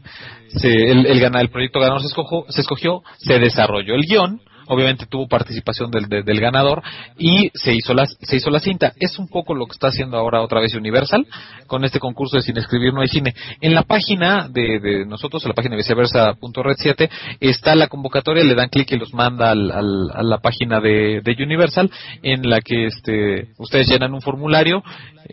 el, 0.63 1.07
el, 1.07 1.23
el 1.25 1.51
proyecto 1.51 1.81
ganador 1.81 2.03
se 2.03 2.07
escogió, 2.07 2.45
se 2.49 2.61
escogió, 2.61 3.03
se 3.19 3.41
desarrolló 3.41 3.97
el 3.97 4.07
guion, 4.07 4.41
obviamente 4.71 5.07
tuvo 5.07 5.29
participación 5.29 5.91
del, 5.91 6.09
del 6.09 6.41
ganador 6.41 6.83
y 7.19 7.51
se 7.55 7.75
hizo, 7.75 7.93
la, 7.93 8.07
se 8.07 8.37
hizo 8.37 8.51
la 8.51 8.61
cinta. 8.61 8.93
Es 8.99 9.19
un 9.19 9.29
poco 9.29 9.55
lo 9.55 9.67
que 9.67 9.73
está 9.73 9.89
haciendo 9.89 10.17
ahora 10.17 10.43
otra 10.43 10.61
vez 10.61 10.75
Universal 10.75 11.27
con 11.67 11.85
este 11.85 11.99
concurso 11.99 12.37
de 12.37 12.43
Sin 12.43 12.57
Escribir 12.57 12.95
No 12.95 13.01
hay 13.01 13.09
Cine. 13.09 13.35
En 13.61 13.75
la 13.75 13.83
página 13.83 14.49
de, 14.49 14.79
de 14.79 15.07
nosotros, 15.07 15.45
en 15.45 15.49
la 15.49 15.55
página 15.55 15.75
de 15.75 15.83
viceversa.red 15.83 16.77
7, 16.79 17.11
está 17.41 17.75
la 17.75 17.89
convocatoria, 17.89 18.45
le 18.45 18.55
dan 18.55 18.69
clic 18.69 18.93
y 18.93 18.97
los 18.97 19.13
manda 19.13 19.51
al, 19.51 19.71
al, 19.71 20.11
a 20.15 20.23
la 20.23 20.39
página 20.39 20.81
de, 20.81 21.21
de 21.23 21.43
Universal 21.43 21.91
en 22.23 22.49
la 22.49 22.61
que 22.61 22.87
este, 22.87 23.49
ustedes 23.59 23.89
llenan 23.89 24.15
un 24.15 24.23
formulario, 24.23 24.83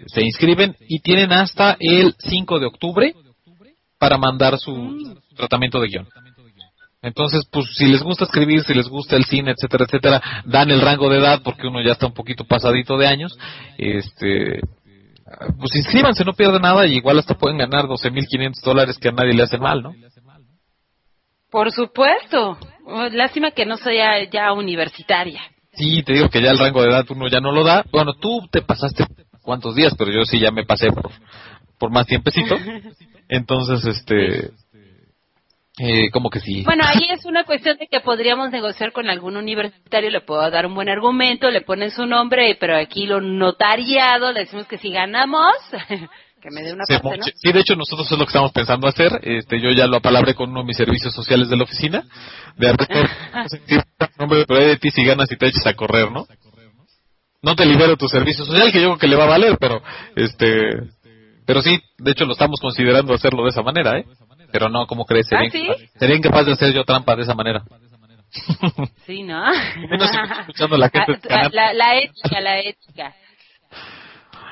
se 0.07 0.23
inscriben 0.23 0.75
y 0.87 0.99
tienen 0.99 1.31
hasta 1.31 1.77
el 1.79 2.15
5 2.17 2.59
de 2.59 2.65
octubre 2.65 3.13
para 3.99 4.17
mandar 4.17 4.57
su 4.57 5.17
tratamiento 5.35 5.79
de 5.79 5.87
guion. 5.87 6.07
Entonces, 7.01 7.47
pues 7.51 7.67
si 7.75 7.85
les 7.85 8.01
gusta 8.01 8.25
escribir, 8.25 8.63
si 8.63 8.73
les 8.73 8.87
gusta 8.87 9.15
el 9.15 9.25
cine, 9.25 9.51
etcétera, 9.51 9.85
etcétera, 9.85 10.21
dan 10.45 10.71
el 10.71 10.81
rango 10.81 11.09
de 11.09 11.19
edad 11.19 11.41
porque 11.43 11.67
uno 11.67 11.81
ya 11.81 11.91
está 11.91 12.07
un 12.07 12.13
poquito 12.13 12.43
pasadito 12.43 12.97
de 12.97 13.07
años, 13.07 13.37
este, 13.77 14.61
pues 15.59 15.75
inscríbanse, 15.75 16.25
no 16.25 16.33
pierden 16.33 16.61
nada 16.61 16.85
y 16.87 16.95
igual 16.95 17.19
hasta 17.19 17.37
pueden 17.37 17.57
ganar 17.57 17.85
12.500 17.85 18.61
dólares 18.63 18.97
que 18.97 19.09
a 19.09 19.11
nadie 19.11 19.33
le 19.33 19.43
hace 19.43 19.57
mal, 19.57 19.83
¿no? 19.83 19.93
Por 21.49 21.71
supuesto. 21.71 22.57
Lástima 23.11 23.51
que 23.51 23.65
no 23.65 23.77
sea 23.77 24.29
ya 24.29 24.51
universitaria. 24.53 25.41
Sí, 25.73 26.01
te 26.03 26.13
digo 26.13 26.29
que 26.29 26.41
ya 26.41 26.51
el 26.51 26.57
rango 26.57 26.81
de 26.81 26.89
edad 26.89 27.05
uno 27.09 27.27
ya 27.27 27.39
no 27.39 27.51
lo 27.51 27.63
da. 27.63 27.85
Bueno, 27.91 28.13
tú 28.13 28.47
te 28.51 28.61
pasaste 28.61 29.05
cuántos 29.43 29.75
días, 29.75 29.93
pero 29.97 30.11
yo 30.11 30.25
sí 30.25 30.39
ya 30.39 30.51
me 30.51 30.65
pasé 30.65 30.91
por, 30.91 31.11
por 31.77 31.91
más 31.91 32.07
tiempecito. 32.07 32.57
Entonces, 33.29 33.85
este, 33.85 34.51
eh, 35.79 36.09
como 36.11 36.29
que 36.29 36.39
sí. 36.39 36.63
Bueno, 36.63 36.83
ahí 36.85 37.07
es 37.11 37.25
una 37.25 37.43
cuestión 37.43 37.77
de 37.77 37.87
que 37.87 37.99
podríamos 37.99 38.51
negociar 38.51 38.91
con 38.91 39.09
algún 39.09 39.37
universitario, 39.37 40.09
le 40.09 40.21
puedo 40.21 40.49
dar 40.49 40.65
un 40.65 40.75
buen 40.75 40.89
argumento, 40.89 41.49
le 41.49 41.61
ponen 41.61 41.91
su 41.91 42.05
nombre, 42.05 42.57
pero 42.59 42.75
aquí 42.75 43.05
lo 43.05 43.21
notariado, 43.21 44.31
le 44.31 44.41
decimos 44.41 44.67
que 44.67 44.77
si 44.77 44.91
ganamos, 44.91 45.53
que 46.41 46.49
me 46.51 46.63
dé 46.63 46.73
una 46.73 46.85
parte, 46.85 47.17
¿no? 47.17 47.25
Sí, 47.35 47.51
de 47.51 47.59
hecho 47.59 47.75
nosotros 47.75 48.11
es 48.11 48.17
lo 48.17 48.25
que 48.25 48.29
estamos 48.29 48.51
pensando 48.51 48.87
hacer. 48.87 49.19
Este, 49.23 49.61
yo 49.61 49.69
ya 49.71 49.87
lo 49.87 49.97
apalabré 49.97 50.33
con 50.33 50.49
uno 50.49 50.61
de 50.61 50.67
mis 50.67 50.77
servicios 50.77 51.13
sociales 51.13 51.49
de 51.49 51.57
la 51.57 51.63
oficina, 51.63 52.03
de 52.55 52.73
nombre 54.17 54.45
de 54.47 54.77
ti 54.77 54.89
si 54.89 55.03
ganas 55.03 55.31
y 55.31 55.37
te 55.37 55.47
eches 55.47 55.65
a 55.67 55.73
correr, 55.73 56.11
¿no? 56.11 56.25
No 57.43 57.55
te 57.55 57.65
libero 57.65 57.97
tu 57.97 58.07
servicio 58.07 58.45
social, 58.45 58.71
que 58.71 58.81
yo 58.81 58.87
creo 58.87 58.97
que 58.97 59.07
le 59.07 59.15
va 59.15 59.25
a 59.25 59.29
valer, 59.29 59.57
pero 59.59 59.81
este, 60.15 60.71
pero 61.45 61.61
sí, 61.61 61.79
de 61.99 62.11
hecho 62.11 62.25
lo 62.25 62.33
estamos 62.33 62.59
considerando 62.59 63.13
hacerlo 63.13 63.43
de 63.43 63.49
esa 63.49 63.61
manera, 63.61 63.99
¿eh? 63.99 64.05
Pero 64.51 64.69
no, 64.69 64.87
¿cómo 64.87 65.05
crees? 65.05 65.27
¿Ah, 65.31 65.43
sería, 65.99 66.15
incapaz 66.15 66.45
de 66.45 66.53
hacer 66.53 66.73
yo 66.73 66.83
trampa 66.83 67.15
de 67.15 67.23
esa 67.23 67.33
manera. 67.33 67.63
Sí, 69.05 69.23
¿no? 69.23 69.41
escuchando 70.41 70.77
la, 70.77 70.89
gente 70.89 71.19
ah, 71.29 71.49
la, 71.51 71.73
la, 71.73 71.97
ética, 71.97 72.41
la 72.41 72.59
ética. 72.59 73.15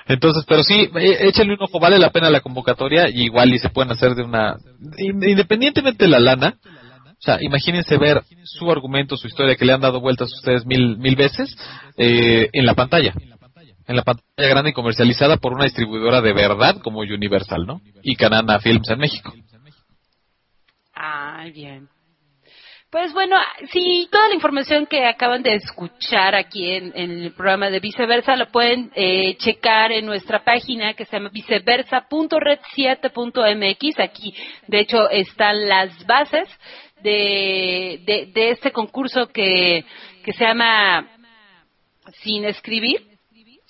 Entonces, 0.08 0.46
pero 0.48 0.64
sí, 0.64 0.90
e, 0.96 1.28
échale 1.28 1.54
un 1.54 1.62
ojo, 1.62 1.80
vale 1.80 1.98
la 1.98 2.12
pena 2.12 2.30
la 2.30 2.42
convocatoria 2.42 3.10
y 3.10 3.24
igual 3.24 3.54
y 3.54 3.60
se 3.60 3.70
pueden 3.70 3.92
hacer 3.92 4.16
de 4.16 4.24
una... 4.24 4.56
Independientemente 4.98 6.06
de 6.06 6.12
la 6.12 6.20
lana, 6.20 6.58
o 6.64 7.22
sea, 7.22 7.42
imagínense 7.42 7.98
ver 7.98 8.24
su 8.44 8.70
argumento, 8.72 9.18
su 9.18 9.28
historia 9.28 9.56
que 9.56 9.66
le 9.66 9.74
han 9.74 9.82
dado 9.82 10.00
vueltas 10.00 10.32
a 10.32 10.36
ustedes 10.36 10.66
mil, 10.66 10.98
mil 10.98 11.16
veces 11.16 11.58
eh, 11.98 12.50
en 12.54 12.66
la 12.66 12.76
pantalla. 12.76 13.14
En 13.88 13.96
la 13.96 14.04
pantalla 14.04 14.50
grande 14.50 14.72
y 14.72 14.74
comercializada 14.74 15.38
por 15.38 15.54
una 15.54 15.66
distribuidora 15.66 16.22
de 16.22 16.34
verdad 16.34 16.78
como 16.82 17.00
Universal, 17.00 17.66
¿no? 17.66 17.82
Y 18.04 18.16
Canana 18.16 18.60
Films 18.60 18.90
en 18.90 19.00
México. 19.00 19.34
Ah, 21.08 21.46
bien. 21.54 21.88
Pues 22.90 23.14
bueno, 23.14 23.38
si 23.72 24.10
toda 24.12 24.30
la 24.30 24.34
información 24.34 24.88
que 24.88 25.06
acaban 25.06 25.44
de 25.44 25.54
escuchar 25.54 26.34
aquí 26.34 26.72
en, 26.72 26.92
el 26.96 27.32
programa 27.34 27.70
de 27.70 27.80
Viceversa 27.80 28.36
lo 28.36 28.48
pueden 28.48 28.92
eh, 28.96 29.38
checar 29.38 29.92
en 29.92 30.08
nuestra 30.08 30.44
página 30.44 30.96
que 30.96 31.06
se 31.06 31.18
llama 31.18 31.30
viceversa.red7.mx. 31.30 34.00
Aquí, 34.00 34.34
de 34.66 34.80
hecho, 34.80 35.08
están 35.12 35.70
las 35.70 36.04
bases 36.08 36.50
de, 37.04 38.02
de, 38.04 38.32
de 38.34 38.50
este 38.50 38.72
concurso 38.72 39.28
que, 39.28 39.86
que 40.24 40.34
se 40.34 40.44
llama 40.44 41.08
Sin 42.24 42.46
Escribir. 42.46 43.06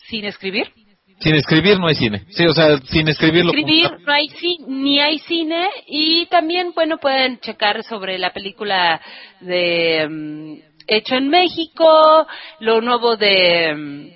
Sin 0.07 0.23
Escribir. 0.23 0.71
Sin 1.20 1.36
escribir 1.36 1.80
no 1.80 1.88
hay 1.88 1.95
cine. 1.95 2.24
Sí, 2.30 2.45
o 2.45 2.53
sea, 2.53 2.78
sin 2.78 3.07
escribirlo. 3.07 3.51
Escribir 3.51 3.89
no 4.05 4.13
hay 4.13 4.28
ni 4.68 4.99
hay 4.99 5.20
cine 5.20 5.70
y 5.88 6.26
también, 6.28 6.74
bueno, 6.76 6.97
pueden 6.97 7.39
checar 7.39 7.84
sobre 7.84 8.18
la 8.18 8.34
película 8.34 9.01
de 9.39 10.07
mm, 10.09 10.76
Hecho 10.88 11.16
en 11.16 11.30
México, 11.30 12.28
lo 12.59 12.80
nuevo 12.82 13.18
de... 13.18 13.74
Mm, 13.76 14.09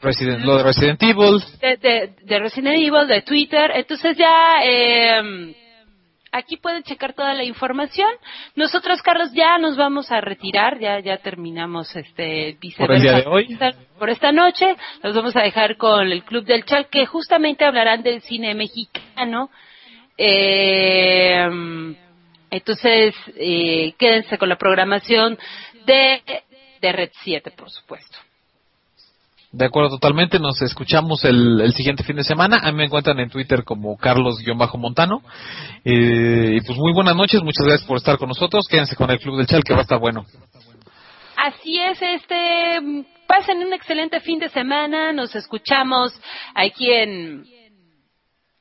Resident, 0.00 0.44
lo 0.44 0.58
de 0.58 0.62
Resident 0.62 1.02
Evil. 1.02 1.42
De, 1.60 2.14
de, 2.22 2.38
Resident 2.38 2.76
Evil, 2.76 3.08
de 3.08 3.22
Twitter. 3.22 3.72
Entonces 3.74 4.16
ya... 4.16 4.60
Eh, 4.64 5.54
aquí 6.32 6.56
pueden 6.56 6.82
checar 6.82 7.14
toda 7.14 7.34
la 7.34 7.44
información. 7.44 8.10
Nosotros, 8.54 9.02
Carlos, 9.02 9.30
ya 9.32 9.58
nos 9.58 9.76
vamos 9.76 10.10
a 10.10 10.20
retirar, 10.20 10.78
ya 10.78 11.00
ya 11.00 11.18
terminamos 11.18 11.94
este 11.96 12.56
por 12.78 12.92
el 12.92 13.02
día 13.02 13.16
de 13.16 13.26
hoy. 13.26 13.58
Por 13.98 14.10
esta 14.10 14.32
noche, 14.32 14.76
nos 15.02 15.14
vamos 15.14 15.36
a 15.36 15.42
dejar 15.42 15.76
con 15.76 16.10
el 16.10 16.24
Club 16.24 16.44
del 16.44 16.64
Chal, 16.64 16.88
que 16.88 17.06
justamente 17.06 17.64
hablarán 17.64 18.02
del 18.02 18.22
cine 18.22 18.54
mexicano. 18.54 19.50
Eh, 20.16 21.48
entonces, 22.50 23.14
eh, 23.36 23.92
quédense 23.98 24.38
con 24.38 24.48
la 24.48 24.56
programación 24.56 25.38
de, 25.86 26.22
de 26.80 26.92
Red 26.92 27.10
7, 27.22 27.50
por 27.52 27.70
supuesto. 27.70 28.18
De 29.52 29.64
acuerdo, 29.64 29.90
totalmente. 29.90 30.38
Nos 30.38 30.62
escuchamos 30.62 31.24
el, 31.24 31.72
siguiente 31.74 32.04
fin 32.04 32.16
de 32.16 32.24
semana. 32.24 32.58
A 32.62 32.70
mí 32.70 32.78
me 32.78 32.84
encuentran 32.84 33.18
en 33.18 33.30
Twitter 33.30 33.64
como 33.64 33.96
Carlos-Montano. 33.96 35.22
Eh, 35.84 36.56
y 36.56 36.60
pues 36.60 36.78
muy 36.78 36.92
buenas 36.92 37.16
noches. 37.16 37.42
Muchas 37.42 37.66
gracias 37.66 37.86
por 37.86 37.96
estar 37.96 38.16
con 38.16 38.28
nosotros. 38.28 38.66
Quédense 38.68 38.94
con 38.94 39.10
el 39.10 39.18
Club 39.18 39.36
del 39.36 39.46
Chal, 39.46 39.64
que 39.64 39.72
va 39.72 39.80
a 39.80 39.82
estar 39.82 39.98
bueno. 39.98 40.24
Así 41.36 41.80
es, 41.80 42.00
este. 42.00 43.04
Pasen 43.26 43.58
un 43.58 43.72
excelente 43.72 44.20
fin 44.20 44.38
de 44.38 44.50
semana. 44.50 45.12
Nos 45.12 45.34
escuchamos 45.34 46.12
aquí 46.54 46.90
en. 46.92 47.44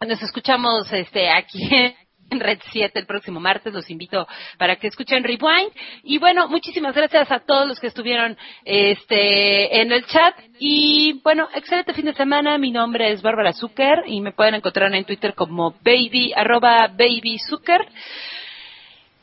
Nos 0.07 0.21
escuchamos 0.23 0.91
este 0.91 1.29
aquí 1.29 1.67
en 1.71 1.93
Red 2.29 2.59
7 2.71 2.99
el 2.99 3.05
próximo 3.05 3.39
martes. 3.39 3.73
Los 3.73 3.89
invito 3.89 4.27
para 4.57 4.75
que 4.75 4.87
escuchen 4.87 5.23
Rewind. 5.23 5.71
Y 6.03 6.17
bueno, 6.17 6.47
muchísimas 6.47 6.95
gracias 6.95 7.31
a 7.31 7.39
todos 7.39 7.67
los 7.67 7.79
que 7.79 7.87
estuvieron 7.87 8.37
este, 8.65 9.81
en 9.81 9.91
el 9.91 10.05
chat. 10.05 10.35
Y 10.59 11.19
bueno, 11.23 11.47
excelente 11.55 11.93
fin 11.93 12.05
de 12.05 12.13
semana. 12.13 12.57
Mi 12.57 12.71
nombre 12.71 13.11
es 13.11 13.21
Bárbara 13.21 13.53
Zucker 13.53 14.03
y 14.07 14.21
me 14.21 14.31
pueden 14.31 14.55
encontrar 14.55 14.93
en 14.93 15.05
Twitter 15.05 15.33
como 15.33 15.71
baby, 15.83 16.33
arroba 16.35 16.87
baby 16.87 17.37
Zucker. 17.39 17.87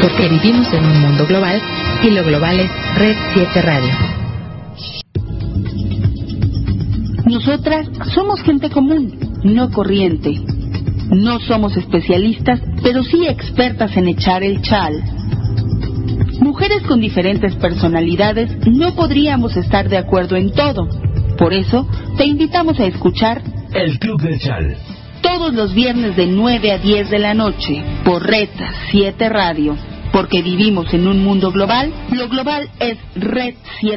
Porque 0.00 0.28
vivimos 0.28 0.72
en 0.72 0.84
un 0.84 1.00
mundo 1.00 1.26
global 1.26 1.60
y 2.02 2.10
lo 2.10 2.24
global 2.24 2.58
es 2.58 2.70
Red 2.96 3.16
7 3.34 3.62
Radio. 3.62 3.94
Nosotras 7.26 7.86
somos 8.12 8.42
gente 8.42 8.70
común, 8.70 9.16
no 9.44 9.70
corriente. 9.70 10.34
No 11.10 11.38
somos 11.38 11.76
especialistas, 11.76 12.60
pero 12.82 13.04
sí 13.04 13.28
expertas 13.28 13.96
en 13.96 14.08
echar 14.08 14.42
el 14.42 14.60
chal. 14.62 15.11
Mujeres 16.42 16.82
con 16.88 16.98
diferentes 16.98 17.54
personalidades 17.54 18.50
no 18.66 18.96
podríamos 18.96 19.56
estar 19.56 19.88
de 19.88 19.96
acuerdo 19.96 20.34
en 20.34 20.50
todo. 20.50 20.88
Por 21.38 21.54
eso, 21.54 21.86
te 22.16 22.24
invitamos 22.26 22.80
a 22.80 22.86
escuchar 22.86 23.40
El 23.72 23.96
Club 24.00 24.20
del 24.20 24.40
Chal. 24.40 24.76
todos 25.22 25.54
los 25.54 25.72
viernes 25.72 26.16
de 26.16 26.26
9 26.26 26.72
a 26.72 26.78
10 26.78 27.10
de 27.10 27.18
la 27.20 27.32
noche 27.32 27.84
por 28.04 28.26
Reta 28.26 28.72
7 28.90 29.28
Radio. 29.28 29.76
Porque 30.12 30.42
vivimos 30.42 30.92
en 30.92 31.06
un 31.06 31.22
mundo 31.22 31.52
global, 31.52 31.92
lo 32.10 32.28
global 32.28 32.68
es 32.80 32.98
Red 33.14 33.54
7. 33.80 33.90